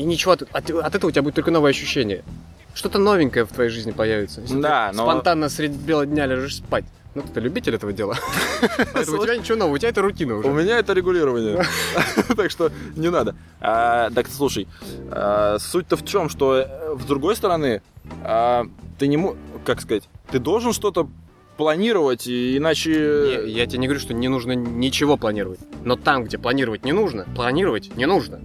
И 0.00 0.02
ничего 0.02 0.32
от, 0.32 0.42
от- 0.52 0.70
от 0.70 0.94
этого 0.94 1.08
у 1.08 1.12
тебя 1.12 1.20
будет 1.22 1.34
только 1.34 1.50
новое 1.50 1.72
ощущение. 1.72 2.24
Что-то 2.72 2.98
новенькое 2.98 3.44
в 3.44 3.48
твоей 3.52 3.68
жизни 3.68 3.90
появится. 3.90 4.40
Если 4.40 4.58
Да, 4.58 4.90
ты 4.90 4.96
но- 4.96 5.02
спонтанно 5.04 5.50
среди 5.50 5.76
бела 5.76 6.06
дня 6.06 6.24
лежишь 6.24 6.56
спать. 6.56 6.86
Ну, 7.14 7.22
ты 7.34 7.40
любитель 7.40 7.74
этого 7.74 7.92
дела. 7.92 8.16
Поэтому 8.94 9.20
у 9.20 9.24
тебя 9.24 9.36
ничего 9.36 9.58
нового, 9.58 9.74
у 9.74 9.78
тебя 9.78 9.90
это 9.90 10.00
рутина 10.00 10.36
У 10.36 10.38
уже. 10.38 10.48
меня 10.48 10.78
это 10.78 10.94
регулирование. 10.94 11.62
Так 12.36 12.50
что 12.50 12.70
не 12.96 13.10
надо. 13.10 13.34
А, 13.60 14.08
Так, 14.10 14.28
слушай, 14.28 14.68
а, 15.10 15.58
суть-то 15.58 15.96
в 15.98 16.06
чем, 16.06 16.30
что 16.30 16.54
э, 16.66 16.96
с 16.98 17.04
другой 17.04 17.36
стороны, 17.36 17.82
а, 18.24 18.64
ты 18.98 19.06
не 19.06 19.18
мо- 19.18 19.36
как 19.66 19.82
сказать, 19.82 20.08
ты 20.30 20.38
должен 20.38 20.72
что-то 20.72 21.10
планировать, 21.58 22.26
иначе... 22.26 23.42
Не, 23.44 23.50
Я 23.50 23.66
тебе 23.66 23.80
не 23.80 23.86
говорю, 23.88 24.00
что 24.00 24.14
не 24.14 24.28
нужно 24.28 24.52
ничего 24.52 25.18
планировать. 25.18 25.60
Но 25.84 25.96
там, 25.96 26.24
где 26.24 26.38
планировать 26.38 26.84
не 26.86 26.92
нужно, 26.92 27.26
планировать 27.36 27.94
не 27.96 28.06
нужно. 28.06 28.40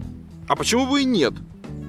А 0.48 0.56
почему 0.56 0.88
бы 0.88 1.02
и 1.02 1.06
нет? 1.06 1.34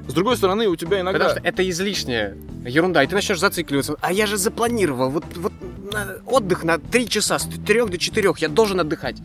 С 0.08 0.14
другой 0.14 0.36
стороны, 0.36 0.68
у 0.68 0.76
тебя 0.76 1.00
иногда... 1.00 1.18
Потому 1.18 1.40
что 1.40 1.48
это 1.48 1.68
излишняя 1.68 2.36
ерунда, 2.64 3.02
и 3.02 3.06
ты 3.06 3.14
начнешь 3.14 3.40
зацикливаться. 3.40 3.96
А 4.00 4.12
я 4.12 4.26
же 4.26 4.36
запланировал, 4.36 5.10
вот, 5.10 5.24
вот 5.36 5.52
отдых 6.26 6.64
на 6.64 6.78
3 6.78 7.08
часа, 7.08 7.38
с 7.38 7.44
3 7.44 7.86
до 7.86 7.98
4, 7.98 8.32
я 8.38 8.48
должен 8.48 8.80
отдыхать. 8.80 9.16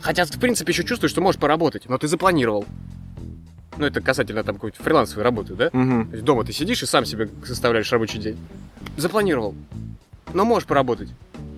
Хотя, 0.00 0.24
в 0.24 0.38
принципе, 0.38 0.72
еще 0.72 0.84
чувствуешь, 0.84 1.12
что 1.12 1.20
можешь 1.20 1.40
поработать, 1.40 1.88
но 1.88 1.98
ты 1.98 2.08
запланировал. 2.08 2.64
Ну, 3.76 3.86
это 3.86 4.00
касательно 4.00 4.44
там 4.44 4.56
какой-то 4.56 4.82
фрилансовой 4.82 5.24
работы, 5.24 5.54
да? 5.54 5.70
Мгм. 5.72 6.08
То 6.08 6.12
есть 6.12 6.24
дома 6.24 6.44
ты 6.44 6.52
сидишь 6.52 6.82
и 6.82 6.86
сам 6.86 7.04
себе 7.04 7.30
составляешь 7.46 7.90
рабочий 7.92 8.18
день. 8.18 8.36
Запланировал. 8.96 9.54
Но 10.34 10.44
можешь 10.44 10.66
поработать. 10.66 11.08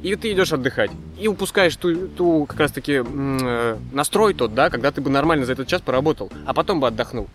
И 0.02 0.16
ты 0.16 0.32
идешь 0.32 0.52
отдыхать. 0.52 0.90
И 1.18 1.28
упускаешь 1.28 1.76
ту, 1.76 2.08
ту 2.08 2.46
как 2.46 2.58
раз-таки 2.58 3.02
э, 3.04 3.76
настрой 3.92 4.34
тот, 4.34 4.54
да, 4.54 4.68
когда 4.68 4.90
ты 4.90 5.00
бы 5.00 5.10
нормально 5.10 5.46
за 5.46 5.52
этот 5.52 5.68
час 5.68 5.80
поработал, 5.80 6.30
а 6.44 6.52
потом 6.52 6.80
бы 6.80 6.88
отдохнул. 6.88 7.28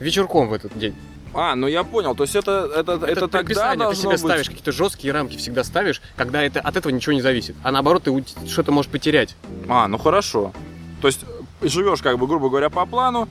Вечерком 0.00 0.48
в 0.48 0.54
этот 0.54 0.76
день. 0.78 0.94
А, 1.34 1.54
ну 1.54 1.66
я 1.66 1.84
понял. 1.84 2.14
То 2.14 2.22
есть 2.22 2.36
это, 2.36 2.70
это, 2.74 2.92
это, 2.92 3.06
Это 3.06 3.20
тогда 3.22 3.38
предписание, 3.38 3.72
ты 3.74 3.78
должно 3.78 4.02
себе 4.02 4.10
быть... 4.12 4.20
ставишь 4.20 4.48
какие-то 4.48 4.72
жесткие 4.72 5.12
рамки, 5.12 5.36
всегда 5.36 5.64
ставишь, 5.64 6.00
когда 6.16 6.42
это, 6.42 6.60
от 6.60 6.76
этого 6.76 6.92
ничего 6.92 7.12
не 7.12 7.20
зависит. 7.20 7.56
А 7.62 7.72
наоборот, 7.72 8.04
ты 8.04 8.24
что-то 8.48 8.72
можешь 8.72 8.90
потерять. 8.90 9.36
А, 9.68 9.88
ну 9.88 9.98
хорошо. 9.98 10.52
То 11.02 11.08
есть 11.08 11.24
живешь, 11.60 12.02
как 12.02 12.18
бы, 12.18 12.26
грубо 12.26 12.48
говоря, 12.48 12.70
по 12.70 12.86
плану. 12.86 13.28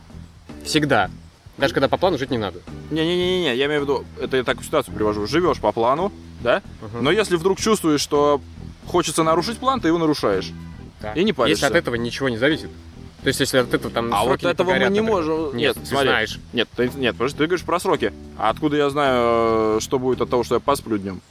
Всегда. 0.66 1.10
Даже 1.58 1.74
когда 1.74 1.88
по 1.88 1.98
плану 1.98 2.18
жить 2.18 2.32
не 2.32 2.38
надо. 2.38 2.60
Не-не-не, 2.92 3.56
я 3.56 3.66
имею 3.66 3.82
в 3.82 3.84
виду, 3.84 4.06
это 4.20 4.38
я 4.38 4.44
такую 4.44 4.66
ситуацию 4.66 4.94
привожу. 4.94 5.28
Живешь 5.28 5.60
по 5.60 5.72
плану, 5.72 6.12
да? 6.42 6.62
Мгм. 6.82 7.04
Но 7.04 7.12
если 7.12 7.36
вдруг 7.36 7.60
чувствуешь, 7.60 8.02
что 8.02 8.42
хочется 8.88 9.24
нарушить 9.24 9.58
план, 9.58 9.80
ты 9.80 9.88
его 9.90 9.98
нарушаешь. 9.98 10.52
Да. 11.02 11.12
и 11.14 11.24
не 11.26 11.34
паришься. 11.34 11.66
Если 11.66 11.78
от 11.78 11.82
этого 11.84 11.96
ничего 11.96 12.30
не 12.30 12.38
зависит. 12.38 12.70
То 13.24 13.28
есть, 13.28 13.40
если 13.40 13.58
от 13.58 13.74
этого 13.74 13.94
там 13.94 14.14
А 14.14 14.24
вот 14.24 14.44
этого 14.44 14.54
погорят, 14.54 14.90
мы 14.90 14.94
не 14.96 15.02
например. 15.02 15.12
можем. 15.12 15.58
Нет, 15.58 15.76
Нет, 15.78 15.88
смотри. 15.88 16.08
знаешь. 16.10 16.40
Нет, 16.54 16.70
ты, 16.76 16.90
нет, 16.96 17.16
подожди, 17.16 17.38
ты 17.38 17.46
говоришь 17.48 17.66
про 17.66 17.80
сроки. 17.80 18.14
А 18.38 18.50
откуда 18.50 18.78
я 18.78 18.90
знаю, 18.90 19.78
э, 19.78 19.80
что 19.82 20.00
будет 20.00 20.22
от 20.22 20.30
того, 20.30 20.44
что 20.44 20.56
я 20.56 20.60
посплю 20.60 20.98
днем? 20.98 21.22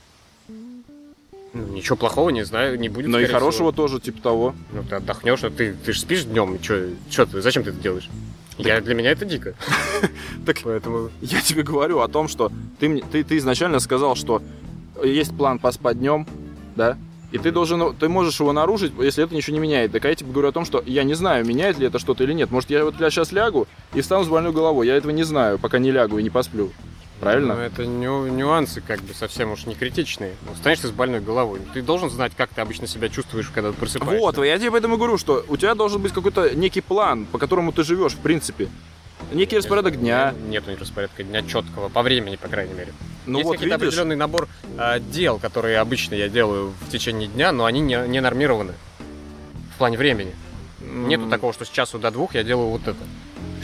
Ну, 0.48 1.66
ничего 1.68 1.96
плохого 1.96 2.30
не 2.30 2.44
знаю, 2.44 2.78
не 2.78 2.88
будет. 2.88 3.08
Но 3.10 3.18
и 3.20 3.26
хорошего 3.26 3.70
всего. 3.70 3.72
тоже, 3.72 4.00
типа 4.00 4.22
того. 4.22 4.54
Ну, 4.72 4.84
ты 4.84 4.96
отдохнешь, 4.96 5.44
а 5.44 5.50
ты, 5.50 5.74
ты 5.74 5.92
же 5.92 6.00
спишь 6.00 6.24
днем, 6.24 6.58
что 6.62 7.26
ты, 7.26 7.42
зачем 7.42 7.62
ты 7.62 7.70
это 7.70 7.78
делаешь? 7.78 8.08
Я, 8.58 8.80
для 8.80 8.94
меня 8.94 9.10
это 9.10 9.24
дико. 9.24 9.54
Так- 10.46 10.58
Поэтому... 10.64 11.10
Я 11.20 11.40
тебе 11.40 11.62
говорю 11.62 12.00
о 12.00 12.08
том, 12.08 12.28
что 12.28 12.50
ты, 12.78 13.02
ты, 13.12 13.22
ты 13.24 13.36
изначально 13.38 13.80
сказал, 13.80 14.14
что 14.16 14.42
есть 15.02 15.36
план 15.36 15.58
поспать 15.58 15.98
днем, 15.98 16.26
да? 16.74 16.96
И 17.32 17.38
ты 17.38 17.50
должен, 17.50 17.96
ты 17.96 18.08
можешь 18.08 18.38
его 18.38 18.52
нарушить, 18.52 18.92
если 19.00 19.24
это 19.24 19.34
ничего 19.34 19.54
не 19.54 19.60
меняет. 19.60 19.92
Так 19.92 20.04
а 20.04 20.08
я 20.08 20.14
тебе 20.14 20.30
говорю 20.30 20.48
о 20.48 20.52
том, 20.52 20.64
что 20.66 20.82
я 20.86 21.02
не 21.02 21.14
знаю, 21.14 21.46
меняет 21.46 21.78
ли 21.78 21.86
это 21.86 21.98
что-то 21.98 22.24
или 22.24 22.34
нет. 22.34 22.50
Может, 22.50 22.70
я 22.70 22.84
вот 22.84 23.00
я 23.00 23.10
сейчас 23.10 23.32
лягу 23.32 23.66
и 23.94 24.02
встану 24.02 24.24
с 24.24 24.28
больной 24.28 24.52
головой. 24.52 24.86
Я 24.86 24.96
этого 24.96 25.12
не 25.12 25.22
знаю, 25.22 25.58
пока 25.58 25.78
не 25.78 25.90
лягу 25.90 26.18
и 26.18 26.22
не 26.22 26.30
посплю. 26.30 26.70
Правильно? 27.20 27.54
Ну, 27.54 27.60
это 27.60 27.86
ню- 27.86 28.26
нюансы 28.26 28.80
как 28.80 29.00
бы 29.00 29.14
совсем 29.14 29.52
уж 29.52 29.64
не 29.66 29.74
критичные. 29.76 30.34
Ну, 30.44 30.56
Станешь 30.56 30.80
ты 30.80 30.88
с 30.88 30.90
больной 30.90 31.20
головой. 31.20 31.60
Ты 31.72 31.80
должен 31.80 32.10
знать, 32.10 32.32
как 32.36 32.50
ты 32.50 32.60
обычно 32.60 32.88
себя 32.88 33.08
чувствуешь, 33.08 33.48
когда 33.54 33.70
ты 33.70 33.78
просыпаешься. 33.78 34.18
Вот, 34.18 34.44
я 34.44 34.58
тебе 34.58 34.72
поэтому 34.72 34.96
говорю, 34.96 35.18
что 35.18 35.44
у 35.48 35.56
тебя 35.56 35.76
должен 35.76 36.02
быть 36.02 36.12
какой-то 36.12 36.54
некий 36.56 36.80
план, 36.80 37.26
по 37.26 37.38
которому 37.38 37.70
ты 37.70 37.84
живешь, 37.84 38.14
в 38.14 38.18
принципе. 38.18 38.68
Некий 39.32 39.56
распорядок 39.56 39.98
дня. 39.98 40.34
Нет 40.48 40.64
распорядка 40.78 41.22
дня 41.22 41.42
четкого, 41.42 41.88
по 41.88 42.02
времени, 42.02 42.36
по 42.36 42.48
крайней 42.48 42.74
мере. 42.74 42.92
Ну 43.26 43.38
Есть 43.38 43.46
вот 43.46 43.52
какие-то 43.56 43.76
видишь, 43.76 43.88
определенный 43.88 44.16
набор 44.16 44.48
э, 44.78 44.98
дел, 45.00 45.38
которые 45.38 45.78
обычно 45.78 46.14
я 46.14 46.28
делаю 46.28 46.72
в 46.86 46.90
течение 46.90 47.28
дня, 47.28 47.52
но 47.52 47.64
они 47.64 47.80
не, 47.80 47.96
не 48.08 48.20
нормированы 48.20 48.72
в 49.74 49.78
плане 49.78 49.96
времени. 49.96 50.34
Нету 50.80 51.24
м, 51.24 51.30
такого, 51.30 51.52
что 51.52 51.64
с 51.64 51.68
часу 51.68 51.98
до 51.98 52.10
двух 52.10 52.34
я 52.34 52.42
делаю 52.42 52.68
вот 52.68 52.82
это. 52.82 52.96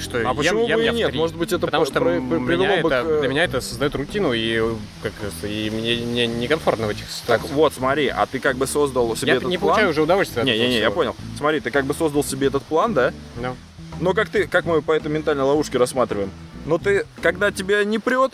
Что 0.00 0.18
А 0.18 0.20
ем- 0.22 0.36
почему 0.36 0.68
ем 0.68 0.78
бы 0.78 0.84
я 0.84 0.92
и 0.92 0.94
нет? 0.94 1.12
Может 1.14 1.36
быть, 1.36 1.52
это 1.52 1.66
Потому 1.66 1.84
по- 1.84 1.90
что 1.90 2.00
при- 2.00 2.18
меня 2.20 2.80
бы 2.82 2.88
это- 2.88 3.02
к- 3.04 3.20
для 3.20 3.28
меня 3.28 3.42
это 3.44 3.61
создает 3.61 3.96
рутину, 3.96 4.32
и, 4.32 4.62
как, 5.02 5.12
и 5.42 5.70
мне 5.70 5.96
не- 5.96 6.26
некомфортно 6.28 6.86
в 6.86 6.90
этих 6.90 7.02
Так 7.06 7.11
ситуациях. 7.40 7.50
вот, 7.52 7.74
смотри, 7.74 8.06
а 8.06 8.24
ты 8.26 8.38
как 8.38 8.56
бы 8.56 8.68
создал 8.68 9.16
себе 9.16 9.32
я 9.32 9.36
этот 9.38 9.48
не 9.48 9.59
план. 9.59 9.70
получаю 9.70 9.90
уже 9.90 10.02
удовольствия 10.02 10.42
от 10.42 10.48
этого 10.48 10.56
Не-не-не, 10.62 10.78
я 10.78 10.90
понял. 10.92 11.16
Смотри, 11.36 11.59
ты 11.59 11.72
как 11.72 11.84
бы 11.84 11.94
создал 11.94 12.22
себе 12.22 12.46
этот 12.46 12.62
план, 12.62 12.94
да? 12.94 13.12
Ну. 13.42 13.56
Но 14.01 14.14
как 14.14 14.28
ты, 14.28 14.46
как 14.46 14.64
мы 14.64 14.82
по 14.82 14.92
этой 14.92 15.11
ментальной 15.11 15.44
ловушке 15.44 15.78
рассматриваем? 15.78 16.30
Но 16.66 16.78
ты, 16.78 17.07
когда 17.22 17.51
тебя 17.51 17.84
не 17.84 17.99
прет, 17.99 18.32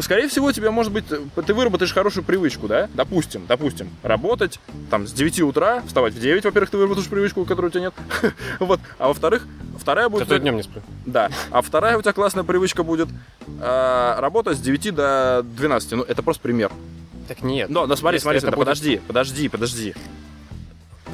скорее 0.00 0.28
всего, 0.28 0.52
тебе, 0.52 0.70
может 0.70 0.92
быть, 0.92 1.04
ты 1.08 1.54
выработаешь 1.54 1.92
хорошую 1.92 2.24
привычку, 2.24 2.66
да? 2.68 2.88
Допустим, 2.94 3.46
допустим, 3.46 3.90
работать 4.02 4.60
там 4.90 5.06
с 5.06 5.12
9 5.12 5.40
утра, 5.42 5.82
вставать 5.86 6.14
в 6.14 6.20
9, 6.20 6.44
во-первых, 6.44 6.70
ты 6.70 6.76
выработаешь 6.76 7.08
привычку, 7.08 7.44
которой 7.44 7.66
у 7.66 7.70
тебя 7.70 7.82
нет. 7.82 7.94
вот. 8.60 8.80
А 8.98 9.08
во-вторых, 9.08 9.46
вторая 9.78 10.08
будет... 10.08 10.30
Я 10.30 10.38
днем 10.38 10.56
не 10.56 10.62
сплю. 10.62 10.82
Да. 11.06 11.30
А 11.50 11.62
вторая 11.62 11.98
у 11.98 12.02
тебя 12.02 12.12
классная 12.12 12.44
привычка 12.44 12.82
будет 12.82 13.08
э, 13.60 14.14
работать 14.18 14.58
с 14.58 14.60
9 14.60 14.94
до 14.94 15.42
12. 15.44 15.92
Ну, 15.92 16.02
это 16.02 16.22
просто 16.22 16.42
пример. 16.42 16.70
Так 17.28 17.42
нет. 17.42 17.70
Но, 17.70 17.86
но 17.86 17.96
смотри, 17.96 18.16
Если 18.16 18.24
смотри, 18.24 18.38
это 18.38 18.46
смотри, 18.48 18.56
будет- 18.56 18.66
подожди, 18.66 19.00
подожди, 19.06 19.48
подожди. 19.48 19.94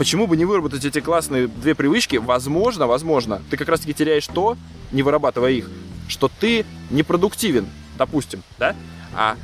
Почему 0.01 0.27
бы 0.27 0.35
не 0.35 0.47
выработать 0.47 0.83
эти 0.87 0.99
классные 1.03 1.47
две 1.47 1.75
привычки? 1.75 2.17
Возможно, 2.17 2.87
возможно, 2.87 3.43
ты 3.51 3.59
как 3.59 3.69
раз 3.69 3.81
таки 3.81 3.93
теряешь 3.93 4.27
то, 4.27 4.57
не 4.93 5.03
вырабатывая 5.03 5.51
их, 5.51 5.69
что 6.09 6.31
ты 6.41 6.65
непродуктивен, 6.89 7.69
допустим, 7.99 8.43
да? 8.59 8.75
А, 9.15 9.37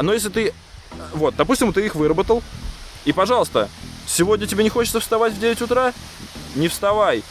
но 0.00 0.14
если 0.14 0.30
ты, 0.30 0.54
вот, 1.12 1.36
допустим, 1.36 1.74
ты 1.74 1.84
их 1.84 1.94
выработал, 1.94 2.42
и, 3.04 3.12
пожалуйста, 3.12 3.68
сегодня 4.06 4.46
тебе 4.46 4.64
не 4.64 4.70
хочется 4.70 4.98
вставать 4.98 5.34
в 5.34 5.40
9 5.40 5.60
утра, 5.60 5.92
не 6.54 6.68
вставай. 6.68 7.22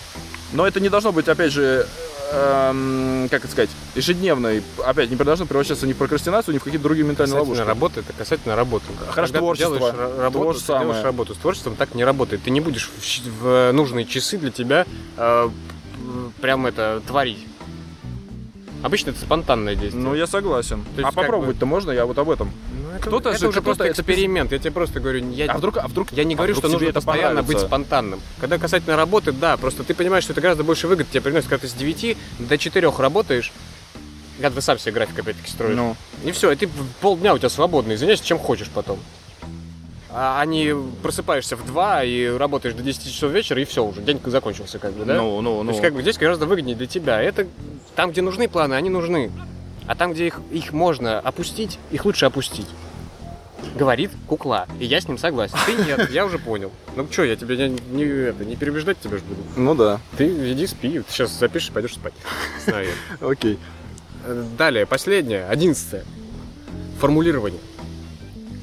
Но 0.53 0.67
это 0.67 0.79
не 0.79 0.89
должно 0.89 1.11
быть, 1.11 1.27
опять 1.27 1.53
же, 1.53 1.87
эм, 2.31 3.27
как 3.29 3.43
это 3.43 3.51
сказать, 3.51 3.69
ежедневной, 3.95 4.63
опять, 4.85 5.09
не 5.09 5.15
должно 5.15 5.45
превращаться 5.45 5.87
ни 5.87 5.93
в 5.93 5.97
прокрастинацию, 5.97 6.53
ни 6.55 6.59
в 6.59 6.63
какие-то 6.63 6.83
другие 6.83 7.05
ментальные 7.07 7.33
Касательно 7.35 7.53
ловушки. 7.55 7.67
работы, 7.67 7.99
это 8.01 8.13
касательно 8.13 8.55
работы. 8.55 8.85
Хорошо, 9.09 9.33
Когда 9.33 9.39
творчество. 9.39 9.73
Ты 9.73 9.79
делаешь 9.79 9.95
ра- 9.95 10.21
работу, 10.21 10.45
То 10.45 10.53
же 10.53 10.59
ты 10.59 10.65
самое. 10.65 10.85
делаешь 10.87 11.03
работу. 11.03 11.33
С 11.35 11.37
творчеством 11.37 11.75
так 11.75 11.95
не 11.95 12.03
работает. 12.03 12.43
Ты 12.43 12.49
не 12.51 12.61
будешь 12.61 12.89
в, 12.89 13.41
в 13.41 13.71
нужные 13.71 14.05
часы 14.05 14.37
для 14.37 14.51
тебя 14.51 14.85
э, 15.17 15.49
прям 16.41 16.65
это 16.65 17.01
творить. 17.07 17.45
Обычно 18.83 19.09
это 19.09 19.19
спонтанное 19.19 19.75
действие. 19.75 20.03
Ну, 20.03 20.13
я 20.13 20.27
согласен. 20.27 20.83
То 20.95 21.01
есть 21.01 21.09
а 21.09 21.11
попробовать-то 21.11 21.65
можно? 21.65 21.91
Я 21.91 22.05
вот 22.05 22.17
об 22.19 22.29
этом. 22.29 22.51
Ну, 23.05 23.07
кто-то 23.07 23.29
это 23.29 23.39
же- 23.39 23.47
уже 23.49 23.61
просто 23.61 23.89
эксперимент. 23.89 24.51
Я 24.51 24.59
тебе 24.59 24.71
просто 24.71 24.99
говорю, 24.99 25.29
я, 25.31 25.51
А 25.51 25.57
вдруг, 25.57 25.77
а 25.77 25.87
вдруг 25.87 26.11
я 26.11 26.23
не 26.23 26.35
а 26.35 26.37
говорю, 26.37 26.55
что 26.55 26.67
нужно 26.67 26.91
постоянно 26.91 27.43
быть 27.43 27.59
спонтанным. 27.59 28.21
Когда 28.39 28.57
касательно 28.57 28.95
работы, 28.95 29.31
да, 29.31 29.57
просто 29.57 29.83
ты 29.83 29.93
понимаешь, 29.93 30.23
что 30.23 30.33
это 30.33 30.41
гораздо 30.41 30.63
больше 30.63 30.87
выгод 30.87 31.09
тебе 31.09 31.21
приносит, 31.21 31.49
когда 31.49 31.61
ты 31.61 31.67
с 31.67 31.73
9 31.73 32.17
до 32.39 32.57
4 32.57 32.91
работаешь, 32.97 33.51
когда 34.37 34.55
ты 34.55 34.61
сам 34.61 34.77
себе 34.79 34.91
график 34.93 35.19
опять-таки 35.19 35.49
строишь. 35.49 35.75
Ну, 35.75 35.95
И 36.23 36.31
все, 36.31 36.51
и 36.51 36.55
ты 36.55 36.69
полдня 37.01 37.33
у 37.33 37.37
тебя 37.37 37.49
свободно, 37.49 37.93
и 37.93 37.95
заняйся 37.95 38.23
чем 38.23 38.39
хочешь 38.39 38.69
потом. 38.69 38.99
А 40.09 40.43
не 40.45 40.73
просыпаешься 41.03 41.55
в 41.55 41.65
2 41.65 42.03
и 42.03 42.25
работаешь 42.25 42.73
до 42.73 42.81
10 42.81 43.11
часов 43.13 43.31
вечера, 43.31 43.61
и 43.61 43.65
все, 43.65 43.83
уже 43.83 44.01
день 44.01 44.19
закончился, 44.25 44.79
как 44.79 44.93
бы, 44.93 45.05
да? 45.05 45.15
ну, 45.15 45.41
ну, 45.41 45.57
То 45.57 45.63
ну. 45.63 45.69
есть, 45.71 45.81
как 45.81 45.93
бы 45.93 46.01
здесь 46.01 46.17
гораздо 46.17 46.45
выгоднее 46.45 46.75
для 46.75 46.87
тебя. 46.87 47.21
Это 47.21 47.45
там, 47.95 48.11
где 48.11 48.21
нужны 48.21 48.47
планы, 48.47 48.73
они 48.75 48.89
нужны. 48.89 49.31
А 49.85 49.95
там, 49.95 50.13
где 50.13 50.27
их, 50.27 50.39
их 50.51 50.73
можно 50.73 51.19
опустить, 51.19 51.77
их 51.91 52.05
лучше 52.05 52.25
опустить. 52.25 52.67
Говорит 53.75 54.11
кукла. 54.27 54.67
И 54.79 54.85
я 54.85 55.01
с 55.01 55.07
ним 55.07 55.17
согласен. 55.17 55.55
Ты 55.65 55.75
нет, 55.75 56.09
я 56.11 56.25
уже 56.25 56.39
понял. 56.39 56.71
Ну 56.95 57.07
что, 57.11 57.23
я 57.23 57.35
тебя 57.35 57.55
не, 57.55 57.77
не, 57.91 58.03
это, 58.03 58.45
не 58.45 58.55
переубеждать 58.55 58.99
тебя 58.99 59.17
же 59.17 59.23
буду. 59.23 59.41
Ну 59.55 59.75
да, 59.75 59.99
Ты 60.17 60.51
иди 60.51 60.65
спи, 60.67 60.99
ты 60.99 61.05
сейчас 61.11 61.31
запишешь, 61.31 61.71
пойдешь 61.71 61.93
спать. 61.93 62.13
Знаю 62.65 62.89
окей. 63.21 63.59
Э, 64.25 64.45
Далее, 64.57 64.85
последнее, 64.85 65.45
одиннадцатое. 65.47 66.05
Формулирование. 66.99 67.61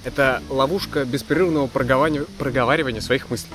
Это 0.05 0.43
ловушка 0.51 1.05
беспрерывного 1.05 1.67
проговаривания 1.67 3.01
своих 3.01 3.31
мыслей. 3.31 3.53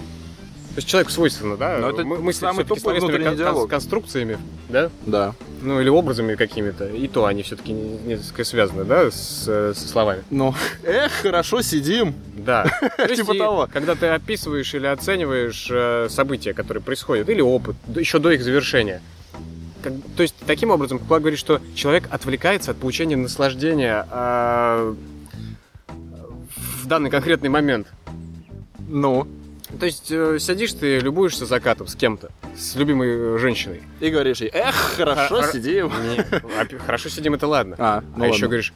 То 0.70 0.76
есть 0.76 0.88
человеку 0.88 1.12
свойственно, 1.12 1.58
да? 1.58 1.80
Но 1.80 1.90
это 1.90 2.04
мы- 2.06 2.20
мысли 2.20 2.42
самый 2.42 2.64
тупой 2.64 3.00
внутренний 3.00 3.36
диалог. 3.36 3.70
конструкциями, 3.70 4.38
да? 4.70 4.90
Да. 5.06 5.34
Ну, 5.62 5.82
или 5.82 5.90
образами 5.90 6.36
какими-то. 6.36 6.88
И 6.88 7.08
то 7.08 7.26
они 7.26 7.42
все-таки 7.44 7.74
несколько 7.74 8.44
связаны, 8.44 8.84
да, 8.86 9.10
с, 9.12 9.46
э, 9.48 9.74
со 9.76 9.88
словами. 9.88 10.24
Ну, 10.30 10.54
эх, 10.84 11.12
хорошо 11.12 11.62
сидим. 11.64 12.14
Да. 12.36 12.66
Типа 13.16 13.34
того. 13.36 13.68
Когда 13.72 13.96
ты 13.96 14.08
описываешь 14.08 14.74
или 14.74 14.86
оцениваешь 14.86 15.68
э, 15.72 16.08
события, 16.10 16.54
которые 16.54 16.84
происходят, 16.84 17.28
или 17.30 17.42
опыт, 17.42 17.76
еще 17.96 18.20
до 18.20 18.30
их 18.32 18.44
завершения. 18.44 19.02
Как- 19.84 19.94
то 20.16 20.22
есть, 20.24 20.36
таким 20.46 20.70
образом, 20.72 21.00
Кукла 21.00 21.20
говорит, 21.20 21.40
что 21.40 21.60
человек 21.74 22.08
отвлекается 22.12 22.72
от 22.72 22.78
получения 22.78 23.16
наслаждения 23.18 24.06
э, 24.10 24.94
в 26.84 26.88
данный 26.88 27.10
конкретный 27.10 27.50
момент. 27.50 27.88
Ну, 28.88 29.28
То 29.78 29.86
есть, 29.86 30.08
э, 30.10 30.38
сидишь 30.40 30.74
ты, 30.74 30.98
любуешься 31.00 31.46
закатом 31.46 31.88
с 31.88 31.94
кем-то, 31.96 32.32
с 32.58 32.76
любимой 32.76 33.10
э, 33.10 33.38
женщиной. 33.38 33.82
и 34.00 34.10
говоришь 34.10 34.42
ей, 34.42 34.50
эх, 34.52 34.74
хорошо 34.98 35.42
Хор- 35.42 35.52
сидим. 35.52 35.88
Не, 35.90 36.20
а, 36.22 36.66
Хорошо 36.86 37.10
сидим, 37.10 37.36
это 37.36 37.46
ладно. 37.46 37.76
А, 37.78 38.04
ну 38.16 38.24
а 38.24 38.28
еще 38.28 38.34
ладно. 38.36 38.48
говоришь, 38.48 38.74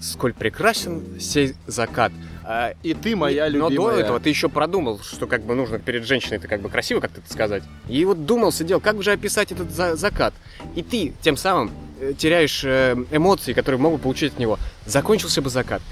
сколь 0.00 0.32
прекрасен 0.32 1.20
сей 1.20 1.54
закат. 1.66 2.10
А, 2.42 2.72
И 2.82 2.94
ты 2.94 3.16
моя 3.16 3.44
Но 3.50 3.68
любимая. 3.68 3.96
до 3.96 4.00
этого 4.00 4.18
ты 4.20 4.30
еще 4.30 4.48
продумал, 4.48 5.00
что 5.00 5.26
как 5.26 5.42
бы 5.42 5.54
нужно 5.54 5.78
перед 5.78 6.04
женщиной-то 6.04 6.48
как 6.48 6.62
бы 6.62 6.70
красиво 6.70 7.00
как-то 7.00 7.20
это 7.20 7.30
сказать. 7.30 7.62
И 7.86 8.02
вот 8.06 8.24
думал, 8.24 8.50
сидел, 8.50 8.80
как 8.80 9.02
же 9.02 9.12
описать 9.12 9.52
этот 9.52 9.70
за- 9.70 9.94
закат. 9.96 10.32
И 10.74 10.82
ты 10.82 11.12
тем 11.20 11.36
самым 11.36 11.70
э, 12.00 12.14
теряешь 12.16 12.64
эмоции, 12.64 13.52
которые 13.52 13.78
могут 13.78 14.00
получить 14.00 14.32
от 14.32 14.38
него. 14.38 14.58
Закончился 14.86 15.42
бы 15.42 15.50
закат. 15.50 15.82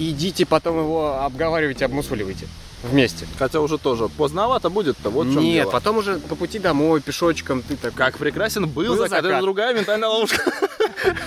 Идите 0.00 0.44
потом 0.46 0.78
его 0.78 1.20
обговаривайте, 1.22 1.84
обмусуливайте 1.84 2.48
вместе. 2.90 3.26
Хотя 3.38 3.60
уже 3.60 3.78
тоже 3.78 4.08
поздновато 4.08 4.70
будет-то, 4.70 5.10
вот 5.10 5.26
Нет, 5.26 5.42
дело. 5.42 5.70
потом 5.70 5.98
уже 5.98 6.18
по 6.18 6.34
пути 6.36 6.58
домой, 6.58 7.00
пешочком, 7.00 7.62
ты 7.62 7.76
так... 7.76 7.94
Как 7.94 8.18
прекрасен 8.18 8.68
был, 8.68 8.84
Был 8.84 8.96
закат. 8.96 9.22
закат. 9.22 9.24
Это 9.24 9.40
другая 9.40 9.74
ментальная 9.74 10.08
ловушка. 10.08 10.42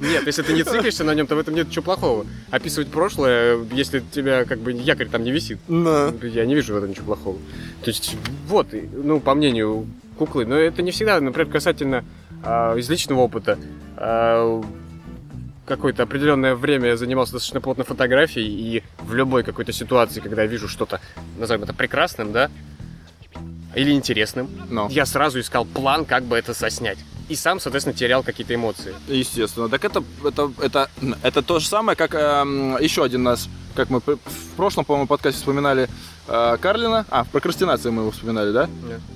Нет, 0.00 0.26
если 0.26 0.42
ты 0.42 0.52
не 0.52 0.62
циклишься 0.62 1.04
на 1.04 1.14
нем, 1.14 1.26
то 1.26 1.36
в 1.36 1.38
этом 1.38 1.54
нет 1.54 1.68
ничего 1.68 1.82
плохого. 1.82 2.26
Описывать 2.50 2.88
прошлое, 2.88 3.58
если 3.72 4.00
тебя 4.00 4.44
как 4.44 4.58
бы 4.60 4.72
якорь 4.72 5.08
там 5.08 5.22
не 5.22 5.30
висит, 5.30 5.58
Да. 5.68 6.12
Я 6.22 6.46
не 6.46 6.54
вижу 6.54 6.74
в 6.74 6.76
этом 6.76 6.90
ничего 6.90 7.06
плохого. 7.06 7.38
То 7.82 7.90
есть, 7.90 8.16
вот, 8.48 8.68
ну, 8.92 9.20
по 9.20 9.34
мнению 9.34 9.86
куклы, 10.18 10.46
но 10.46 10.56
это 10.56 10.82
не 10.82 10.90
всегда, 10.90 11.20
например, 11.20 11.50
касательно 11.50 12.04
а, 12.42 12.74
из 12.76 12.88
личного 12.88 13.20
опыта. 13.20 13.58
А, 13.96 14.62
какое-то 15.76 16.02
определенное 16.02 16.56
время 16.56 16.88
я 16.88 16.96
занимался 16.96 17.34
достаточно 17.34 17.60
плотно 17.60 17.84
фотографией, 17.84 18.48
и 18.48 18.82
в 18.98 19.14
любой 19.14 19.44
какой-то 19.44 19.72
ситуации, 19.72 20.20
когда 20.20 20.42
я 20.42 20.48
вижу 20.48 20.66
что-то, 20.66 21.00
назовем 21.38 21.62
это 21.62 21.72
прекрасным, 21.72 22.32
да, 22.32 22.50
или 23.76 23.92
интересным, 23.92 24.50
Ну, 24.68 24.88
я 24.88 25.06
сразу 25.06 25.38
искал 25.38 25.64
план, 25.64 26.04
как 26.04 26.24
бы 26.24 26.36
это 26.36 26.54
соснять. 26.54 26.98
И 27.28 27.36
сам, 27.36 27.60
соответственно, 27.60 27.96
терял 27.96 28.24
какие-то 28.24 28.52
эмоции. 28.52 28.92
естественно. 29.06 29.68
Так 29.68 29.84
это, 29.84 30.02
это, 30.24 30.50
это, 30.60 30.90
это 31.22 31.42
то 31.42 31.60
же 31.60 31.68
самое, 31.68 31.96
как 31.96 32.14
эм, 32.14 32.76
еще 32.78 33.04
один 33.04 33.22
наш, 33.22 33.46
как 33.76 33.90
мы 33.90 34.00
в 34.00 34.56
прошлом, 34.56 34.84
по-моему, 34.84 35.06
подкасте 35.06 35.38
вспоминали 35.38 35.88
э, 36.26 36.56
Карлина. 36.60 37.06
А, 37.10 37.22
в 37.22 37.28
прокрастинации 37.28 37.90
мы 37.90 38.02
его 38.02 38.10
вспоминали, 38.10 38.50
да? 38.50 38.68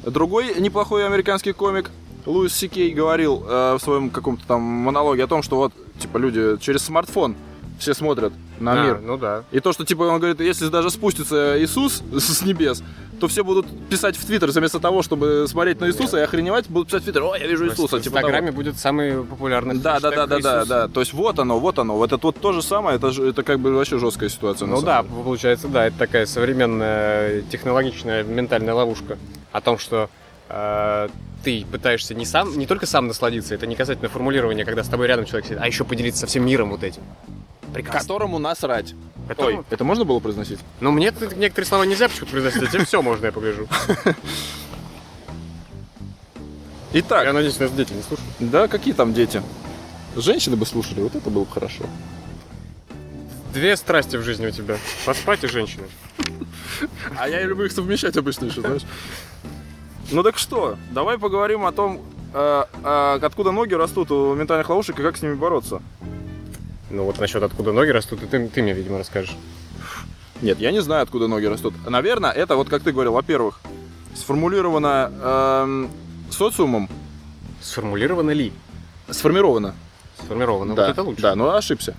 Другой 0.04 0.54
неплохой 0.60 1.04
американский 1.04 1.52
комик 1.52 1.90
Луис 2.26 2.54
Сикей 2.54 2.90
говорил 2.92 3.44
э, 3.46 3.74
в 3.74 3.82
своем 3.82 4.10
каком-то 4.10 4.46
там 4.46 4.60
монологе 4.62 5.24
о 5.24 5.26
том, 5.26 5.42
что 5.42 5.56
вот, 5.56 5.72
типа, 5.98 6.18
люди 6.18 6.56
через 6.60 6.82
смартфон 6.84 7.36
все 7.78 7.92
смотрят 7.92 8.32
на 8.60 8.80
А, 8.80 8.84
мир. 8.86 9.00
Ну 9.04 9.16
да. 9.18 9.42
И 9.50 9.60
то, 9.60 9.72
что, 9.72 9.84
типа, 9.84 10.04
он 10.04 10.18
говорит, 10.20 10.40
если 10.40 10.68
даже 10.68 10.90
спустится 10.90 11.56
Иисус 11.62 12.02
с 12.12 12.42
небес, 12.42 12.82
то 13.20 13.28
все 13.28 13.42
будут 13.44 13.66
писать 13.88 14.16
в 14.16 14.24
Твиттер 14.24 14.50
вместо 14.50 14.78
того, 14.80 15.02
чтобы 15.02 15.46
смотреть 15.48 15.80
на 15.80 15.86
Иисуса 15.88 16.18
и 16.18 16.20
охреневать, 16.20 16.68
будут 16.68 16.88
писать 16.88 17.02
в 17.02 17.04
Твиттер, 17.04 17.22
о, 17.24 17.36
я 17.36 17.46
вижу 17.46 17.66
Иисуса, 17.66 17.96
в 17.96 18.00
типа 18.00 18.16
того. 18.16 18.28
Инстаграме 18.28 18.52
будет 18.52 18.78
самый 18.78 19.24
популярный 19.24 19.76
Да, 19.78 19.98
да, 20.00 20.10
да, 20.10 20.26
да, 20.26 20.38
да, 20.38 20.64
да. 20.64 20.88
То 20.88 21.00
есть 21.00 21.12
вот 21.12 21.38
оно, 21.38 21.58
вот 21.58 21.78
оно. 21.78 21.96
Вот 21.96 22.12
это 22.12 22.24
вот 22.26 22.36
то 22.40 22.52
же 22.52 22.62
самое, 22.62 22.96
это, 22.96 23.10
же- 23.10 23.28
это 23.28 23.42
как 23.42 23.58
бы 23.60 23.72
вообще 23.72 23.98
жесткая 23.98 24.28
ситуация. 24.28 24.66
Ну 24.66 24.80
да, 24.82 25.02
деле. 25.02 25.14
получается, 25.24 25.68
да, 25.68 25.86
это 25.86 25.98
такая 25.98 26.26
современная 26.26 27.42
технологичная 27.42 28.22
ментальная 28.24 28.74
ловушка 28.74 29.18
о 29.52 29.60
том, 29.60 29.78
что 29.78 30.08
ты 30.48 31.64
пытаешься 31.70 32.14
не 32.14 32.24
сам, 32.26 32.56
не 32.58 32.66
только 32.66 32.86
сам 32.86 33.06
насладиться, 33.06 33.54
это 33.54 33.66
не 33.66 33.76
касательно 33.76 34.08
формулирования, 34.08 34.64
когда 34.64 34.82
с 34.84 34.88
тобой 34.88 35.06
рядом 35.06 35.24
человек 35.26 35.46
сидит, 35.46 35.58
а 35.60 35.66
еще 35.66 35.84
поделиться 35.84 36.20
со 36.20 36.26
всем 36.26 36.44
миром 36.46 36.70
вот 36.70 36.82
этим. 36.82 37.02
Прекрасно. 37.72 38.00
Которому 38.00 38.38
насрать. 38.38 38.94
Которому- 39.28 39.58
Ой, 39.58 39.64
это 39.70 39.84
можно 39.84 40.04
было 40.04 40.20
произносить? 40.20 40.60
Ну 40.80 40.92
мне 40.92 41.12
некоторые 41.36 41.66
слова 41.66 41.84
нельзя 41.84 42.08
почему-то 42.08 42.30
произносить, 42.32 42.62
а 42.62 42.66
тебе 42.66 42.84
все 42.84 43.02
можно, 43.02 43.26
я 43.26 43.32
погляжу. 43.32 43.66
Итак, 46.92 47.24
Я 47.24 47.32
надеюсь, 47.32 47.58
нас 47.58 47.72
дети 47.72 47.92
не 47.92 48.02
слушают. 48.02 48.30
да, 48.38 48.68
какие 48.68 48.94
там 48.94 49.12
дети? 49.12 49.42
Женщины 50.14 50.54
бы 50.54 50.64
слушали, 50.64 51.00
вот 51.00 51.16
это 51.16 51.28
было 51.28 51.44
бы 51.44 51.50
хорошо. 51.50 51.84
Две 53.52 53.76
страсти 53.76 54.16
в 54.16 54.22
жизни 54.22 54.46
у 54.46 54.50
тебя. 54.50 54.76
Поспать 55.04 55.42
и 55.42 55.48
женщины. 55.48 55.84
А 57.18 57.28
я 57.28 57.42
люблю 57.42 57.66
их 57.66 57.72
совмещать 57.72 58.16
обычно 58.16 58.46
еще, 58.46 58.60
знаешь. 58.60 58.82
Ну 60.12 60.22
так 60.22 60.38
что, 60.38 60.76
давай 60.90 61.18
поговорим 61.18 61.64
о 61.64 61.72
том, 61.72 62.00
э, 62.32 62.64
э, 62.84 63.18
откуда 63.22 63.52
ноги 63.52 63.74
растут 63.74 64.10
у 64.10 64.34
ментальных 64.34 64.68
ловушек 64.68 64.98
и 64.98 65.02
как 65.02 65.16
с 65.16 65.22
ними 65.22 65.34
бороться. 65.34 65.82
Ну 66.90 67.04
вот 67.04 67.18
насчет 67.18 67.42
откуда 67.42 67.72
ноги 67.72 67.90
растут, 67.90 68.20
ты, 68.28 68.48
ты 68.48 68.62
мне, 68.62 68.72
видимо, 68.72 68.98
расскажешь. 68.98 69.34
Нет, 70.42 70.58
я 70.60 70.70
не 70.72 70.80
знаю, 70.82 71.02
откуда 71.02 71.26
ноги 71.26 71.46
растут. 71.46 71.74
Наверное, 71.88 72.30
это 72.30 72.56
вот 72.56 72.68
как 72.68 72.82
ты 72.82 72.92
говорил, 72.92 73.12
во-первых, 73.12 73.60
сформулировано 74.14 75.10
эм, 75.22 75.90
социумом, 76.30 76.88
Сформулировано 77.60 78.30
ли? 78.30 78.52
сформировано. 79.10 79.74
Сформировано. 80.22 80.74
да, 80.74 80.82
Вот 80.82 80.90
это 80.90 81.02
лучше. 81.02 81.22
Да, 81.22 81.34
но 81.34 81.54
ошибся. 81.54 81.96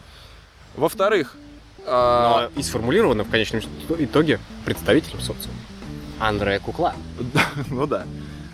Во-вторых, 0.75 1.35
э, 1.85 1.89
Но 1.91 2.49
и 2.55 2.61
сформулировано 2.63 3.23
в 3.23 3.29
конечном 3.29 3.61
итоге 3.97 4.39
представителем 4.63 5.19
социума. 5.19 5.55
Андрея 6.19 6.59
Кукла. 6.59 6.93
ну 7.69 7.87
да. 7.87 8.05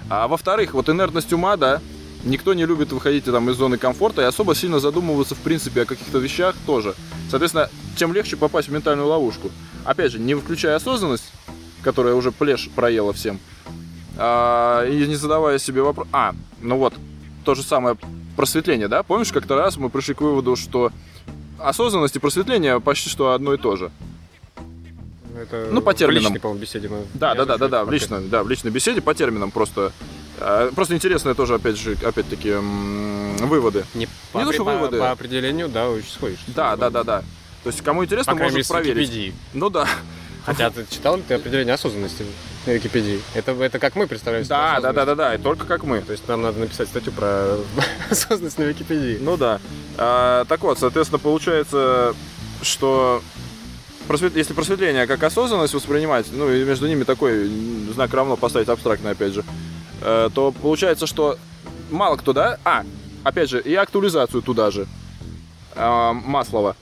А 0.10 0.28
во-вторых, 0.28 0.74
вот 0.74 0.90
инертность 0.90 1.32
ума, 1.34 1.56
да, 1.58 1.82
никто 2.24 2.54
не 2.54 2.66
любит 2.66 2.92
выходить 2.92 3.26
там 3.26 3.50
из 3.50 3.56
зоны 3.56 3.78
комфорта 3.78 4.22
и 4.22 4.26
особо 4.26 4.56
сильно 4.56 4.80
задумываться 4.80 5.36
в 5.36 5.40
принципе 5.40 5.84
о 5.84 5.86
каких-то 5.86 6.18
вещах 6.18 6.56
тоже. 6.66 6.96
Соответственно, 7.30 7.70
тем 7.96 8.14
легче 8.14 8.38
попасть 8.38 8.68
в 8.68 8.72
ментальную 8.72 9.08
ловушку. 9.08 9.50
Опять 9.86 10.12
же, 10.12 10.20
не 10.20 10.34
выключая 10.34 10.76
осознанность, 10.76 11.32
которая 11.82 12.14
уже 12.14 12.32
плешь 12.32 12.70
проела 12.76 13.14
всем, 13.14 13.40
а, 14.18 14.86
и 14.86 15.08
не 15.08 15.16
задавая 15.16 15.58
себе 15.58 15.82
вопрос. 15.82 16.08
А, 16.12 16.36
ну 16.62 16.78
вот, 16.78 16.94
то 17.46 17.56
же 17.56 17.64
самое 17.64 17.98
просветление, 18.36 18.88
да? 18.88 19.04
Помнишь, 19.04 19.32
как-то 19.32 19.56
раз 19.56 19.78
мы 19.78 19.90
пришли 19.90 20.14
к 20.14 20.22
выводу, 20.22 20.56
что 20.56 20.92
осознанность 21.60 22.16
и 22.16 22.20
просветление 22.20 22.80
почти 22.80 23.10
что 23.10 23.34
одно 23.34 23.54
и 23.54 23.58
то 23.58 23.76
же. 23.76 23.92
Это 25.38 25.68
Ну, 25.72 25.82
по 25.82 25.94
терминам. 25.94 26.24
В 26.24 26.26
личной, 26.28 26.40
по-моему, 26.40 26.62
беседе 26.62 26.90
мы... 26.90 27.06
Да, 27.14 27.34
да, 27.36 27.46
да, 27.46 27.58
да, 27.58 27.68
да, 27.68 27.86
в 27.86 27.92
личной, 27.92 28.28
да, 28.28 28.44
в 28.44 28.50
личной 28.50 28.72
беседе 28.72 29.02
по 29.02 29.14
терминам 29.14 29.52
просто. 29.52 29.92
э, 30.40 30.72
Просто 30.76 30.96
интересные 30.96 31.36
тоже, 31.36 31.56
опять 31.56 31.78
же, 31.78 31.96
опять-таки, 32.04 32.54
выводы. 33.46 33.86
Не, 33.94 34.08
по, 34.32 34.40
Не 34.40 34.46
то, 34.46 34.54
что 34.54 34.66
по- 34.66 34.74
выводы. 34.74 35.00
по 35.00 35.12
определению, 35.12 35.70
да, 35.70 35.90
очень 35.90 36.10
сходишь. 36.12 36.40
Да, 36.48 36.76
да, 36.76 36.90
да, 36.90 37.04
да. 37.04 37.24
То 37.64 37.70
есть, 37.70 37.82
кому 37.82 38.04
интересно, 38.04 38.36
По 38.36 38.44
может 38.44 38.68
проверить. 38.68 38.98
Википедии. 39.10 39.34
Ну 39.54 39.70
да. 39.70 39.88
Хотя 40.46 40.72
ты 40.72 40.86
читал 40.90 41.18
ли 41.18 41.24
ты 41.28 41.36
определение 41.36 41.76
осознанности 41.76 42.26
на 42.66 42.72
Википедии? 42.72 43.22
Это, 43.36 43.52
это 43.52 43.78
как 43.78 43.96
мы 43.96 44.08
представляем 44.08 44.44
себе 44.44 44.56
Да, 44.56 44.80
да, 44.82 44.92
да, 44.92 45.06
да, 45.06 45.14
да, 45.16 45.36
и 45.36 45.38
только 45.38 45.68
как 45.68 45.84
мы. 45.84 46.02
То 46.02 46.14
есть 46.14 46.28
нам 46.28 46.42
надо 46.42 46.60
написать 46.60 46.88
статью 46.88 47.12
про 47.14 47.58
осознанность 48.10 48.58
на 48.58 48.64
Википедии. 48.64 49.20
Ну 49.22 49.38
да. 49.38 49.60
А, 49.98 50.46
так 50.46 50.62
вот, 50.62 50.80
соответственно, 50.80 51.20
получается, 51.20 52.16
что 52.64 53.22
просвет- 54.08 54.36
если 54.36 54.54
просветление 54.54 55.08
как 55.08 55.24
осознанность 55.24 55.74
воспринимать, 55.74 56.26
ну 56.32 56.52
и 56.52 56.64
между 56.64 56.88
ними 56.88 57.04
такой 57.04 57.50
знак 57.94 58.14
равно 58.14 58.38
поставить 58.38 58.70
абстрактно, 58.70 59.12
опять 59.12 59.34
же, 59.34 59.44
э, 60.02 60.30
то 60.34 60.52
получается, 60.52 61.08
что 61.08 61.38
мало 61.90 62.16
кто, 62.18 62.34
да? 62.34 62.58
А, 62.64 62.84
опять 63.24 63.50
же, 63.50 63.62
и 63.62 63.74
актуализацию 63.76 64.42
туда 64.42 64.72
же. 64.72 64.88
А, 65.76 66.14
Маслова. 66.14 66.76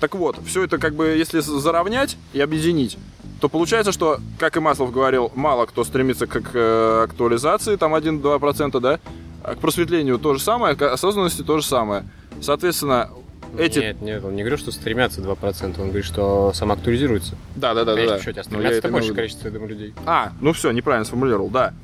Так 0.00 0.14
вот, 0.14 0.38
все 0.46 0.64
это 0.64 0.78
как 0.78 0.94
бы, 0.94 1.08
если 1.08 1.40
заровнять 1.40 2.16
и 2.32 2.40
объединить, 2.40 2.96
то 3.40 3.48
получается, 3.48 3.92
что, 3.92 4.18
как 4.38 4.56
и 4.56 4.60
Маслов 4.60 4.92
говорил, 4.92 5.32
мало 5.34 5.66
кто 5.66 5.82
стремится 5.84 6.26
к, 6.26 6.40
к, 6.40 6.50
э, 6.54 7.04
актуализации, 7.04 7.76
там 7.76 7.94
1-2%, 7.94 8.78
да, 8.80 9.00
а 9.42 9.54
к 9.54 9.58
просветлению 9.58 10.18
то 10.18 10.34
же 10.34 10.40
самое, 10.40 10.76
к 10.76 10.82
осознанности 10.92 11.42
то 11.42 11.58
же 11.58 11.64
самое. 11.64 12.04
Соответственно, 12.40 13.10
эти... 13.58 13.78
Нет, 13.78 14.00
нет, 14.00 14.24
он 14.24 14.36
не 14.36 14.42
говорит, 14.42 14.60
что 14.60 14.72
стремятся 14.72 15.20
2%, 15.20 15.80
он 15.80 15.88
говорит, 15.88 16.04
что 16.04 16.52
самоактуализируется. 16.54 17.34
Да, 17.56 17.74
да, 17.74 17.84
да, 17.84 17.94
В 17.94 17.96
да. 17.96 18.06
да. 18.06 18.18
счете, 18.20 18.40
а 18.40 18.44
Ну, 18.50 18.58
стремятся 18.58 18.88
в 18.88 18.92
большее 18.92 19.14
количество, 19.14 19.48
я 19.48 19.52
думаю, 19.52 19.70
людей. 19.70 19.94
А, 20.06 20.32
ну 20.40 20.52
все, 20.52 20.70
неправильно 20.70 21.04
сформулировал, 21.04 21.48
да. 21.48 21.74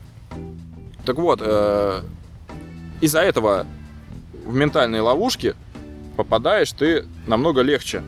Так 1.04 1.16
вот, 1.16 1.40
э, 1.42 2.02
из-за 3.00 3.20
этого 3.20 3.66
в 4.44 4.54
ментальные 4.54 5.02
ловушки 5.02 5.54
попадаешь 6.16 6.72
ты 6.72 7.04
намного 7.26 7.62
легче. 7.62 8.02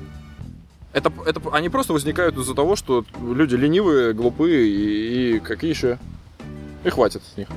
Это, 0.92 1.12
это 1.26 1.40
они 1.52 1.68
просто 1.68 1.92
возникают 1.92 2.36
из-за 2.36 2.54
того, 2.54 2.74
что 2.74 3.04
люди 3.22 3.54
ленивые, 3.54 4.14
глупые 4.14 4.66
и, 4.66 5.36
и 5.36 5.38
какие 5.40 5.70
еще. 5.70 5.98
И 6.88 6.90
хватит 6.90 7.20
с 7.34 7.36
них. 7.36 7.48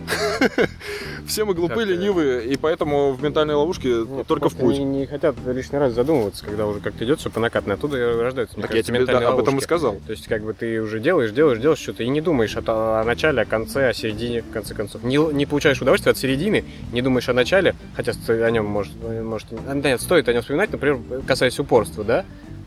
Все 1.25 1.45
мы 1.45 1.53
глупые, 1.53 1.85
ленивые, 1.85 2.45
и 2.45 2.57
поэтому 2.57 3.13
в 3.13 3.23
ментальной 3.23 3.55
ловушке 3.55 4.03
только 4.27 4.49
в 4.49 4.55
путь. 4.57 4.77
Не, 4.77 4.83
не 4.83 5.05
хотят 5.05 5.35
лишний 5.45 5.77
раз 5.77 5.93
задумываться, 5.93 6.43
когда 6.43 6.67
уже 6.67 6.81
как-то 6.81 7.05
идет 7.05 7.21
все 7.21 7.29
по 7.29 7.39
накатной. 7.39 7.75
Оттуда 7.75 7.97
и 7.97 8.21
рождаются, 8.21 8.59
Так 8.59 8.73
я 8.73 8.83
тебе 8.83 8.99
об 8.99 9.39
этом 9.39 9.57
и 9.57 9.61
сказал. 9.61 9.95
То 10.05 10.11
есть, 10.11 10.27
как 10.27 10.43
бы 10.43 10.53
ты 10.53 10.81
уже 10.81 10.99
делаешь, 10.99 11.31
делаешь, 11.31 11.59
делаешь 11.59 11.79
что-то 11.79 12.03
и 12.03 12.09
не 12.09 12.19
думаешь 12.19 12.57
о, 12.57 13.03
начале, 13.05 13.43
о 13.43 13.45
конце, 13.45 13.87
о 13.87 13.93
середине, 13.93 14.41
в 14.41 14.51
конце 14.51 14.73
концов. 14.73 15.01
Не, 15.03 15.45
получаешь 15.45 15.81
удовольствие 15.81 16.11
от 16.11 16.17
середины, 16.17 16.65
не 16.91 17.01
думаешь 17.01 17.29
о 17.29 17.33
начале, 17.33 17.73
хотя 17.95 18.11
о 18.27 18.51
нем 18.51 18.65
может, 18.65 18.91
может... 19.01 19.47
а, 19.65 19.73
Нет, 19.73 20.01
стоит 20.01 20.27
о 20.27 20.33
нем 20.33 20.41
вспоминать, 20.41 20.73
например, 20.73 20.99
касаясь 21.25 21.57
упорства, 21.57 22.03
да? 22.03 22.25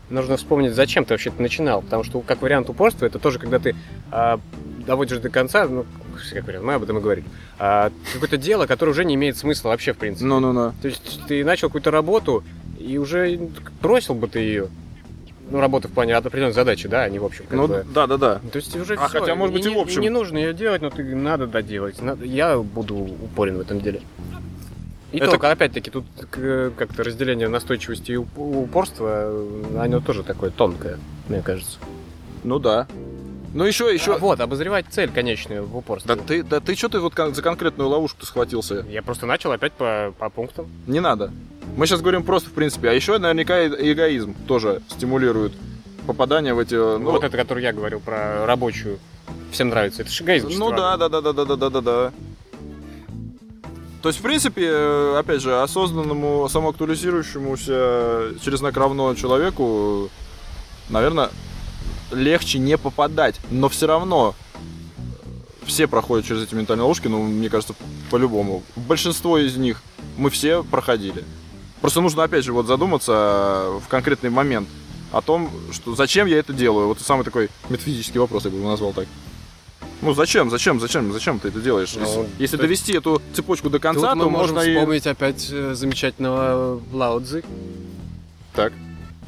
Нужно 0.09 0.37
вспомнить, 0.37 0.73
зачем 0.73 1.05
ты 1.05 1.13
вообще 1.13 1.31
начинал. 1.37 1.83
Потому 1.83 2.03
что, 2.03 2.21
как 2.21 2.41
вариант 2.41 2.69
упорства, 2.69 3.05
это 3.05 3.19
тоже, 3.19 3.37
когда 3.37 3.59
ты 3.59 3.75
а, 4.11 4.39
доводишь 4.85 5.19
до 5.19 5.29
конца, 5.29 5.67
ну, 5.67 5.85
как 6.33 6.45
вариант, 6.47 6.65
мы 6.65 6.73
об 6.75 6.83
этом 6.83 6.97
и 6.97 7.01
говорили, 7.01 7.25
а, 7.59 7.91
какое-то 8.13 8.37
дело, 8.37 8.65
которое 8.67 8.91
уже 8.91 9.05
не 9.05 9.15
имеет 9.15 9.37
смысла 9.37 9.69
вообще, 9.69 9.93
в 9.93 9.97
принципе. 9.97 10.25
Ну-ну-ну. 10.25 10.73
То 10.81 10.87
есть 10.87 11.21
ты 11.27 11.43
начал 11.43 11.69
какую-то 11.69 11.91
работу, 11.91 12.43
и 12.79 12.97
уже 12.97 13.39
бросил 13.81 14.13
бы 14.15 14.27
ты 14.27 14.39
ее. 14.39 14.67
Ну, 15.51 15.59
работа 15.59 15.87
в 15.87 15.91
плане 15.91 16.15
определенной 16.15 16.53
задачи, 16.53 16.87
да, 16.87 17.03
а 17.03 17.09
не 17.09 17.19
в 17.19 17.25
общем, 17.25 17.45
Ну, 17.51 17.67
бы. 17.67 17.85
да-да-да. 17.93 18.39
То 18.51 18.55
есть 18.57 18.75
уже 18.75 18.95
А 18.95 19.07
всё, 19.07 19.19
хотя, 19.19 19.35
может 19.35 19.53
быть, 19.53 19.65
и 19.65 19.69
не, 19.69 19.75
в 19.75 19.79
общем. 19.79 20.01
Не 20.01 20.09
нужно 20.09 20.37
ее 20.39 20.53
делать, 20.53 20.81
но 20.81 20.89
ты 20.89 21.03
надо 21.15 21.45
доделать. 21.45 22.01
Надо, 22.01 22.25
я 22.25 22.57
буду 22.57 22.95
упорен 22.95 23.57
в 23.57 23.61
этом 23.61 23.79
деле. 23.79 24.01
И 25.11 25.17
Это- 25.17 25.31
только, 25.31 25.51
опять-таки, 25.51 25.91
тут 25.91 26.05
как-то 26.19 27.03
разделение 27.03 27.47
настойчивости 27.47 28.11
и 28.11 28.15
уп- 28.15 28.37
упорства, 28.37 29.29
э, 29.29 29.77
оно 29.79 29.99
тоже 30.01 30.23
такое 30.23 30.49
тонкое, 30.49 30.97
мне 31.29 31.41
кажется. 31.43 31.77
Ну 32.43 32.57
да. 32.59 32.87
Ну 33.55 33.63
еще, 33.63 33.91
еще. 33.93 34.15
А 34.15 34.17
вот, 34.17 34.41
обозревать 34.41 34.87
цель 34.89 35.09
конечную 35.09 35.65
в 35.65 35.77
упорстве. 35.77 36.13
Да 36.13 36.21
ты, 36.21 36.43
да 36.43 36.59
ты 36.59 36.75
что 36.75 36.89
ты 36.89 36.99
вот 36.99 37.13
за 37.15 37.41
конкретную 37.41 37.89
ловушку 37.89 38.25
схватился? 38.25 38.85
Я 38.89 39.01
просто 39.01 39.25
начал 39.25 39.53
опять 39.53 39.71
по, 39.71 40.13
по 40.19 40.29
пунктам. 40.29 40.67
Не 40.87 40.99
надо. 40.99 41.31
Мы 41.77 41.87
сейчас 41.87 42.01
говорим 42.01 42.23
просто 42.23 42.49
в 42.49 42.51
принципе. 42.51 42.89
А 42.89 42.91
еще 42.91 43.17
наверняка 43.17 43.65
эгоизм 43.65 44.35
тоже 44.45 44.81
стимулирует 44.89 45.53
попадание 46.05 46.53
в 46.53 46.59
эти. 46.59 46.75
Ну, 46.75 47.11
вот 47.11 47.23
это, 47.23 47.37
который 47.37 47.63
я 47.63 47.71
говорил 47.71 48.01
про 48.01 48.45
рабочую. 48.45 48.99
Всем 49.51 49.69
нравится. 49.69 50.01
Это 50.01 50.11
же 50.11 50.25
эгоизм. 50.25 50.49
ну 50.57 50.71
да, 50.71 50.97
да, 50.97 51.07
да, 51.07 51.21
да, 51.21 51.31
да, 51.31 51.45
да, 51.45 51.55
да, 51.55 51.69
да, 51.69 51.81
да. 51.81 52.11
То 54.01 54.09
есть, 54.09 54.19
в 54.19 54.21
принципе, 54.21 54.65
э, 54.67 55.17
опять 55.17 55.41
же, 55.41 55.61
осознанному, 55.61 56.49
самоактуализирующемуся 56.49 58.33
через 58.43 58.59
знак 58.59 58.75
равно 58.75 59.15
человеку, 59.15 60.09
наверное, 60.89 61.29
легче 62.15 62.59
не 62.59 62.77
попадать. 62.77 63.35
Но 63.51 63.69
все 63.69 63.87
равно 63.87 64.35
все 65.65 65.87
проходят 65.87 66.25
через 66.25 66.43
эти 66.43 66.55
ментальные 66.55 66.83
ловушки, 66.83 67.07
ну, 67.07 67.23
мне 67.23 67.49
кажется, 67.49 67.73
по-любому. 68.11 68.63
Большинство 68.75 69.37
из 69.37 69.57
них 69.57 69.81
мы 70.17 70.29
все 70.29 70.63
проходили. 70.63 71.23
Просто 71.81 72.01
нужно, 72.01 72.23
опять 72.23 72.45
же, 72.45 72.53
вот 72.53 72.67
задуматься 72.67 73.79
в 73.83 73.87
конкретный 73.89 74.29
момент 74.29 74.67
о 75.11 75.21
том, 75.21 75.49
что 75.71 75.95
зачем 75.95 76.27
я 76.27 76.37
это 76.37 76.53
делаю. 76.53 76.87
Вот 76.87 76.99
самый 76.99 77.23
такой 77.23 77.49
метафизический 77.69 78.19
вопрос, 78.19 78.45
я 78.45 78.51
бы 78.51 78.57
его 78.57 78.69
назвал 78.69 78.93
так. 78.93 79.07
Ну 80.01 80.13
зачем, 80.13 80.49
зачем, 80.49 80.79
зачем, 80.79 81.11
зачем 81.13 81.39
ты 81.39 81.47
это 81.47 81.59
делаешь? 81.61 81.95
Ну, 81.95 82.01
если 82.01 82.27
если 82.37 82.57
то 82.57 82.63
довести 82.63 82.93
эту 82.93 83.21
цепочку 83.33 83.69
до 83.69 83.79
конца, 83.79 84.09
Тут 84.09 84.17
мы 84.17 84.23
то 84.25 84.29
можем 84.29 84.55
можно 84.55 84.69
и... 84.69 84.75
вспомнить 84.75 85.07
опять 85.07 85.47
э, 85.51 85.73
замечательного 85.73 86.81
Лао 86.91 87.19
Цзы, 87.21 87.43
Так. 88.53 88.73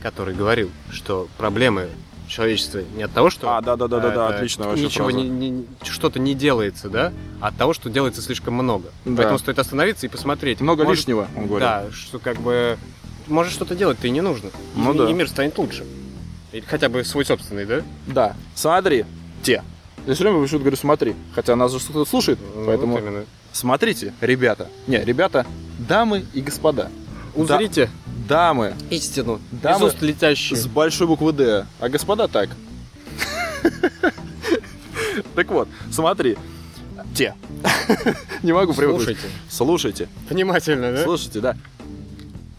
который 0.03 0.35
говорил, 0.35 0.69
что 0.91 1.27
проблемы 1.37 1.89
человечества 2.27 2.81
не 2.95 3.03
от 3.03 3.11
того, 3.11 3.29
что 3.29 3.55
А, 3.57 3.61
да, 3.61 3.75
да, 3.75 4.27
отлично 4.27 4.63
ничего 4.73 5.11
не, 5.11 5.27
не- 5.27 5.65
что-то 5.83 6.19
не 6.19 6.33
делается, 6.35 6.89
да, 6.89 7.13
а 7.41 7.47
от 7.47 7.55
того, 7.57 7.73
что 7.73 7.89
делается 7.89 8.21
слишком 8.21 8.53
много. 8.55 8.89
Да. 9.05 9.15
Поэтому 9.17 9.39
стоит 9.39 9.59
остановиться 9.59 10.05
и 10.05 10.09
посмотреть. 10.09 10.61
Много 10.61 10.83
Может, 10.83 10.99
лишнего, 11.03 11.27
он 11.35 11.47
говорит. 11.47 11.67
Да, 11.67 11.85
что 11.91 12.19
как 12.19 12.37
бы 12.41 12.77
может 13.27 13.51
что-то 13.53 13.75
делать-то 13.75 14.07
и 14.07 14.09
не 14.11 14.21
нужно. 14.21 14.47
И- 14.47 14.51
Ну 14.75 14.93
и, 14.93 14.97
да. 14.97 15.11
мир 15.13 15.27
станет 15.29 15.57
лучше. 15.57 15.85
Или 16.51 16.63
хотя 16.65 16.89
бы 16.89 17.03
свой 17.03 17.25
собственный, 17.25 17.65
да? 17.65 17.81
Да. 18.07 18.35
Смотри, 18.55 19.05
те. 19.43 19.63
Я 20.05 20.13
все 20.13 20.23
время 20.23 20.41
почему-то 20.41 20.63
говорю 20.63 20.77
смотри, 20.77 21.15
хотя 21.35 21.55
нас 21.57 21.71
же 21.73 21.79
кто-то 21.79 22.09
слушает, 22.09 22.39
Ну, 22.55 22.65
поэтому 22.65 22.93
вот 22.93 23.01
именно. 23.01 23.25
смотрите, 23.51 24.13
ребята. 24.21 24.69
Не, 24.87 25.03
ребята, 25.03 25.45
дамы 25.79 26.25
и 26.33 26.39
господа. 26.41 26.89
Узрите 27.37 27.89
Дамы 28.27 28.73
истину 28.89 29.39
Дамы 29.51 29.87
из 29.87 29.93
уст 29.93 30.01
летящие. 30.01 30.57
с 30.57 30.65
большой 30.67 31.07
буквы 31.07 31.31
Д, 31.33 31.65
а 31.79 31.89
господа 31.89 32.27
так. 32.27 32.49
Так 35.35 35.49
вот, 35.51 35.67
смотри. 35.91 36.37
Те. 37.15 37.33
Не 38.43 38.53
могу 38.53 38.73
привыкнуть. 38.73 39.17
Слушайте 39.49 40.07
Слушайте. 40.07 40.09
внимательно, 40.29 40.91
да? 40.91 41.03
Слушайте, 41.03 41.39
да. 41.39 41.57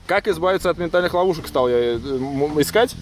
Как 0.07 0.27
избавиться 0.27 0.71
от 0.71 0.79
ментальных 0.79 1.13
ловушек 1.15 1.47
стал 1.49 1.69
я 1.69 1.77
э, 1.77 1.97
искать. 2.59 2.95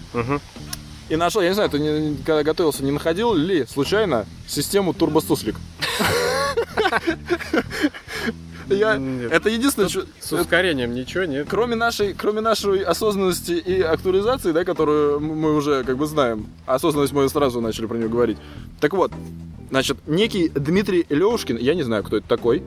И 1.09 1.15
нашел, 1.15 1.41
я 1.41 1.47
не 1.49 1.53
знаю, 1.53 1.69
ты 1.69 1.79
не- 1.79 2.17
когда 2.17 2.43
готовился, 2.43 2.83
не 2.83 2.91
находил 2.91 3.33
ли 3.33 3.65
случайно 3.65 4.25
систему 4.45 4.93
турбостуслик? 4.93 5.55
Я, 8.75 8.99
это 9.31 9.49
единственное, 9.49 9.89
что- 9.89 10.05
С 10.19 10.31
ускорением 10.33 10.93
ничего 10.93 11.23
нет. 11.25 11.47
кроме 11.49 11.75
нашей, 11.75 12.13
кроме 12.13 12.41
нашей 12.41 12.81
осознанности 12.81 13.51
и 13.53 13.81
актуализации, 13.81 14.51
да, 14.51 14.63
которую 14.65 15.19
мы 15.19 15.55
уже 15.55 15.83
как 15.83 15.97
бы 15.97 16.05
знаем, 16.05 16.47
осознанность 16.65 17.13
мы 17.13 17.27
сразу 17.29 17.61
начали 17.61 17.85
про 17.85 17.97
нее 17.97 18.09
говорить. 18.09 18.37
Так 18.79 18.93
вот, 18.93 19.11
значит, 19.69 19.97
некий 20.07 20.49
Дмитрий 20.49 21.05
Левушкин, 21.09 21.57
я 21.57 21.75
не 21.75 21.83
знаю, 21.83 22.03
кто 22.03 22.17
это 22.17 22.27
такой, 22.27 22.63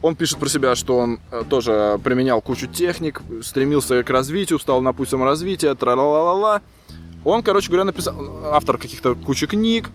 он 0.00 0.16
пишет 0.16 0.38
про 0.38 0.48
себя, 0.48 0.74
что 0.74 0.96
он 0.98 1.20
э, 1.30 1.42
тоже 1.48 2.00
применял 2.02 2.40
кучу 2.40 2.66
техник, 2.66 3.22
стремился 3.42 4.02
к 4.02 4.10
развитию, 4.10 4.58
стал 4.58 4.80
на 4.82 4.92
путь 4.92 5.08
саморазвития, 5.08 5.74
тра-ла-ла-ла-ла. 5.74 6.60
Он, 7.24 7.42
короче 7.44 7.68
говоря, 7.68 7.84
написал, 7.84 8.16
автор 8.52 8.78
каких-то 8.78 9.14
кучи 9.14 9.46
книг. 9.46 9.90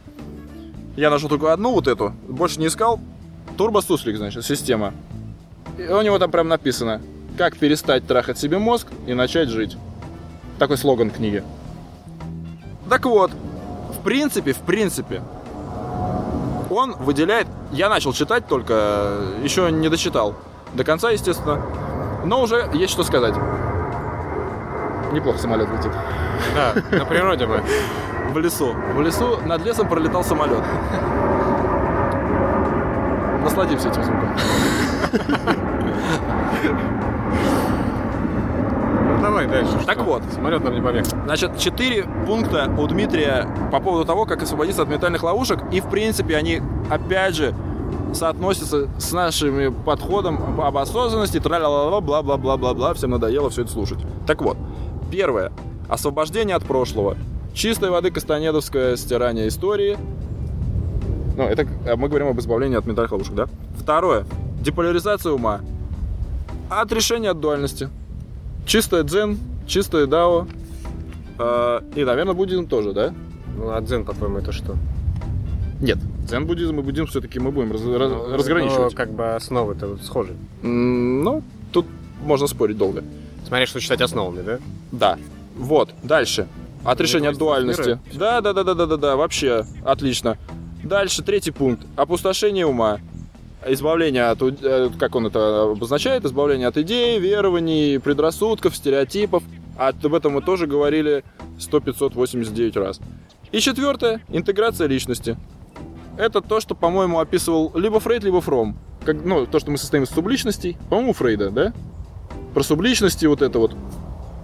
Я 0.95 1.09
нашел 1.09 1.27
только 1.27 1.51
одну 1.51 1.73
вот 1.73 1.87
эту, 1.87 2.13
больше 2.27 2.59
не 2.59 2.67
искал. 2.67 3.01
Турбостуслик, 3.57 4.15
значит, 4.17 4.45
система. 4.45 4.93
У 5.77 6.01
него 6.01 6.17
там 6.17 6.31
прям 6.31 6.47
написано, 6.47 7.01
как 7.37 7.57
перестать 7.57 8.07
трахать 8.07 8.39
себе 8.39 8.57
мозг 8.57 8.87
и 9.05 9.13
начать 9.13 9.49
жить. 9.49 9.77
Такой 10.57 10.77
слоган 10.77 11.11
книги. 11.11 11.43
Так 12.89 13.05
вот, 13.05 13.31
в 13.31 14.03
принципе, 14.03 14.53
в 14.53 14.59
принципе, 14.59 15.21
он 16.69 16.93
выделяет... 16.93 17.47
Я 17.71 17.89
начал 17.89 18.11
читать 18.11 18.47
только, 18.47 19.19
еще 19.43 19.71
не 19.71 19.89
дочитал. 19.89 20.35
До 20.73 20.83
конца, 20.83 21.11
естественно. 21.11 21.61
Но 22.25 22.41
уже 22.41 22.69
есть 22.73 22.91
что 22.91 23.03
сказать. 23.03 23.35
Неплохо 25.11 25.37
самолет 25.37 25.69
летит. 25.69 25.91
Да, 26.55 26.73
на 26.91 27.05
природе 27.05 27.45
мы. 27.45 27.63
В 28.33 28.39
лесу. 28.39 28.73
В 28.93 29.01
лесу 29.01 29.37
над 29.45 29.63
лесом 29.63 29.87
пролетал 29.87 30.23
самолет. 30.23 30.63
Насладимся 33.47 33.87
этим 33.87 34.03
звуком. 34.03 34.35
Ну 39.09 39.21
давай 39.21 39.47
дальше. 39.47 39.71
Так 39.85 39.95
что? 39.95 40.03
вот. 40.03 40.23
Самолет 40.35 40.61
нам 40.65 40.75
не 40.75 40.81
помеха. 40.81 41.07
Значит, 41.23 41.57
четыре 41.57 42.03
пункта 42.25 42.69
у 42.77 42.85
Дмитрия 42.87 43.47
по 43.71 43.79
поводу 43.79 44.03
того, 44.03 44.25
как 44.25 44.43
освободиться 44.43 44.81
от 44.81 44.89
ментальных 44.89 45.23
ловушек. 45.23 45.61
И, 45.71 45.79
в 45.79 45.89
принципе, 45.89 46.35
они, 46.35 46.61
опять 46.89 47.35
же, 47.35 47.55
соотносятся 48.13 48.89
с 48.99 49.13
нашим 49.13 49.73
подходом 49.73 50.59
об 50.59 50.77
осознанности, 50.77 51.39
тра-ла-ла-ла, 51.39 52.01
бла-бла-бла-бла-бла. 52.01 52.93
Всем 52.95 53.11
надоело 53.11 53.49
все 53.49 53.61
это 53.61 53.71
слушать. 53.71 53.99
Так 54.25 54.41
вот, 54.41 54.57
первое. 55.09 55.53
Освобождение 55.87 56.57
от 56.57 56.65
прошлого. 56.65 57.15
Чистой 57.53 57.91
воды 57.91 58.11
Кастанедовское 58.11 58.97
стирание 58.97 59.47
истории. 59.47 59.97
Ну, 61.37 61.43
это 61.43 61.67
э, 61.85 61.95
мы 61.95 62.07
говорим 62.09 62.27
об 62.27 62.39
избавлении 62.39 62.77
от 62.77 62.85
ментальных 62.87 63.11
ловушек, 63.11 63.35
да? 63.35 63.47
Второе. 63.77 64.25
Деполяризация 64.61 65.31
ума. 65.31 65.61
Отрешение 66.69 67.29
от 67.31 67.39
дуальности. 67.39 67.89
Чистая 68.65 69.03
дзен, 69.03 69.37
чистая 69.67 70.07
дао. 70.07 70.47
Э, 71.37 71.81
и, 71.95 72.03
наверное, 72.03 72.33
буддизм 72.33 72.67
тоже, 72.67 72.91
да? 72.91 73.13
Ну, 73.55 73.69
а 73.71 73.79
дзен, 73.81 74.03
по-твоему, 74.03 74.39
это 74.39 74.51
что? 74.51 74.75
Нет. 75.79 75.99
Дзен-буддизм 76.27 76.79
и 76.79 76.81
буддизм 76.81 77.05
все-таки 77.05 77.39
мы 77.39 77.51
будем 77.51 77.71
раз- 77.71 77.81
раз- 77.85 78.11
Ну, 78.11 78.33
разграничивать. 78.35 78.91
ну, 78.91 78.97
как 78.97 79.11
бы 79.11 79.35
основы-то 79.35 79.87
вот 79.87 80.01
схожи. 80.01 80.33
Ну, 80.63 81.43
тут 81.71 81.85
можно 82.23 82.47
спорить 82.47 82.77
долго. 82.77 83.03
Смотри, 83.47 83.65
что 83.67 83.79
считать 83.79 84.01
основами, 84.01 84.41
да? 84.41 84.57
Да. 84.91 85.17
Вот, 85.55 85.91
дальше. 86.03 86.47
Отрешение 86.83 87.29
от 87.29 87.35
Недвойственность 87.35 87.79
дуальности. 87.83 88.17
Да, 88.17 88.41
да, 88.41 88.53
да, 88.53 88.63
да, 88.63 88.73
да, 88.73 88.85
да, 88.87 88.97
да, 88.97 89.15
вообще 89.15 89.65
отлично. 89.85 90.37
Дальше 90.87 91.21
третий 91.21 91.51
пункт. 91.51 91.85
Опустошение 91.97 92.65
ума. 92.65 92.99
Избавление 93.65 94.29
от, 94.29 94.41
э, 94.41 94.89
как 94.97 95.15
он 95.15 95.27
это 95.27 95.71
обозначает, 95.71 96.23
избавление 96.23 96.67
от 96.67 96.77
идей, 96.77 97.19
верований, 97.19 97.99
предрассудков, 97.99 98.73
стереотипов. 98.73 99.43
Об 99.77 100.13
этом 100.13 100.33
мы 100.33 100.41
тоже 100.41 100.65
говорили 100.65 101.25
100-589 101.59 102.79
раз. 102.79 103.01
И 103.51 103.59
четвертое, 103.59 104.21
интеграция 104.29 104.87
личности. 104.87 105.35
Это 106.17 106.39
то, 106.39 106.61
что, 106.61 106.73
по-моему, 106.73 107.19
описывал 107.19 107.73
либо 107.75 107.99
Фрейд, 107.99 108.23
либо 108.23 108.39
Фром. 108.39 108.77
Как, 109.03 109.23
ну, 109.25 109.45
то, 109.45 109.59
что 109.59 109.71
мы 109.71 109.77
состоим 109.77 110.03
из 110.03 110.09
субличностей. 110.09 110.77
По-моему, 110.89 111.11
Фрейда, 111.11 111.51
да? 111.51 111.73
Про 112.53 112.63
субличности 112.63 113.25
вот 113.25 113.41
это 113.41 113.59
вот. 113.59 113.75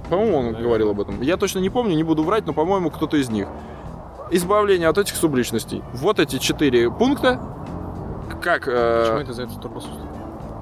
По-моему, 0.10 0.38
он 0.38 0.54
говорил 0.62 0.90
об 0.90 1.00
этом. 1.00 1.22
Я 1.22 1.38
точно 1.38 1.60
не 1.60 1.70
помню, 1.70 1.96
не 1.96 2.04
буду 2.04 2.24
врать, 2.24 2.46
но, 2.46 2.54
по-моему, 2.54 2.92
кто-то 2.92 3.16
из 3.16 3.30
них. 3.30 3.48
Избавление 4.32 4.88
от 4.90 4.98
этих 4.98 5.16
субличностей. 5.16 5.84
Вот 5.94 6.20
эти 6.20 6.38
четыре 6.40 6.90
пункта. 6.92 7.40
Как... 8.42 8.68
э, 8.68 9.04
Почему 9.06 9.20
это 9.20 9.34
зовется 9.34 9.60
турбосуслик? 9.60 10.00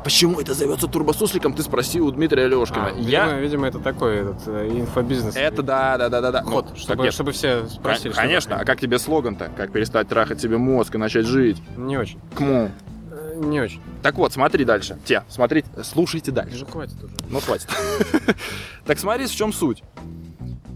почему 0.04 0.40
это 0.42 0.56
зовется 0.56 0.88
турбосусликом, 0.88 1.54
ты 1.54 1.62
спроси 1.62 2.02
у 2.02 2.10
Дмитрия 2.10 2.48
Лешкина. 2.48 2.88
А, 2.88 2.90
Я... 2.98 3.26
видимо, 3.26 3.40
видимо, 3.40 3.68
это 3.68 3.78
такой 3.80 4.16
этот 4.16 4.48
э, 4.48 4.68
инфобизнес. 4.72 5.36
Это 5.36 5.62
да, 5.62 5.96
да, 6.00 6.10
да, 6.10 6.22
да, 6.22 6.32
да. 6.32 6.42
Ну, 6.42 6.66
чтобы, 6.76 6.98
так 6.98 7.06
я- 7.06 7.12
чтобы 7.12 7.32
все 7.34 7.68
спросили. 7.70 8.12
Конечно, 8.12 8.56
а 8.58 8.66
как 8.66 8.80
тебе 8.80 8.98
слоган-то? 8.98 9.52
Как 9.56 9.72
перестать 9.72 10.08
трахать 10.08 10.42
себе 10.42 10.58
мозг 10.58 10.96
и 10.96 10.98
начать 10.98 11.28
жить? 11.28 11.62
Не 11.78 11.98
очень. 12.00 12.20
Кому? 12.36 12.72
Э, 13.12 13.34
Не 13.36 13.62
очень. 13.62 13.80
Так 14.02 14.16
вот, 14.16 14.34
смотри 14.34 14.66
дальше. 14.66 14.98
Те, 15.06 15.24
смотрите, 15.30 15.70
слушайте 15.84 16.32
дальше. 16.32 16.56
Уже 16.56 16.66
хватит 16.66 17.04
уже. 17.04 17.14
Ну, 17.30 17.40
хватит. 17.40 17.70
Так 18.86 18.98
смотри, 18.98 19.28
в 19.28 19.32
чем 19.32 19.54
суть. 19.54 19.84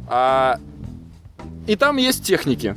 А, 0.07 0.59
И 1.67 1.75
там 1.75 1.97
есть 1.97 2.23
техники. 2.23 2.75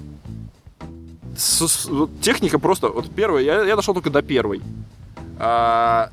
С- 1.36 1.66
с- 1.68 1.86
вот 1.86 2.20
Техника 2.20 2.59
просто... 2.59 2.89
Вот 2.89 3.11
первая, 3.14 3.43
я, 3.45 3.62
я 3.64 3.76
дошел 3.76 3.95
только 3.95 4.11
до 4.11 4.22
первой. 4.22 4.61
А, 5.39 6.11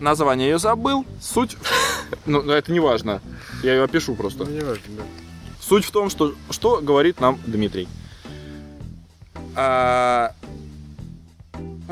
Название 0.00 0.50
ее 0.50 0.58
забыл. 0.58 1.04
Суть... 1.20 1.56
Ну, 2.24 2.42
ну, 2.42 2.52
это 2.52 2.72
не 2.72 2.80
важно. 2.80 3.20
Я 3.62 3.74
ее 3.74 3.84
опишу 3.84 4.14
просто. 4.16 4.44
Ну, 4.44 4.50
не 4.50 4.60
важно, 4.60 4.82
да. 4.96 5.02
Суть 5.60 5.84
в 5.84 5.90
том, 5.90 6.10
что, 6.10 6.34
что 6.50 6.80
говорит 6.80 7.20
нам 7.20 7.38
Дмитрий. 7.46 7.88
А, 9.54 10.32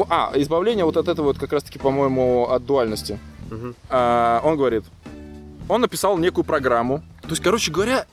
а, 0.08 0.32
избавление 0.34 0.84
вот 0.84 0.96
от 0.96 1.08
этого 1.08 1.26
вот 1.26 1.38
как 1.38 1.52
раз-таки, 1.52 1.78
по-моему, 1.78 2.48
от 2.50 2.66
дуальности. 2.66 3.18
Мгм. 3.50 3.74
А, 3.90 4.40
он 4.44 4.56
говорит, 4.56 4.84
он 5.68 5.80
написал 5.80 6.18
некую 6.18 6.44
программу. 6.44 7.02
То 7.22 7.30
есть, 7.30 7.42
короче 7.42 7.70
говоря, 7.72 8.06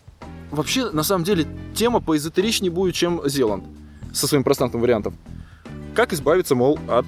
вообще, 0.51 0.89
на 0.91 1.03
самом 1.03 1.23
деле, 1.23 1.47
тема 1.73 1.99
поэзотеричнее 2.01 2.71
будет, 2.71 2.95
чем 2.95 3.21
Зеланд 3.25 3.63
со 4.13 4.27
своим 4.27 4.43
пространством 4.43 4.81
вариантов. 4.81 5.13
Как 5.95 6.13
избавиться, 6.13 6.55
мол, 6.55 6.79
от 6.87 7.05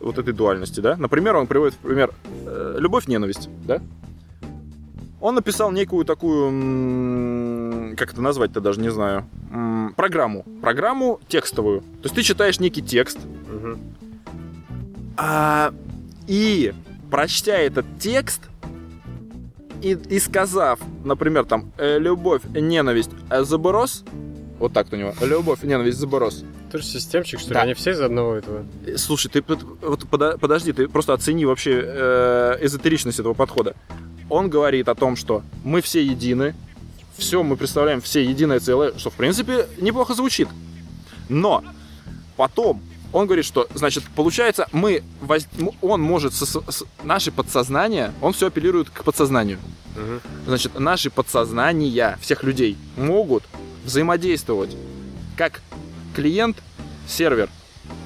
вот 0.00 0.18
этой 0.18 0.32
дуальности, 0.34 0.80
да? 0.80 0.96
Например, 0.96 1.36
он 1.36 1.46
приводит 1.46 1.74
в 1.74 1.78
пример 1.78 2.12
э, 2.46 2.76
любовь-ненависть, 2.78 3.48
да? 3.64 3.80
Он 5.20 5.34
написал 5.36 5.72
некую 5.72 6.04
такую, 6.04 7.96
как 7.96 8.12
это 8.12 8.20
назвать-то 8.20 8.60
даже 8.60 8.80
не 8.80 8.90
знаю, 8.90 9.24
программу. 9.96 10.44
Программу 10.60 11.18
текстовую. 11.28 11.80
То 11.80 12.04
есть 12.04 12.14
ты 12.14 12.22
читаешь 12.22 12.60
некий 12.60 12.82
текст, 12.82 13.18
Мгм. 13.50 13.78
а, 15.16 15.72
и 16.26 16.74
прочтя 17.10 17.56
этот 17.56 17.86
текст 17.98 18.42
и, 19.84 19.98
и 20.16 20.18
сказав, 20.18 20.80
например, 21.04 21.44
там 21.44 21.72
э, 21.76 21.98
любовь, 21.98 22.42
ненависть, 22.54 23.10
э, 23.30 23.44
заборос, 23.44 24.02
вот 24.58 24.72
так 24.72 24.86
у 24.92 24.96
него, 24.96 25.12
любовь, 25.20 25.62
ненависть, 25.62 25.98
заборос. 25.98 26.42
Ты 26.72 26.78
же 26.78 26.84
системщик, 26.84 27.38
что 27.38 27.50
ли? 27.50 27.54
Да. 27.54 27.62
Они 27.62 27.74
все 27.74 27.90
из 27.90 28.00
одного 28.00 28.34
этого. 28.34 28.64
Э, 28.86 28.96
Слушай, 28.96 29.28
ты 29.30 29.44
вот 29.46 30.04
подо- 30.10 30.38
подожди, 30.38 30.72
ты 30.72 30.88
просто 30.88 31.12
оцени 31.12 31.44
вообще 31.44 31.82
э, 31.84 32.58
эзотеричность 32.62 33.18
этого 33.18 33.34
подхода. 33.34 33.74
Он 34.30 34.48
говорит 34.48 34.88
о 34.88 34.94
том, 34.94 35.16
что 35.16 35.42
мы 35.64 35.82
все 35.82 36.02
едины, 36.02 36.54
все 37.18 37.42
мы 37.42 37.56
представляем 37.56 38.00
все 38.00 38.24
единое 38.24 38.60
целое, 38.60 38.96
что 38.98 39.10
в 39.10 39.14
принципе 39.14 39.66
неплохо 39.78 40.14
звучит. 40.14 40.48
Но 41.28 41.62
потом 42.36 42.82
он 43.14 43.26
говорит, 43.26 43.44
что, 43.44 43.66
значит, 43.74 44.02
получается, 44.16 44.66
мы, 44.72 45.02
воз- 45.22 45.46
он 45.80 46.02
может, 46.02 46.34
со, 46.34 46.44
с- 46.46 46.84
наше 47.02 47.30
подсознание, 47.30 48.12
он 48.20 48.32
все 48.32 48.48
апеллирует 48.48 48.90
к 48.90 49.04
подсознанию. 49.04 49.58
Мгм. 49.96 50.20
Значит, 50.46 50.78
наши 50.78 51.10
подсознания 51.10 52.18
всех 52.20 52.42
людей 52.42 52.76
могут 52.96 53.44
взаимодействовать 53.84 54.76
как 55.36 55.60
клиент-сервер. 56.16 57.48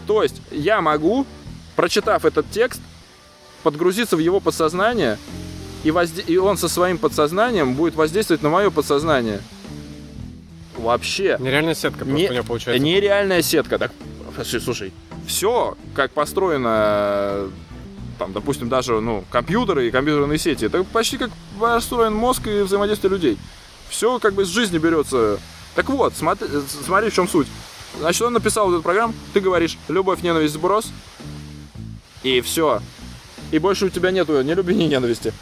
То 0.06 0.22
есть 0.22 0.42
я 0.50 0.80
могу, 0.82 1.24
прочитав 1.74 2.24
этот 2.24 2.50
текст, 2.50 2.80
подгрузиться 3.62 4.14
в 4.16 4.20
его 4.20 4.40
подсознание, 4.40 5.18
и, 5.84 5.90
возде- 5.90 6.22
и 6.26 6.36
он 6.36 6.58
со 6.58 6.68
своим 6.68 6.98
подсознанием 6.98 7.74
будет 7.74 7.94
воздействовать 7.94 8.42
на 8.42 8.50
мое 8.50 8.70
подсознание. 8.70 9.40
Вообще. 10.76 11.36
Нереальная 11.40 11.74
сетка 11.74 12.04
Не- 12.04 12.28
у 12.28 12.32
него 12.32 12.44
получается. 12.44 12.82
Нереальная 12.84 13.42
сетка. 13.42 13.78
Так, 13.78 13.92
слушай, 14.44 14.60
слушай, 14.60 14.92
все, 15.26 15.76
как 15.94 16.12
построено, 16.12 17.50
там, 18.18 18.32
допустим, 18.32 18.68
даже, 18.68 19.00
ну, 19.00 19.24
компьютеры 19.30 19.88
и 19.88 19.90
компьютерные 19.90 20.38
сети, 20.38 20.64
это 20.64 20.84
почти 20.84 21.18
как 21.18 21.30
построен 21.58 22.14
мозг 22.14 22.46
и 22.46 22.62
взаимодействие 22.62 23.10
людей. 23.10 23.38
Все 23.88 24.18
как 24.18 24.34
бы 24.34 24.42
из 24.42 24.48
жизни 24.48 24.78
берется. 24.78 25.38
Так 25.74 25.88
вот, 25.88 26.14
смотри, 26.14 26.48
смотри 26.68 27.10
в 27.10 27.14
чем 27.14 27.28
суть. 27.28 27.46
Значит, 27.98 28.22
он 28.22 28.32
написал 28.34 28.66
вот 28.66 28.74
эту 28.74 28.82
программу, 28.82 29.14
ты 29.32 29.40
говоришь 29.40 29.78
любовь, 29.88 30.22
ненависть, 30.22 30.54
сброс, 30.54 30.90
и 32.22 32.40
все. 32.40 32.80
И 33.50 33.58
больше 33.58 33.86
у 33.86 33.88
тебя 33.88 34.10
нету 34.10 34.40
ни 34.42 34.52
любви, 34.52 34.74
ни 34.74 34.84
ненависти. 34.84 35.32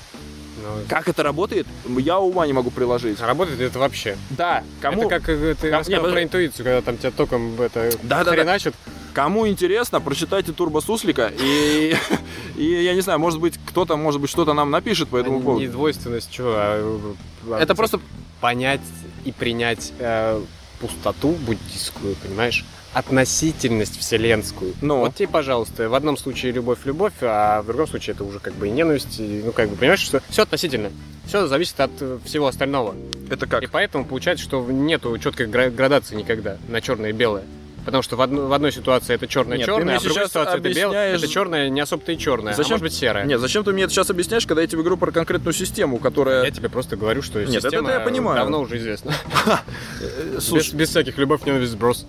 Как 0.88 1.08
это 1.08 1.22
работает, 1.22 1.66
я 1.98 2.18
ума 2.18 2.46
не 2.46 2.52
могу 2.52 2.70
приложить. 2.70 3.20
Работает 3.20 3.60
это 3.60 3.78
вообще. 3.78 4.16
Да, 4.30 4.62
кому... 4.80 5.02
Это 5.02 5.08
как 5.20 5.28
э, 5.28 5.54
ты 5.54 5.68
Кому- 5.70 5.80
рассказал 5.80 6.06
не, 6.06 6.12
про 6.12 6.22
интуицию, 6.22 6.64
когда 6.64 6.80
там 6.82 6.98
тебя 6.98 7.10
током 7.10 7.60
это 7.60 7.90
Да-да-да. 8.02 8.32
хреначит. 8.32 8.74
Кому 9.14 9.48
интересно, 9.48 10.00
прочитайте 10.00 10.52
Турбо 10.52 10.80
Суслика 10.80 11.32
и, 11.38 11.94
и 12.56 12.64
я 12.64 12.94
не 12.94 13.00
знаю, 13.00 13.18
может 13.18 13.40
быть, 13.40 13.58
кто-то, 13.66 13.96
может 13.96 14.20
быть, 14.20 14.28
что-то 14.30 14.52
нам 14.52 14.70
напишет 14.70 15.08
по 15.08 15.16
этому 15.16 15.38
А 15.38 15.42
поводу. 15.42 15.60
Не 15.60 15.68
двойственность, 15.68 16.30
чего, 16.30 16.52
а, 16.54 17.10
а, 17.50 17.58
Это 17.58 17.74
просто 17.74 17.98
понять 18.40 18.82
и 19.24 19.32
принять 19.32 19.92
э, 19.98 20.40
пустоту 20.80 21.30
буддийскую, 21.30 22.14
понимаешь? 22.16 22.64
Относительность 22.96 24.00
вселенскую. 24.00 24.72
Ну. 24.80 25.00
Вот 25.00 25.14
тебе, 25.14 25.28
пожалуйста, 25.28 25.86
в 25.90 25.94
одном 25.94 26.16
случае 26.16 26.52
любовь, 26.52 26.78
любовь, 26.86 27.12
а 27.20 27.60
в 27.60 27.66
другом 27.66 27.86
случае 27.86 28.14
это 28.14 28.24
уже 28.24 28.38
как 28.38 28.54
бы 28.54 28.68
и 28.68 28.70
ненависть. 28.70 29.20
и, 29.20 29.42
ну, 29.44 29.52
как 29.52 29.68
бы, 29.68 29.76
понимаешь, 29.76 30.00
что 30.00 30.22
все 30.30 30.42
относительно. 30.44 30.90
Все 31.26 31.46
зависит 31.46 31.78
от 31.78 31.90
э, 32.00 32.18
всего 32.24 32.46
остального. 32.46 32.94
это 33.30 33.46
как? 33.46 33.62
И 33.62 33.66
поэтому 33.66 34.06
получается, 34.06 34.42
что 34.44 34.64
нету 34.64 35.18
четкой 35.18 35.46
гра- 35.46 35.68
градации 35.68 36.14
никогда 36.14 36.56
на 36.68 36.80
черное 36.80 37.10
и 37.10 37.12
белое. 37.12 37.42
Потому 37.84 38.02
что 38.02 38.16
в, 38.16 38.22
одно- 38.22 38.46
в 38.46 38.52
одной 38.54 38.72
ситуации 38.72 39.14
это 39.14 39.26
Нет, 39.26 39.30
черное-черное, 39.30 39.84
мне 39.84 39.94
а 39.96 39.98
в 40.00 40.02
другой 40.02 40.26
ситуации 40.28 40.58
это 40.58 40.68
белое. 40.70 40.84
объясняешь- 40.86 41.18
Это 41.22 41.28
черное 41.28 41.68
не 41.68 41.80
особо-то 41.82 42.12
и 42.12 42.18
черное, 42.18 42.54
Зачем- 42.54 42.72
а 42.72 42.74
может 42.76 42.82
быть 42.82 42.94
серое. 42.94 43.24
Нет, 43.26 43.40
зачем 43.40 43.62
ты 43.62 43.72
мне 43.72 43.82
это 43.84 43.92
сейчас 43.92 44.08
объясняешь, 44.08 44.46
когда 44.46 44.62
я 44.62 44.66
тебе 44.68 44.80
говорю 44.80 44.96
про 44.96 45.12
конкретную 45.12 45.52
систему, 45.52 45.98
которая... 45.98 46.44
Я 46.44 46.50
тебе 46.50 46.70
просто 46.70 46.96
говорю, 46.96 47.20
что 47.22 47.40
Нет, 47.40 47.50
это 47.50 47.60
система 47.68 47.90
я 47.92 48.00
понимаю. 48.00 48.38
давно 48.38 48.60
уже 48.62 48.78
известна. 48.78 49.12
Э, 50.00 50.34
Без, 50.36 50.44
Слушай, 50.46 50.74
без 50.74 50.88
всяких 50.90 51.16
любовь, 51.18 51.44
ненависть, 51.44 51.72
сброс. 51.72 52.06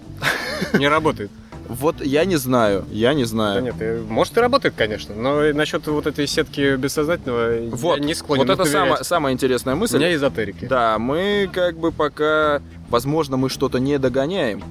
Не 0.73 0.87
работает. 0.87 1.29
вот 1.67 2.01
я 2.05 2.25
не 2.25 2.37
знаю, 2.37 2.85
я 2.91 3.13
не 3.13 3.23
Да 3.23 3.27
знаю. 3.29 3.63
нет, 3.63 3.75
э, 3.79 4.01
может 4.07 4.37
и 4.37 4.39
работает, 4.39 4.73
конечно, 4.77 5.15
но 5.15 5.41
насчет 5.53 5.85
вот 5.87 6.07
этой 6.07 6.25
сетки 6.27 6.75
бессознательного 6.77 7.69
Вот, 7.75 7.99
я 7.99 8.03
не 8.05 8.13
склонен 8.15 8.47
вот 8.47 8.53
это 8.59 8.65
самая, 8.69 9.03
самая 9.03 9.33
интересная 9.33 9.75
У 9.75 9.77
мысль. 9.77 9.97
меня 9.97 10.13
эзотерики. 10.15 10.65
Да, 10.65 10.97
мы 10.99 11.49
как 11.51 11.77
бы 11.77 11.91
пока, 11.91 12.61
возможно, 12.89 13.37
мы 13.37 13.49
что-то 13.49 13.79
не 13.79 13.97
догоняем. 13.99 14.63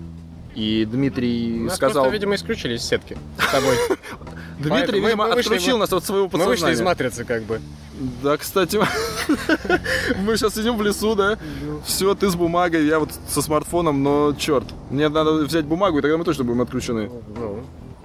И 0.54 0.86
Дмитрий 0.90 1.58
Нас 1.64 1.76
сказал... 1.76 2.04
просто, 2.04 2.14
видимо, 2.14 2.34
исключили 2.34 2.76
из 2.76 2.82
сетки 2.82 3.18
с 3.38 3.50
тобой. 3.52 3.76
Дмитрий, 4.58 5.00
видимо, 5.00 5.26
отключил 5.30 5.76
нас 5.76 5.92
от 5.92 6.02
своего 6.02 6.30
Мы 6.32 6.38
вышли 6.46 6.52
из 6.52 6.60
подсознания. 6.78 6.82
матрицы, 6.84 7.24
как 7.26 7.42
бы. 7.42 7.60
Да, 8.22 8.36
кстати, 8.36 8.78
мы 10.20 10.36
сейчас 10.36 10.54
сидим 10.54 10.76
в 10.76 10.82
лесу, 10.82 11.14
да? 11.14 11.38
Все, 11.84 12.14
ты 12.14 12.28
с 12.30 12.34
бумагой, 12.34 12.86
я 12.86 12.98
вот 12.98 13.10
со 13.28 13.40
смартфоном, 13.42 14.02
но 14.02 14.34
черт, 14.38 14.64
мне 14.90 15.08
надо 15.08 15.32
взять 15.44 15.64
бумагу, 15.64 15.98
и 15.98 16.02
тогда 16.02 16.16
мы 16.16 16.24
точно 16.24 16.44
будем 16.44 16.60
отключены. 16.62 17.10
Ну, 17.38 17.62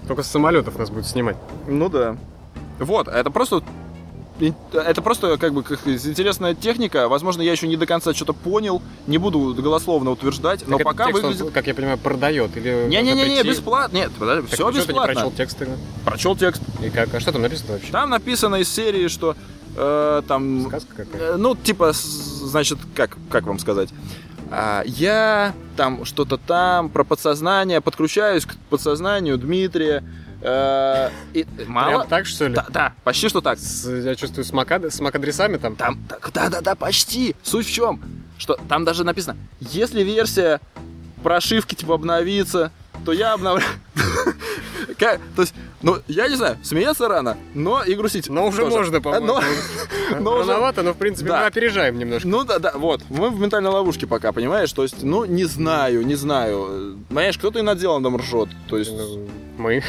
только 0.08 0.24
с 0.24 0.28
самолетов 0.28 0.78
нас 0.80 0.90
будут 0.90 1.08
снимать. 1.08 1.38
Ну 1.68 1.90
да. 1.90 2.16
Вот, 2.80 3.08
это 3.08 3.30
просто 3.30 3.64
это 4.74 5.04
просто 5.04 5.38
как 5.38 5.54
бы 5.54 5.62
как 5.62 5.86
интересная 5.88 6.56
техника. 6.56 7.08
Возможно, 7.08 7.44
я 7.44 7.52
еще 7.52 7.68
не 7.68 7.78
до 7.78 7.86
конца 7.86 8.12
что-то 8.14 8.34
понял, 8.34 8.82
не 9.06 9.20
буду 9.20 9.54
голословно 9.54 10.10
утверждать, 10.10 10.68
но 10.68 10.78
Так 10.78 10.86
пока 10.86 11.04
этот 11.10 11.16
текст, 11.16 11.24
он, 11.26 11.32
выглядит. 11.34 11.54
как 11.54 11.68
я 11.68 11.76
понимаю, 11.76 11.98
продает 12.00 12.58
или 12.58 12.86
Не-не-не, 12.88 13.20
запретили? 13.20 13.50
бесплатно. 13.52 13.96
Нет, 13.98 14.12
подожди, 14.18 14.42
Так 14.42 14.48
все 14.48 14.56
что, 14.56 14.72
ты 14.72 14.80
не 14.80 14.86
бесплатно. 14.86 15.14
прочел 15.14 15.32
текст 15.32 15.58
тогда? 15.60 15.74
Прочел 16.06 16.36
текст. 16.36 16.62
И 16.84 16.90
как? 16.90 17.14
А 17.14 17.20
что 17.20 17.32
там 17.34 17.44
написано 17.44 17.74
вообще? 17.74 17.92
Там 17.92 18.10
написано 18.10 18.56
из 18.56 18.70
серии, 18.74 19.10
что 19.10 19.36
э, 19.76 20.22
там 20.28 20.68
Сказка 20.68 20.96
какая? 20.96 21.22
Э, 21.34 21.36
Ну, 21.38 21.56
типа, 21.56 21.92
значит, 21.94 22.78
как, 22.96 23.18
как 23.30 23.44
вам 23.46 23.60
сказать? 23.60 23.90
А, 24.50 24.84
я 24.86 25.54
там 25.78 26.04
что-то 26.06 26.38
там 26.38 26.90
про 26.90 27.04
подсознание, 27.04 27.80
подключаюсь 27.82 28.46
к 28.46 28.56
подсознанию 28.70 29.38
Дмитрия. 29.38 30.04
э, 30.42 31.10
и 31.34 31.46
мало. 31.68 31.90
Прям 31.90 32.08
так, 32.08 32.26
что 32.26 32.48
ли? 32.48 32.54
Да, 32.56 32.66
да, 32.70 32.94
почти 33.04 33.30
что 33.30 33.42
так. 33.42 33.60
С- 33.60 33.86
я 33.90 34.16
чувствую 34.16 34.44
с, 34.44 34.52
макад... 34.52 34.84
с 34.94 35.00
макадресами 35.00 35.58
там. 35.58 35.76
Там, 35.76 36.00
так, 36.10 36.30
да, 36.34 36.50
да, 36.50 36.62
да, 36.62 36.76
почти. 36.76 37.36
Суть 37.44 37.68
в 37.68 37.72
чем? 37.72 38.02
Что 38.38 38.58
там 38.68 38.84
даже 38.86 39.04
написано, 39.04 39.38
если 39.60 40.02
версия 40.04 40.60
прошивки 41.24 41.76
типа 41.76 41.94
обновится, 41.96 42.72
то 43.06 43.12
я 43.14 43.34
обновляю. 43.34 43.70
То 44.98 45.42
есть, 45.42 45.54
ну, 45.82 45.98
я 46.08 46.28
не 46.28 46.36
знаю, 46.36 46.58
смеяться 46.64 47.08
рано, 47.08 47.38
но 47.54 47.84
и 47.84 47.94
грустить. 47.96 48.30
Но 48.30 48.48
уже 48.48 48.62
тоже. 48.62 48.78
можно, 48.78 49.02
по-моему. 49.02 49.40
Но- 50.20 50.38
Рановато, 50.40 50.84
но 50.84 50.94
в 50.94 50.98
принципе 50.98 51.30
Да. 51.30 51.40
мы 51.42 51.46
опережаем 51.48 51.98
немножко. 51.98 52.28
Ну 52.28 52.44
да, 52.44 52.60
да, 52.60 52.74
вот. 52.76 53.02
Мы 53.10 53.30
в 53.30 53.40
ментальной 53.40 53.70
ловушке 53.72 54.08
пока, 54.08 54.32
понимаешь? 54.32 54.72
То 54.74 54.84
есть, 54.84 55.04
ну, 55.04 55.26
не 55.26 55.46
знаю, 55.46 56.06
не 56.06 56.16
знаю. 56.16 56.98
Понимаешь, 57.10 57.38
кто-то 57.38 57.60
и 57.60 57.62
над 57.62 57.78
делом 57.80 58.04
там 58.04 58.18
ржет. 58.18 58.50
То 58.68 58.78
есть, 58.78 58.92
Ну, 58.92 59.28
Мы. 59.62 59.84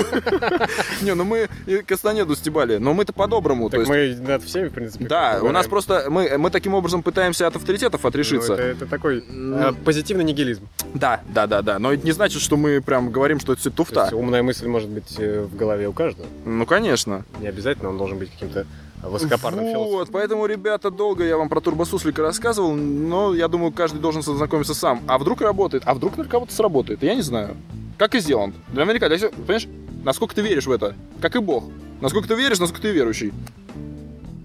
не, 1.02 1.14
ну 1.14 1.24
мы 1.24 1.48
и 1.66 1.78
Кастанеду 1.78 2.34
стебали, 2.36 2.76
но 2.78 2.94
мы-то 2.94 3.12
по-доброму. 3.12 3.68
То 3.68 3.82
Так 3.84 3.88
есть, 3.96 4.20
мы 4.20 4.26
над 4.28 4.42
всеми, 4.44 4.68
в 4.68 4.72
принципе. 4.72 5.04
да, 5.06 5.40
у 5.42 5.50
нас 5.50 5.66
просто, 5.66 6.06
мы, 6.08 6.38
мы 6.38 6.50
таким 6.50 6.74
образом 6.74 7.02
пытаемся 7.02 7.46
от 7.46 7.56
авторитетов 7.56 8.02
Ну, 8.02 8.08
отрешиться. 8.08 8.54
это, 8.54 8.62
это 8.62 8.86
такой 8.86 9.24
Ну. 9.28 9.56
э, 9.56 9.72
позитивный 9.84 10.24
нигилизм. 10.24 10.66
Да, 10.94 11.20
да, 11.28 11.46
да, 11.46 11.62
да. 11.62 11.78
Но 11.78 11.92
это 11.92 12.04
не 12.06 12.12
значит, 12.12 12.40
что 12.40 12.56
мы 12.56 12.80
прям 12.80 13.10
говорим, 13.10 13.40
что 13.40 13.52
это 13.52 13.60
все 13.60 13.70
туфта. 13.70 14.08
умная 14.14 14.42
мысль 14.42 14.66
может 14.68 14.88
быть 14.88 15.16
э, 15.18 15.42
в 15.42 15.56
голове 15.56 15.88
у 15.88 15.92
каждого. 15.92 16.26
Ну, 16.44 16.66
конечно. 16.66 17.24
Не 17.40 17.48
обязательно 17.48 17.90
он 17.90 17.98
должен 17.98 18.18
быть 18.18 18.30
каким-то 18.30 18.66
высокопарным 19.02 19.64
Вот, 19.64 19.72
философом. 19.72 20.12
поэтому, 20.12 20.46
ребята, 20.46 20.90
долго 20.90 21.24
я 21.24 21.36
вам 21.38 21.48
про 21.48 21.60
турбосуслика 21.60 22.22
рассказывал, 22.22 22.74
но 22.74 23.34
я 23.34 23.48
думаю, 23.48 23.72
каждый 23.72 23.98
должен 24.00 24.20
ознакомиться 24.20 24.74
сам. 24.74 25.02
А 25.06 25.18
вдруг 25.18 25.40
работает? 25.40 25.82
А 25.86 25.94
вдруг 25.94 26.16
на 26.18 26.24
кого-то 26.24 26.52
сработает? 26.52 27.02
Я 27.02 27.14
не 27.14 27.22
знаю. 27.22 27.56
Как 28.00 28.14
и 28.14 28.20
сделан. 28.20 28.54
Для 28.72 28.86
для 29.08 29.18
всех- 29.18 29.32
понимаешь, 29.32 29.68
насколько 30.04 30.34
ты 30.34 30.40
веришь 30.40 30.64
в 30.64 30.70
это, 30.70 30.96
как 31.20 31.36
и 31.36 31.38
Бог. 31.38 31.64
Насколько 32.00 32.28
ты 32.28 32.34
веришь, 32.34 32.58
насколько 32.58 32.80
ты 32.80 32.92
верующий. 32.92 33.30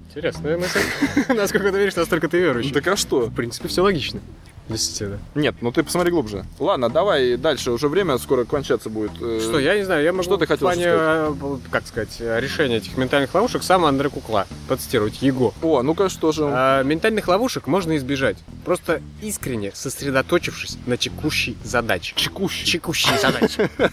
Интересная 0.10 0.58
мысль. 0.58 0.82
Насколько 1.34 1.72
ты 1.72 1.78
веришь, 1.78 1.96
настолько 1.96 2.28
ты 2.28 2.38
верующий. 2.38 2.74
Так 2.74 2.86
а 2.88 2.98
что? 2.98 3.28
В 3.28 3.34
принципе, 3.34 3.70
все 3.70 3.82
логично. 3.82 4.20
Действительно. 4.68 5.20
Нет, 5.36 5.56
ну 5.62 5.72
ты 5.72 5.84
посмотри 5.84 6.12
глубже. 6.12 6.46
Ладно, 6.60 6.90
давай 6.90 7.38
дальше, 7.38 7.72
уже 7.72 7.88
время 7.88 8.18
скоро 8.18 8.46
кончаться 8.46 8.90
будет. 8.90 9.12
Э, 9.22 9.40
Что, 9.42 9.60
я 9.60 9.78
не 9.78 9.84
знаю, 9.84 10.04
я 10.04 10.12
могу 10.12 10.24
что 10.24 10.38
ты 10.38 10.46
в 10.46 10.48
хотел 10.48 10.68
плане, 10.68 10.86
э, 10.88 11.36
как 11.70 11.86
сказать, 11.86 12.16
э, 12.20 12.40
решения 12.40 12.78
этих 12.78 12.98
ментальных 12.98 13.34
ловушек 13.36 13.62
сам 13.64 13.86
Андре 13.86 14.10
Кукла 14.10 14.48
процитировать 14.68 15.22
его. 15.22 15.54
О, 15.62 15.84
ну-ка, 15.84 16.10
что 16.10 16.32
же? 16.32 16.44
А, 16.48 16.82
ментальных 16.84 17.28
ловушек 17.28 17.68
можно 17.68 17.96
избежать, 17.98 18.38
просто 18.64 19.02
искренне 19.22 19.72
сосредоточившись 19.74 20.78
на 20.88 20.98
текущей 20.98 21.58
задаче. 21.64 22.14
Чекущий. 22.16 22.66
Текущей 22.66 23.18
задаче. 23.22 23.70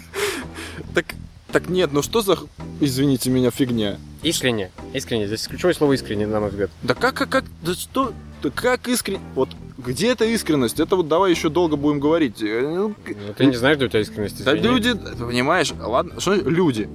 Так, 0.94 1.06
так 1.50 1.68
нет, 1.68 1.90
ну 1.92 2.02
что 2.02 2.20
за, 2.22 2.38
извините 2.80 3.30
меня, 3.30 3.50
фигня? 3.50 3.98
Искренне. 4.22 4.70
Искренне. 4.92 5.26
Здесь 5.26 5.46
ключевое 5.48 5.74
слово 5.74 5.92
искренне, 5.94 6.26
на 6.26 6.40
мой 6.40 6.50
взгляд. 6.50 6.70
Да 6.82 6.94
как, 6.94 7.14
как, 7.14 7.28
как, 7.28 7.44
да 7.62 7.74
что, 7.74 8.12
да 8.42 8.50
как 8.50 8.86
искренне, 8.88 9.20
вот 9.34 9.50
где 9.78 10.12
эта 10.12 10.24
искренность? 10.24 10.78
Это 10.78 10.94
вот 10.96 11.08
давай 11.08 11.30
еще 11.32 11.48
долго 11.48 11.76
будем 11.76 11.98
говорить. 11.98 12.40
Э, 12.42 12.60
ну, 12.62 12.94
Ну, 13.06 13.34
ты 13.36 13.46
не 13.46 13.56
знаешь, 13.56 13.76
где 13.78 13.86
у 13.86 13.88
тебя 13.88 14.00
искренность. 14.00 14.44
Да 14.44 14.52
извини. 14.56 14.68
люди, 14.68 14.94
ты 14.94 15.16
понимаешь, 15.16 15.72
ладно, 15.78 16.20
что 16.20 16.34
люди? 16.34 16.88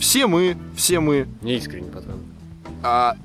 Все 0.00 0.26
мы, 0.26 0.56
все 0.76 0.98
мы. 0.98 1.28
Не 1.40 1.56
искренне, 1.56 1.90
потом. 1.90 2.20
А 2.82 3.16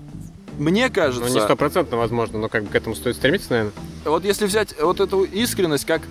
мне 0.59 0.87
Ну, 0.87 0.93
кажется, 0.93 1.33
не 1.33 1.39
стопроцентно 1.41 1.97
возможно, 1.97 2.37
но 2.37 2.49
как 2.49 2.63
бы 2.63 2.69
к 2.69 2.75
этому 2.75 2.95
стоит 2.95 3.15
стремиться, 3.15 3.47
наверное. 3.51 3.73
вот 4.05 4.23
если 4.23 4.45
взять 4.45 4.75
вот 4.79 4.99
эту 4.99 5.23
искренность, 5.23 5.85
как 5.85 6.01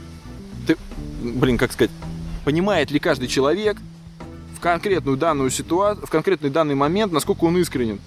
ты, 0.66 0.76
блин, 1.22 1.58
как 1.58 1.72
сказать, 1.72 1.90
понимает 2.44 2.90
ли 2.90 2.98
каждый 2.98 3.28
человек 3.28 3.76
в 4.56 4.60
конкретную 4.60 5.16
данную 5.16 5.50
ситуацию, 5.50 6.06
в 6.06 6.10
конкретный 6.10 6.50
данный 6.50 6.74
момент, 6.74 7.12
насколько 7.12 7.44
он 7.44 7.58
искренен? 7.58 8.00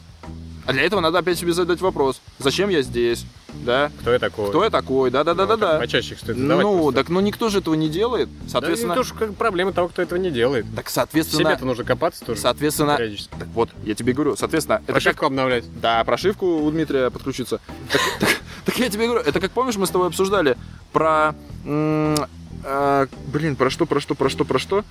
А 0.66 0.74
для 0.74 0.84
этого 0.84 1.00
надо 1.00 1.18
опять 1.20 1.40
себе 1.40 1.54
задать 1.54 1.82
вопрос: 1.82 2.22
зачем 2.38 2.70
я 2.70 2.82
здесь? 2.84 3.26
Да? 3.66 3.92
Кто 4.02 4.12
я 4.14 4.20
такой? 4.20 4.50
Кто 4.50 4.64
я 4.64 4.70
такой? 4.70 5.10
Да, 5.10 5.24
да, 5.24 5.34
да, 5.34 5.48
да, 5.48 5.56
Ну, 5.56 5.60
да. 5.62 5.78
Почаще 5.80 6.16
стоит 6.16 6.38
задавать 6.38 6.64
Ну, 6.64 6.78
просто. 6.84 7.00
так, 7.02 7.10
ну 7.10 7.20
никто 7.22 7.50
же 7.50 7.60
этого 7.60 7.74
не 7.74 7.90
делает. 7.90 8.30
Соответственно, 8.48 8.94
Да, 8.94 9.02
это 9.02 9.10
тоже 9.10 9.20
как 9.20 9.36
проблема 9.36 9.74
того, 9.74 9.88
кто 9.88 10.04
этого 10.04 10.20
не 10.20 10.30
делает. 10.30 10.66
так, 10.76 10.90
соответственно, 10.90 11.44
себе-то 11.50 11.66
нужно 11.66 11.84
копаться 11.84 12.24
тоже. 12.24 12.40
соответствно, 12.40 12.96
периодически. 12.98 13.32
так 13.40 13.48
вот, 13.50 13.70
я 13.84 13.96
тебе 13.96 14.14
говорю, 14.14 14.36
соответственно, 14.36 14.76
это 14.76 14.86
как 14.86 14.94
Прошивку 15.02 15.26
обновлять. 15.26 15.66
Да, 15.82 16.04
прошивку 16.04 16.46
у 16.64 16.70
Дмитрия 16.70 17.10
подключиться. 17.10 17.60
Так, 17.92 18.02
так- 18.20 18.42
так 18.66 18.78
я 18.78 18.90
тебе 18.90 19.06
говорю, 19.08 19.22
это 19.26 19.40
как 19.40 19.50
помнишь, 19.52 19.78
мы 19.78 19.88
с 19.88 19.90
тобой 19.90 20.08
обсуждали 20.08 20.56
про... 20.94 21.34
а, 21.66 23.08
блин, 23.34 23.56
про 23.56 23.72
что, 23.72 23.88
про 23.88 24.00
что, 24.00 24.14
про 24.14 24.30
что, 24.30 24.46
про 24.46 24.60
что? 24.60 24.84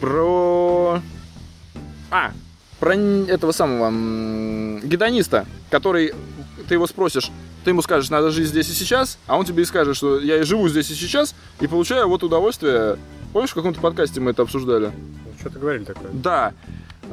Про... 0.00 1.00
А, 2.10 2.32
про 2.78 2.94
этого 2.94 3.52
самого 3.52 3.90
гедониста, 4.82 5.46
который... 5.70 6.12
Ты 6.68 6.74
его 6.74 6.86
спросишь, 6.86 7.30
ты 7.64 7.70
ему 7.70 7.82
скажешь, 7.82 8.10
надо 8.10 8.30
жить 8.30 8.48
здесь 8.48 8.68
и 8.68 8.72
сейчас, 8.72 9.18
а 9.26 9.36
он 9.36 9.44
тебе 9.44 9.62
и 9.62 9.66
скажет, 9.66 9.96
что 9.96 10.18
я 10.18 10.38
и 10.38 10.42
живу 10.42 10.68
здесь 10.68 10.90
и 10.90 10.94
сейчас, 10.94 11.34
и 11.60 11.66
получаю 11.66 12.08
вот 12.08 12.24
удовольствие. 12.24 12.98
Помнишь, 13.32 13.50
в 13.50 13.54
каком-то 13.54 13.80
подкасте 13.80 14.20
мы 14.20 14.32
это 14.32 14.42
обсуждали? 14.42 14.90
Что-то 15.38 15.58
говорили 15.58 15.84
такое. 15.84 16.10
Да. 16.12 16.54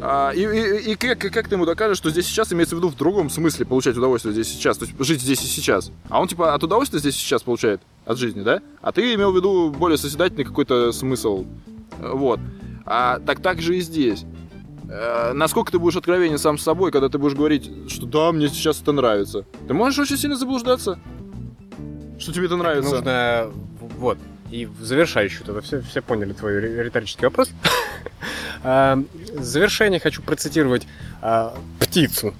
А, 0.01 0.31
и 0.31 0.41
и, 0.41 0.91
и 0.91 0.95
как, 0.95 1.19
как 1.19 1.47
ты 1.47 1.55
ему 1.55 1.65
докажешь, 1.65 1.97
что 1.97 2.09
здесь 2.09 2.25
сейчас 2.25 2.51
имеется 2.51 2.75
в 2.75 2.79
виду 2.79 2.89
в 2.89 2.95
другом 2.95 3.29
смысле 3.29 3.65
получать 3.65 3.95
удовольствие 3.95 4.33
здесь 4.33 4.47
сейчас, 4.47 4.77
то 4.77 4.85
есть 4.85 4.97
жить 4.99 5.21
здесь 5.21 5.43
и 5.43 5.47
сейчас. 5.47 5.91
А 6.09 6.19
он 6.19 6.27
типа 6.27 6.53
от 6.53 6.63
удовольствия 6.63 6.99
здесь 6.99 7.15
и 7.15 7.19
сейчас 7.19 7.43
получает, 7.43 7.81
от 8.05 8.17
жизни, 8.17 8.41
да? 8.41 8.61
А 8.81 8.91
ты 8.91 9.13
имел 9.13 9.31
в 9.31 9.35
виду 9.35 9.71
более 9.71 9.97
созидательный 9.97 10.45
какой-то 10.45 10.91
смысл. 10.91 11.45
Вот. 11.99 12.39
А 12.85 13.19
так 13.19 13.41
так 13.41 13.61
же 13.61 13.77
и 13.77 13.81
здесь. 13.81 14.25
Э, 14.89 15.31
Насколько 15.33 15.71
ты 15.71 15.79
будешь 15.79 15.95
откровенен 15.95 16.37
сам 16.37 16.57
с 16.57 16.63
собой, 16.63 16.91
когда 16.91 17.09
ты 17.09 17.17
будешь 17.17 17.35
говорить, 17.35 17.71
что 17.89 18.05
да, 18.05 18.31
мне 18.31 18.49
сейчас 18.49 18.81
это 18.81 18.91
нравится. 18.91 19.45
Ты 19.67 19.73
можешь 19.73 19.99
очень 19.99 20.17
сильно 20.17 20.35
заблуждаться, 20.37 20.99
что 22.19 22.33
тебе 22.33 22.45
это 22.45 22.57
нравится. 22.57 22.95
Нужно... 22.95 23.51
Вот. 23.97 24.17
И 24.51 24.65
в 24.67 24.83
завершающую 24.83 25.45
тогда 25.45 25.61
все, 25.61 25.81
все 25.81 26.01
поняли 26.01 26.33
твой 26.33 26.59
ри- 26.59 26.83
риторический 26.83 27.25
вопрос. 27.25 27.49
А, 28.63 29.01
В 29.33 29.43
завершение 29.43 29.99
хочу 29.99 30.21
процитировать 30.21 30.85
а, 31.21 31.57
птицу. 31.79 32.33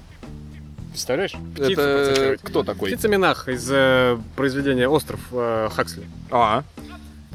Представляешь? 0.92 1.32
Птицу 1.56 1.82
Это 1.82 2.38
кто 2.44 2.64
такой? 2.64 2.92
Птица 2.92 3.08
Минах 3.08 3.50
из 3.50 3.68
э, 3.72 4.20
произведения 4.36 4.88
«Остров» 4.88 5.22
э, 5.32 5.70
Хаксли. 5.74 6.04
А, 6.30 6.64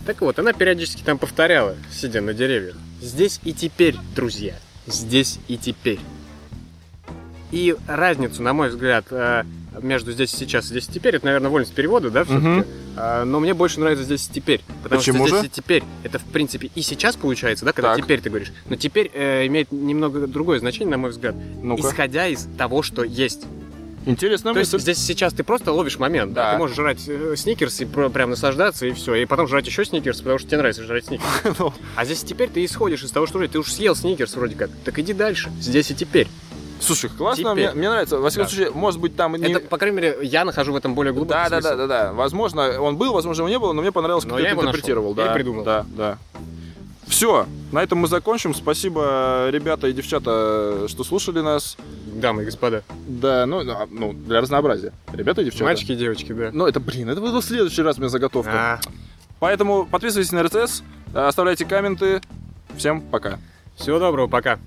Так 0.07 0.21
вот, 0.21 0.39
она 0.39 0.53
периодически 0.53 1.03
там 1.03 1.19
повторяла, 1.19 1.75
сидя 1.91 2.21
на 2.21 2.33
деревьях. 2.35 2.77
Здесь 3.01 3.41
и 3.45 3.53
теперь, 3.53 3.97
друзья. 4.15 4.55
Здесь 4.87 5.39
и 5.49 5.57
теперь. 5.57 6.01
И 7.51 7.77
разницу, 7.87 8.43
на 8.43 8.53
мой 8.53 8.69
взгляд, 8.69 9.07
э, 9.11 9.45
между 9.81 10.13
здесь 10.13 10.35
и 10.35 10.37
сейчас 10.37 10.67
и 10.67 10.69
здесь 10.69 10.89
и 10.89 10.93
теперь, 10.93 11.17
это, 11.17 11.25
наверное, 11.27 11.51
вольность 11.51 11.73
перевода, 11.75 12.11
да, 12.11 12.25
все-таки. 12.25 12.47
Мгм. 12.47 12.67
А, 12.97 13.25
Но 13.25 13.41
мне 13.41 13.55
больше 13.55 13.81
нравится 13.81 14.05
здесь 14.05 14.29
теперь. 14.29 14.61
Потому 14.83 15.01
Почему 15.01 15.27
что 15.27 15.39
здесь 15.39 15.41
же? 15.43 15.47
и 15.47 15.51
теперь. 15.51 15.83
Это, 16.03 16.19
в 16.19 16.25
принципе, 16.25 16.71
и 16.75 16.83
сейчас 16.83 17.17
получается, 17.17 17.65
да, 17.65 17.73
когда 17.73 17.95
Так. 17.95 18.05
теперь 18.05 18.21
ты 18.21 18.29
говоришь. 18.29 18.53
Но 18.69 18.77
теперь 18.77 19.11
э, 19.15 19.47
имеет 19.47 19.73
немного 19.73 20.27
другое 20.27 20.59
значение, 20.59 20.91
на 20.91 20.99
мой 20.99 21.11
взгляд. 21.11 21.35
Ну-ка. 21.63 21.89
Исходя 21.89 22.27
из 22.27 22.47
того, 22.59 22.83
что 22.83 23.05
есть. 23.05 23.47
Интересная 24.09 24.55
То 24.55 24.61
есть 24.61 24.79
здесь 24.79 24.99
сейчас 24.99 25.33
ты 25.35 25.45
просто 25.45 25.71
ловишь 25.73 25.99
момент. 25.99 26.33
Да. 26.33 26.45
Да. 26.47 26.53
Ты 26.53 26.59
можешь 26.59 26.77
жрать 26.77 27.01
э, 27.07 27.35
сникерс 27.37 27.81
и 27.81 27.85
прям 27.85 28.31
наслаждаться, 28.31 28.87
и 28.87 28.93
все. 28.93 29.15
И 29.17 29.27
потом 29.27 29.47
жрать 29.49 29.67
еще 29.67 29.85
сникерс, 29.85 30.19
потому 30.19 30.39
что 30.39 30.49
тебе 30.49 30.59
нравится 30.59 30.83
жрать 30.83 31.05
сникерс. 31.05 31.29
Ну, 31.59 31.73
А 31.97 32.05
здесь 32.05 32.23
теперь 32.23 32.49
ты 32.49 32.65
исходишь 32.65 33.03
из 33.05 33.11
того, 33.11 33.27
что 33.27 33.39
уже 33.39 33.49
ты 33.49 33.59
уж 33.59 33.71
съел 33.71 33.95
сникерс 33.95 34.35
вроде 34.35 34.55
как. 34.55 34.71
Так 34.85 34.99
иди 34.99 35.13
дальше. 35.13 35.51
Здесь 35.61 35.91
и 35.91 35.95
теперь. 35.95 36.27
Слушай, 36.81 37.11
классно, 37.11 37.53
Теперь. 37.53 37.71
мне, 37.71 37.75
мне 37.75 37.91
нравится. 37.91 38.19
Во 38.19 38.31
всяком 38.31 38.47
Да. 38.47 38.51
случае, 38.51 38.71
может 38.71 39.01
быть, 39.01 39.17
там 39.17 39.35
не... 39.35 39.51
Это, 39.53 39.61
по 39.61 39.79
крайней 39.79 39.97
мере, 39.97 40.19
я 40.23 40.45
нахожу 40.45 40.73
в 40.73 40.77
этом 40.77 40.95
более 40.95 41.13
глубокий 41.13 41.31
Да, 41.35 41.49
да, 41.49 41.61
смысл. 41.61 41.69
да, 41.71 41.77
да, 41.77 41.87
да. 41.87 42.13
Возможно, 42.13 42.81
он 42.81 42.97
был, 42.97 43.13
возможно, 43.13 43.43
его 43.43 43.49
не 43.49 43.59
было, 43.59 43.73
но 43.73 43.83
мне 43.83 43.91
понравилось, 43.91 44.23
как 44.25 44.31
Но 44.31 44.37
ты 44.37 44.43
я 44.45 44.49
это 44.51 44.55
его 44.55 44.63
нашел. 44.63 44.71
интерпретировал. 44.79 45.17
Я 45.17 45.25
Да, 45.27 45.33
придумал. 45.35 45.65
Да, 45.65 45.87
да. 45.97 46.19
Все, 47.09 47.47
на 47.73 47.83
этом 47.83 47.99
мы 47.99 48.09
закончим. 48.09 48.55
Спасибо, 48.55 49.49
ребята 49.51 49.89
и 49.89 49.93
девчата, 49.93 50.87
что 50.89 51.05
слушали 51.05 51.41
нас. 51.41 51.77
Дамы 52.07 52.43
и 52.43 52.45
господа. 52.45 52.83
Да, 53.07 53.47
ну, 53.47 53.61
а, 53.61 53.87
ну 53.91 54.13
для 54.13 54.41
разнообразия. 54.41 54.93
Ребята 55.13 55.43
и 55.43 55.47
девчата. 55.47 55.65
Мальчики 55.65 55.93
и 55.93 55.97
девочки, 55.97 56.33
да. 56.33 56.51
Ну, 56.53 56.67
это, 56.67 56.81
блин, 56.81 57.09
это 57.09 57.21
будет 57.21 57.43
в 57.43 57.47
следующий 57.47 57.83
раз 57.83 57.97
у 57.97 58.01
меня 58.01 58.09
заготовка. 58.09 58.53
А, 58.55 58.81
Поэтому 59.41 59.87
подписывайтесь 59.87 60.33
на 60.33 60.43
РЦС, 60.43 60.83
оставляйте 61.15 61.65
комменты. 61.65 62.21
Всем 62.77 63.01
пока. 63.01 63.39
всего 63.77 63.99
доброго, 63.99 64.27
пока. 64.27 64.59